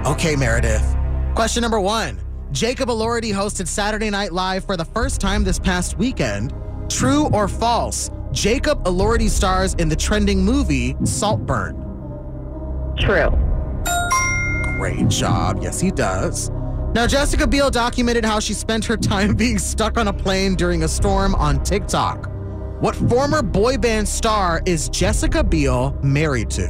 Okay, 0.07 0.37
Meredith. 0.37 0.97
Question 1.35 1.63
number 1.63 1.81
one 1.81 2.21
Jacob 2.53 2.89
Elordi 2.89 3.33
hosted 3.33 3.67
Saturday 3.67 4.11
Night 4.11 4.33
Live 4.33 4.65
for 4.65 4.77
the 4.77 4.85
first 4.85 5.21
time 5.21 5.43
this 5.45 5.59
past 5.59 5.99
weekend. 5.99 6.53
True 6.89 7.27
or 7.29 7.49
false? 7.49 8.11
Jacob 8.33 8.85
Elordi 8.85 9.29
stars 9.29 9.75
in 9.75 9.89
the 9.89 9.97
trending 9.97 10.45
movie 10.45 10.97
Saltburn. 11.05 11.77
True. 12.99 13.31
Great 14.79 15.09
job. 15.09 15.59
Yes, 15.63 15.81
he 15.81 15.91
does. 15.91 16.51
Now, 16.95 17.07
Jessica 17.07 17.47
Biel 17.47 17.71
documented 17.71 18.25
how 18.25 18.41
she 18.41 18.55
spent 18.55 18.85
her 18.85 18.97
time 18.97 19.35
being 19.37 19.59
stuck 19.59 19.99
on 19.99 20.09
a 20.09 20.13
plane 20.13 20.55
during 20.55 20.85
a 20.85 20.89
storm 20.89 21.35
on 21.35 21.63
TikTok. 21.63 22.29
What 22.81 22.97
former 22.97 23.43
boy 23.43 23.77
band 23.77 24.09
star 24.09 24.63
is 24.65 24.89
Jessica 24.89 25.45
Biel 25.45 25.97
married 26.03 26.51
to? 26.51 26.69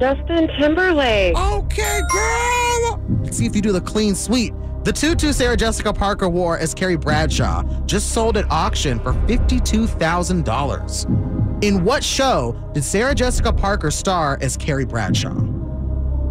Justin 0.00 0.48
Timberlake. 0.58 1.36
Okay, 1.36 2.00
girl. 2.10 3.02
Let's 3.22 3.36
see 3.36 3.46
if 3.46 3.54
you 3.54 3.60
do 3.60 3.72
the 3.72 3.80
clean 3.80 4.14
sweep. 4.14 4.54
The 4.88 4.94
tutu 4.94 5.34
Sarah 5.34 5.54
Jessica 5.54 5.92
Parker 5.92 6.30
wore 6.30 6.58
as 6.58 6.72
Carrie 6.72 6.96
Bradshaw 6.96 7.62
just 7.84 8.12
sold 8.12 8.38
at 8.38 8.50
auction 8.50 8.98
for 9.00 9.12
$52,000. 9.12 11.62
In 11.62 11.84
what 11.84 12.02
show 12.02 12.58
did 12.72 12.82
Sarah 12.82 13.14
Jessica 13.14 13.52
Parker 13.52 13.90
star 13.90 14.38
as 14.40 14.56
Carrie 14.56 14.86
Bradshaw? 14.86 15.36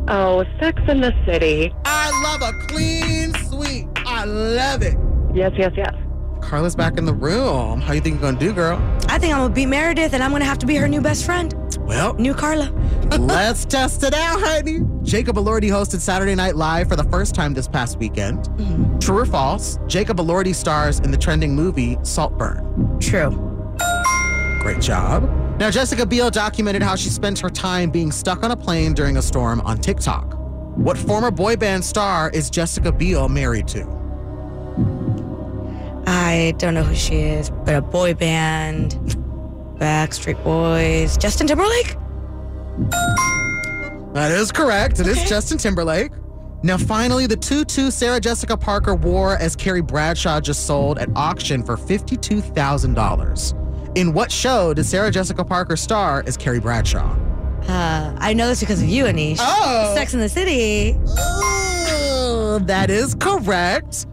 Oh, 0.08 0.44
Sex 0.60 0.82
in 0.88 1.02
the 1.02 1.14
City. 1.24 1.72
I 1.86 2.10
love 2.24 2.42
a 2.42 2.52
clean 2.66 3.32
sweep. 3.44 3.90
I 4.08 4.26
love 4.26 4.82
it. 4.82 4.98
Yes, 5.36 5.52
yes, 5.56 5.74
yes. 5.78 5.94
Carla's 6.42 6.76
back 6.76 6.98
in 6.98 7.06
the 7.06 7.14
room. 7.14 7.80
How 7.80 7.94
you 7.94 8.02
think 8.02 8.20
you're 8.20 8.32
gonna 8.32 8.40
do, 8.40 8.54
girl? 8.54 8.80
I 9.08 9.20
think 9.20 9.34
I'm 9.34 9.40
going 9.40 9.52
to 9.52 9.56
beat 9.56 9.68
Meredith 9.68 10.14
and 10.14 10.24
I'm 10.24 10.32
going 10.32 10.42
to 10.42 10.48
have 10.48 10.58
to 10.60 10.66
be 10.66 10.76
her 10.78 10.88
new 10.88 11.02
best 11.02 11.26
friend. 11.26 11.54
Well, 11.82 12.16
New 12.16 12.34
Carla. 12.34 12.74
Let's 13.20 13.66
test 13.66 14.04
it 14.04 14.14
out, 14.14 14.40
honey. 14.42 14.82
Jacob 15.04 15.38
Elordi 15.38 15.70
hosted 15.70 16.00
Saturday 16.00 16.36
Night 16.36 16.56
Live 16.56 16.90
for 16.90 16.96
the 16.96 17.04
first 17.06 17.34
time 17.36 17.54
this 17.54 17.68
past 17.68 17.98
weekend. 17.98 18.40
Mm-hmm. 18.40 19.00
True 19.00 19.20
or 19.20 19.26
false? 19.26 19.80
Jacob 19.88 20.18
Elordi 20.18 20.54
stars 20.54 21.00
in 21.00 21.12
the 21.12 21.18
trending 21.18 21.56
movie 21.56 21.98
Saltburn. 22.04 23.00
True. 23.00 23.32
Great 24.62 24.82
job. 24.82 25.30
Now, 25.60 25.72
Jessica 25.72 26.06
Biel 26.06 26.30
documented 26.30 26.84
how 26.84 26.96
she 26.96 27.10
spent 27.10 27.40
her 27.40 27.50
time 27.50 27.90
being 27.90 28.12
stuck 28.12 28.44
on 28.44 28.52
a 28.52 28.56
plane 28.56 28.94
during 28.94 29.18
a 29.18 29.22
storm 29.22 29.62
on 29.62 29.78
TikTok. 29.78 30.36
What 30.78 30.98
former 30.98 31.32
boy 31.32 31.56
band 31.56 31.84
star 31.84 32.30
is 32.30 32.50
Jessica 32.50 32.92
Biel 32.92 33.30
married 33.30 33.68
to? 33.70 33.84
I 36.06 36.54
don't 36.58 36.76
know 36.76 36.84
who 36.84 36.94
she 36.96 37.16
is, 37.16 37.50
but 37.50 37.74
a 37.76 37.82
boy 37.82 38.14
band, 38.14 38.94
Backstreet 39.80 40.42
Boys, 40.44 41.18
Justin 41.18 41.48
Timberlake? 41.48 41.96
That 44.14 44.32
is 44.32 44.52
correct. 44.52 45.00
It 45.00 45.08
is 45.08 45.24
Justin 45.30 45.58
Timberlake. 45.58 46.12
Now, 46.64 46.78
finally, 46.78 47.28
the 47.28 47.36
tutu 47.36 47.92
Sarah 47.92 48.20
Jessica 48.20 48.58
Parker 48.58 48.96
wore 48.96 49.38
as 49.38 49.56
Carrie 49.56 49.82
Bradshaw 49.82 50.42
just 50.42 50.66
sold 50.66 50.98
at 50.98 51.08
auction 51.16 51.64
for 51.64 51.78
$52,000. 51.78 53.98
In 53.98 54.12
what 54.12 54.32
show 54.32 54.74
did 54.74 54.86
Sarah 54.86 55.12
Jessica 55.12 55.46
Parker 55.46 55.78
star 55.78 56.24
as 56.26 56.36
Carrie 56.36 56.60
Bradshaw? 56.60 57.16
Uh, 57.68 58.16
I 58.18 58.34
know 58.34 58.48
this 58.48 58.60
because 58.60 58.82
of 58.82 58.88
you, 58.88 59.06
Anish. 59.06 59.38
Oh. 59.40 59.94
Sex 59.96 60.16
in 60.16 60.20
the 60.20 60.30
City. 60.30 60.98
Oh, 61.08 62.60
that 62.64 62.90
is 62.90 63.14
correct. 63.16 64.08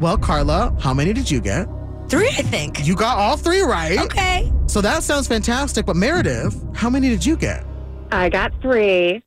Well, 0.00 0.18
Carla, 0.18 0.76
how 0.80 0.94
many 0.94 1.12
did 1.12 1.30
you 1.30 1.40
get? 1.40 1.68
Three, 2.08 2.28
I 2.28 2.42
think. 2.42 2.86
You 2.86 2.96
got 2.96 3.18
all 3.18 3.36
three 3.36 3.60
right. 3.60 3.98
Okay. 3.98 4.52
So 4.66 4.80
that 4.80 5.02
sounds 5.02 5.28
fantastic. 5.28 5.86
But 5.86 5.96
Meredith, 5.96 6.64
how 6.74 6.90
many 6.90 7.08
did 7.08 7.24
you 7.24 7.36
get? 7.36 7.64
I 8.10 8.28
got 8.28 8.52
three. 8.60 9.22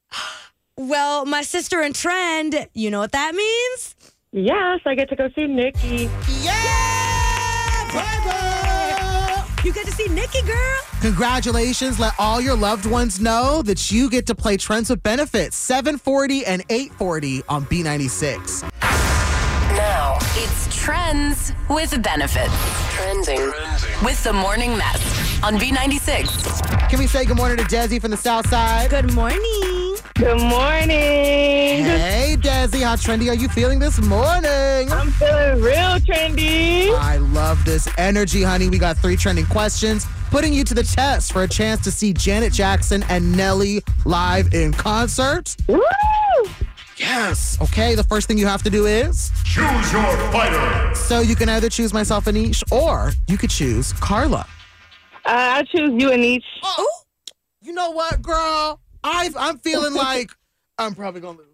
Well, 0.77 1.25
my 1.25 1.41
sister 1.41 1.81
and 1.81 1.95
trend, 1.95 2.67
you 2.73 2.91
know 2.91 2.99
what 2.99 3.11
that 3.11 3.33
means? 3.33 3.95
Yes, 4.31 4.81
I 4.85 4.93
get 4.95 5.09
to 5.09 5.15
go 5.15 5.29
see 5.35 5.47
Nicki. 5.47 6.09
Yeah, 6.41 6.53
You 9.63 9.73
get 9.73 9.85
to 9.87 9.91
see 9.91 10.07
Nicki, 10.09 10.41
girl. 10.43 10.79
Congratulations. 11.01 11.99
Let 11.99 12.13
all 12.19 12.39
your 12.39 12.55
loved 12.55 12.85
ones 12.85 13.19
know 13.19 13.61
that 13.63 13.91
you 13.91 14.09
get 14.09 14.25
to 14.27 14.35
play 14.35 14.55
Trends 14.55 14.89
with 14.89 15.01
Benefits 15.03 15.57
740 15.57 16.45
and 16.45 16.63
840 16.69 17.43
on 17.49 17.65
B96. 17.65 18.69
Now 19.75 20.17
it's 20.35 20.66
trends 20.87 21.51
with 21.69 22.01
benefits. 22.01 22.53
Trending 22.93 23.51
with 24.05 24.23
the 24.23 24.31
morning 24.31 24.77
mess 24.77 25.43
on 25.43 25.57
B96. 25.57 26.89
Can 26.89 26.97
we 26.97 27.07
say 27.07 27.25
good 27.25 27.35
morning 27.35 27.57
to 27.57 27.65
Desi 27.65 27.99
from 27.99 28.11
the 28.11 28.15
South 28.15 28.47
Side? 28.49 28.89
Good 28.89 29.13
morning. 29.13 29.97
Good 30.15 30.39
morning. 30.39 30.87
Hey, 30.87 32.37
Desi, 32.39 32.83
how 32.83 32.95
trendy 32.95 33.29
are 33.29 33.35
you 33.35 33.49
feeling 33.49 33.79
this 33.79 34.01
morning? 34.01 34.89
I'm 34.89 35.11
feeling 35.11 35.61
real 35.61 35.99
trendy. 36.07 36.97
I 36.97 37.17
love 37.17 37.65
this 37.65 37.89
energy, 37.97 38.41
honey. 38.41 38.69
We 38.69 38.79
got 38.79 38.97
three 38.97 39.17
trending 39.17 39.45
questions, 39.47 40.05
putting 40.29 40.53
you 40.53 40.63
to 40.63 40.73
the 40.73 40.83
test 40.83 41.33
for 41.33 41.43
a 41.43 41.49
chance 41.49 41.83
to 41.83 41.91
see 41.91 42.13
Janet 42.13 42.53
Jackson 42.53 43.03
and 43.09 43.35
Nelly 43.35 43.83
live 44.05 44.53
in 44.53 44.71
concert. 44.71 45.53
Woo! 45.67 45.81
Yes. 46.97 47.57
Okay, 47.61 47.95
the 47.95 48.03
first 48.03 48.27
thing 48.27 48.37
you 48.37 48.47
have 48.47 48.63
to 48.63 48.69
do 48.69 48.85
is 48.85 49.31
Choose 49.45 49.91
your 49.91 50.03
fighter. 50.31 50.95
so 50.95 51.19
you 51.21 51.35
can 51.35 51.49
either 51.49 51.69
choose 51.69 51.93
myself, 51.93 52.25
Anish, 52.25 52.63
or 52.71 53.11
you 53.27 53.37
could 53.37 53.49
choose 53.49 53.93
Carla. 53.93 54.45
Uh, 55.25 55.29
I 55.59 55.63
choose 55.63 55.91
you 56.01 56.11
and 56.11 56.23
each. 56.23 56.45
Oh 56.63 57.01
You 57.61 57.73
know 57.73 57.91
what, 57.91 58.21
girl? 58.21 58.79
I 59.03 59.29
I'm 59.37 59.59
feeling 59.59 59.93
like 60.07 60.31
I'm 60.77 60.95
probably 60.95 61.21
gonna 61.21 61.37
lose. 61.39 61.47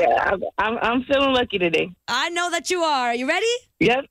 Yeah, 0.00 0.30
I'm, 0.30 0.42
I'm, 0.58 0.78
I'm 0.82 1.02
feeling 1.04 1.32
lucky 1.32 1.58
today. 1.58 1.90
I 2.08 2.28
know 2.30 2.50
that 2.50 2.70
you 2.70 2.82
are. 2.82 3.08
Are 3.08 3.14
you 3.14 3.26
ready? 3.28 3.46
Yep. 3.80 4.04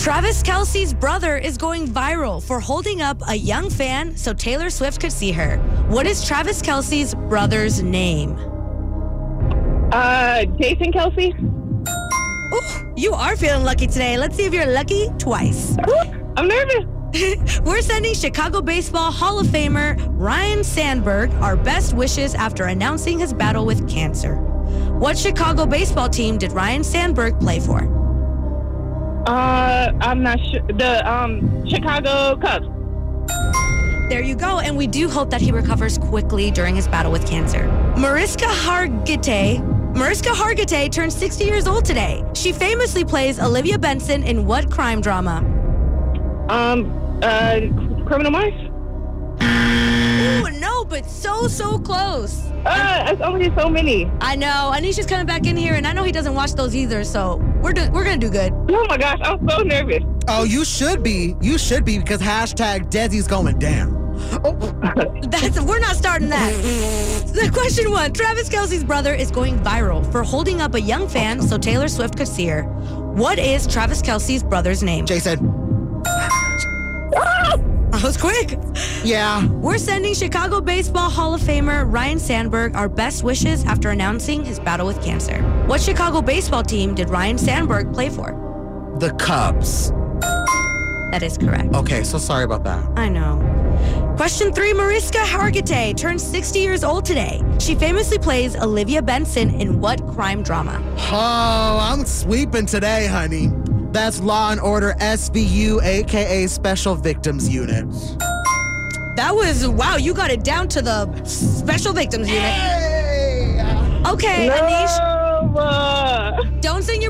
Travis 0.00 0.42
Kelce's 0.42 0.94
brother 0.94 1.36
is 1.36 1.58
going 1.58 1.86
viral 1.86 2.42
for 2.42 2.58
holding 2.58 3.02
up 3.02 3.20
a 3.28 3.34
young 3.34 3.68
fan 3.68 4.16
so 4.16 4.32
Taylor 4.32 4.70
Swift 4.70 4.98
could 4.98 5.12
see 5.12 5.30
her. 5.30 5.58
What 5.88 6.06
is 6.06 6.26
Travis 6.26 6.62
Kelce's 6.62 7.14
brother's 7.14 7.82
name? 7.82 8.32
Uh, 9.92 10.46
Jason 10.58 10.90
Kelce. 10.90 11.38
Ooh, 12.54 12.92
you 12.96 13.12
are 13.12 13.36
feeling 13.36 13.62
lucky 13.62 13.86
today. 13.86 14.16
Let's 14.16 14.36
see 14.36 14.44
if 14.44 14.54
you're 14.54 14.64
lucky 14.64 15.10
twice. 15.18 15.76
I'm 16.38 16.48
nervous. 16.48 17.60
We're 17.60 17.82
sending 17.82 18.14
Chicago 18.14 18.62
Baseball 18.62 19.12
Hall 19.12 19.38
of 19.38 19.48
Famer 19.48 20.02
Ryne 20.12 20.64
Sandberg 20.64 21.30
our 21.42 21.56
best 21.56 21.92
wishes 21.92 22.34
after 22.34 22.64
announcing 22.64 23.18
his 23.18 23.34
battle 23.34 23.66
with 23.66 23.86
cancer. 23.86 24.36
What 24.98 25.18
Chicago 25.18 25.66
baseball 25.66 26.08
team 26.08 26.38
did 26.38 26.52
Ryne 26.52 26.84
Sandberg 26.84 27.38
play 27.38 27.60
for? 27.60 27.99
Uh, 29.26 29.92
I'm 30.00 30.22
not 30.22 30.38
sure. 30.50 30.60
The 30.62 31.08
um 31.10 31.66
Chicago 31.68 32.36
Cubs. 32.36 32.66
There 34.08 34.22
you 34.22 34.34
go, 34.34 34.58
and 34.58 34.76
we 34.76 34.86
do 34.88 35.08
hope 35.08 35.30
that 35.30 35.40
he 35.40 35.52
recovers 35.52 35.96
quickly 35.98 36.50
during 36.50 36.74
his 36.74 36.88
battle 36.88 37.12
with 37.12 37.26
cancer. 37.28 37.66
Mariska 37.96 38.46
Hargitay. 38.46 39.64
Mariska 39.96 40.30
Hargitay 40.30 40.90
turned 40.90 41.12
60 41.12 41.44
years 41.44 41.66
old 41.68 41.84
today. 41.84 42.24
She 42.34 42.52
famously 42.52 43.04
plays 43.04 43.38
Olivia 43.38 43.78
Benson 43.78 44.24
in 44.24 44.46
what 44.46 44.68
crime 44.70 45.00
drama? 45.00 45.38
Um, 46.48 46.90
uh, 47.22 47.60
Criminal 48.06 48.32
Minds. 48.32 48.56
Ooh, 49.42 50.58
no, 50.58 50.84
but 50.84 51.06
so, 51.06 51.46
so 51.46 51.78
close. 51.78 52.40
Uh, 52.66 53.06
it's 53.08 53.20
only 53.22 53.52
so 53.56 53.68
many. 53.68 54.10
I 54.20 54.34
know. 54.36 54.72
Anisha's 54.74 55.06
coming 55.06 55.26
back 55.26 55.46
in 55.46 55.56
here, 55.56 55.74
and 55.74 55.86
I 55.86 55.92
know 55.92 56.02
he 56.02 56.12
doesn't 56.12 56.34
watch 56.34 56.54
those 56.54 56.74
either, 56.74 57.04
so 57.04 57.36
we're, 57.62 57.72
do- 57.72 57.90
we're 57.92 58.04
gonna 58.04 58.16
do 58.18 58.30
good. 58.30 58.49
Oh 58.72 58.86
my 58.88 58.96
gosh, 58.96 59.18
I'm 59.22 59.48
so 59.48 59.62
nervous. 59.62 60.04
Oh, 60.28 60.44
you 60.44 60.64
should 60.64 61.02
be. 61.02 61.34
You 61.40 61.58
should 61.58 61.84
be 61.84 61.98
because 61.98 62.20
hashtag 62.20 62.88
Desi's 62.88 63.26
going 63.26 63.58
down. 63.58 63.96
Oh. 64.44 64.52
That's 65.28 65.60
we're 65.60 65.80
not 65.80 65.96
starting 65.96 66.28
that. 66.28 66.52
The 67.34 67.50
question 67.52 67.90
one: 67.90 68.12
Travis 68.12 68.48
Kelce's 68.48 68.84
brother 68.84 69.12
is 69.12 69.30
going 69.30 69.58
viral 69.58 70.10
for 70.12 70.22
holding 70.22 70.60
up 70.60 70.74
a 70.74 70.80
young 70.80 71.08
fan 71.08 71.42
so 71.42 71.58
Taylor 71.58 71.88
Swift 71.88 72.16
could 72.16 72.28
see 72.28 72.46
her. 72.46 72.62
What 72.62 73.38
is 73.38 73.66
Travis 73.66 74.02
Kelce's 74.02 74.42
brother's 74.42 74.82
name? 74.82 75.04
Jason. 75.04 76.02
Ah! 76.06 77.56
That 77.90 78.04
was 78.04 78.16
quick. 78.16 78.56
Yeah. 79.04 79.46
We're 79.48 79.78
sending 79.78 80.14
Chicago 80.14 80.60
Baseball 80.60 81.10
Hall 81.10 81.34
of 81.34 81.40
Famer 81.40 81.92
Ryne 81.92 82.20
Sandberg 82.20 82.76
our 82.76 82.88
best 82.88 83.24
wishes 83.24 83.64
after 83.64 83.90
announcing 83.90 84.44
his 84.44 84.60
battle 84.60 84.86
with 84.86 85.02
cancer. 85.02 85.42
What 85.66 85.80
Chicago 85.80 86.22
baseball 86.22 86.62
team 86.62 86.94
did 86.94 87.10
Ryne 87.10 87.36
Sandberg 87.36 87.92
play 87.92 88.08
for? 88.08 88.39
The 89.00 89.12
Cubs. 89.12 89.92
That 91.10 91.22
is 91.22 91.38
correct. 91.38 91.74
Okay, 91.74 92.04
so 92.04 92.18
sorry 92.18 92.44
about 92.44 92.64
that. 92.64 92.86
I 92.98 93.08
know. 93.08 93.38
Question 94.18 94.52
three 94.52 94.74
Mariska 94.74 95.16
Hargitay 95.20 95.96
turned 95.96 96.20
60 96.20 96.58
years 96.58 96.84
old 96.84 97.06
today. 97.06 97.42
She 97.58 97.74
famously 97.74 98.18
plays 98.18 98.54
Olivia 98.56 99.00
Benson 99.00 99.58
in 99.58 99.80
what 99.80 100.06
crime 100.08 100.42
drama? 100.42 100.82
Oh, 101.10 101.78
I'm 101.80 102.04
sweeping 102.04 102.66
today, 102.66 103.06
honey. 103.06 103.50
That's 103.90 104.20
Law 104.20 104.50
and 104.52 104.60
Order 104.60 104.94
SVU, 105.00 105.82
aka 105.82 106.46
Special 106.46 106.94
Victims 106.94 107.48
Unit. 107.48 107.88
That 109.16 109.32
was, 109.34 109.66
wow, 109.66 109.96
you 109.96 110.12
got 110.12 110.30
it 110.30 110.44
down 110.44 110.68
to 110.68 110.82
the 110.82 111.24
Special 111.24 111.94
Victims 111.94 112.28
Unit. 112.28 112.52
Okay, 114.06 114.50
Anish. 114.50 115.20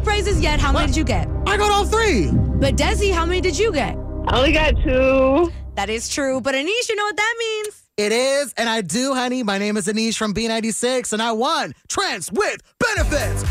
Don't 0.00 0.06
your 0.06 0.14
praises 0.14 0.40
yet. 0.40 0.60
How 0.60 0.72
many 0.72 0.86
did 0.86 0.96
you 0.96 1.04
get? 1.04 1.28
I 1.46 1.58
got 1.58 1.70
all 1.70 1.84
three. 1.84 2.30
But 2.32 2.76
Desi, 2.76 3.12
how 3.12 3.26
many 3.26 3.42
did 3.42 3.58
you 3.58 3.70
get? 3.70 3.96
I 4.28 4.38
only 4.38 4.52
got 4.52 4.74
two. 4.82 5.52
That 5.74 5.90
is 5.90 6.08
true. 6.08 6.40
But 6.40 6.54
Anish, 6.54 6.88
you 6.88 6.96
know 6.96 7.04
what 7.04 7.16
that 7.16 7.34
means? 7.38 7.82
It 7.98 8.12
is, 8.12 8.54
and 8.56 8.68
I 8.68 8.80
do, 8.80 9.14
honey. 9.14 9.42
My 9.42 9.58
name 9.58 9.76
is 9.76 9.88
Anish 9.88 10.16
from 10.16 10.32
B96, 10.32 11.12
and 11.12 11.20
I 11.20 11.32
won 11.32 11.74
Trends 11.88 12.32
with 12.32 12.62
Benefits. 12.78 13.42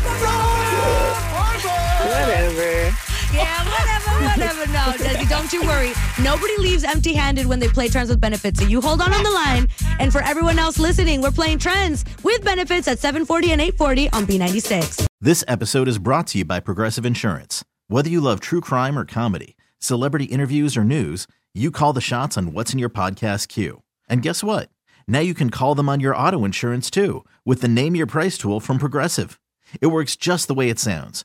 Whatever. 2.02 3.09
Yeah, 3.32 3.64
whatever, 3.64 4.24
whatever. 4.24 4.66
No, 4.72 4.92
Desi, 4.96 5.28
don't 5.28 5.52
you 5.52 5.62
worry. 5.62 5.92
Nobody 6.22 6.56
leaves 6.56 6.84
empty 6.84 7.14
handed 7.14 7.46
when 7.46 7.60
they 7.60 7.68
play 7.68 7.88
Trends 7.88 8.10
with 8.10 8.20
Benefits. 8.20 8.60
So 8.60 8.66
you 8.66 8.80
hold 8.80 9.00
on 9.00 9.12
on 9.12 9.22
the 9.22 9.30
line. 9.30 9.68
And 9.98 10.12
for 10.12 10.20
everyone 10.22 10.58
else 10.58 10.78
listening, 10.78 11.22
we're 11.22 11.30
playing 11.30 11.58
Trends 11.58 12.04
with 12.24 12.44
Benefits 12.44 12.88
at 12.88 12.98
740 12.98 13.52
and 13.52 13.60
840 13.60 14.10
on 14.10 14.26
B96. 14.26 15.06
This 15.20 15.44
episode 15.46 15.86
is 15.86 15.98
brought 15.98 16.26
to 16.28 16.38
you 16.38 16.44
by 16.44 16.60
Progressive 16.60 17.06
Insurance. 17.06 17.64
Whether 17.88 18.10
you 18.10 18.20
love 18.20 18.40
true 18.40 18.60
crime 18.60 18.98
or 18.98 19.04
comedy, 19.04 19.56
celebrity 19.78 20.24
interviews 20.26 20.76
or 20.76 20.84
news, 20.84 21.26
you 21.54 21.70
call 21.70 21.92
the 21.92 22.00
shots 22.00 22.36
on 22.36 22.52
what's 22.52 22.72
in 22.72 22.78
your 22.78 22.90
podcast 22.90 23.48
queue. 23.48 23.82
And 24.08 24.22
guess 24.22 24.42
what? 24.42 24.70
Now 25.06 25.20
you 25.20 25.34
can 25.34 25.50
call 25.50 25.74
them 25.74 25.88
on 25.88 26.00
your 26.00 26.16
auto 26.16 26.44
insurance 26.44 26.90
too 26.90 27.24
with 27.44 27.60
the 27.60 27.68
Name 27.68 27.94
Your 27.96 28.06
Price 28.06 28.38
tool 28.38 28.60
from 28.60 28.78
Progressive. 28.78 29.38
It 29.80 29.88
works 29.88 30.16
just 30.16 30.48
the 30.48 30.54
way 30.54 30.68
it 30.68 30.78
sounds. 30.78 31.24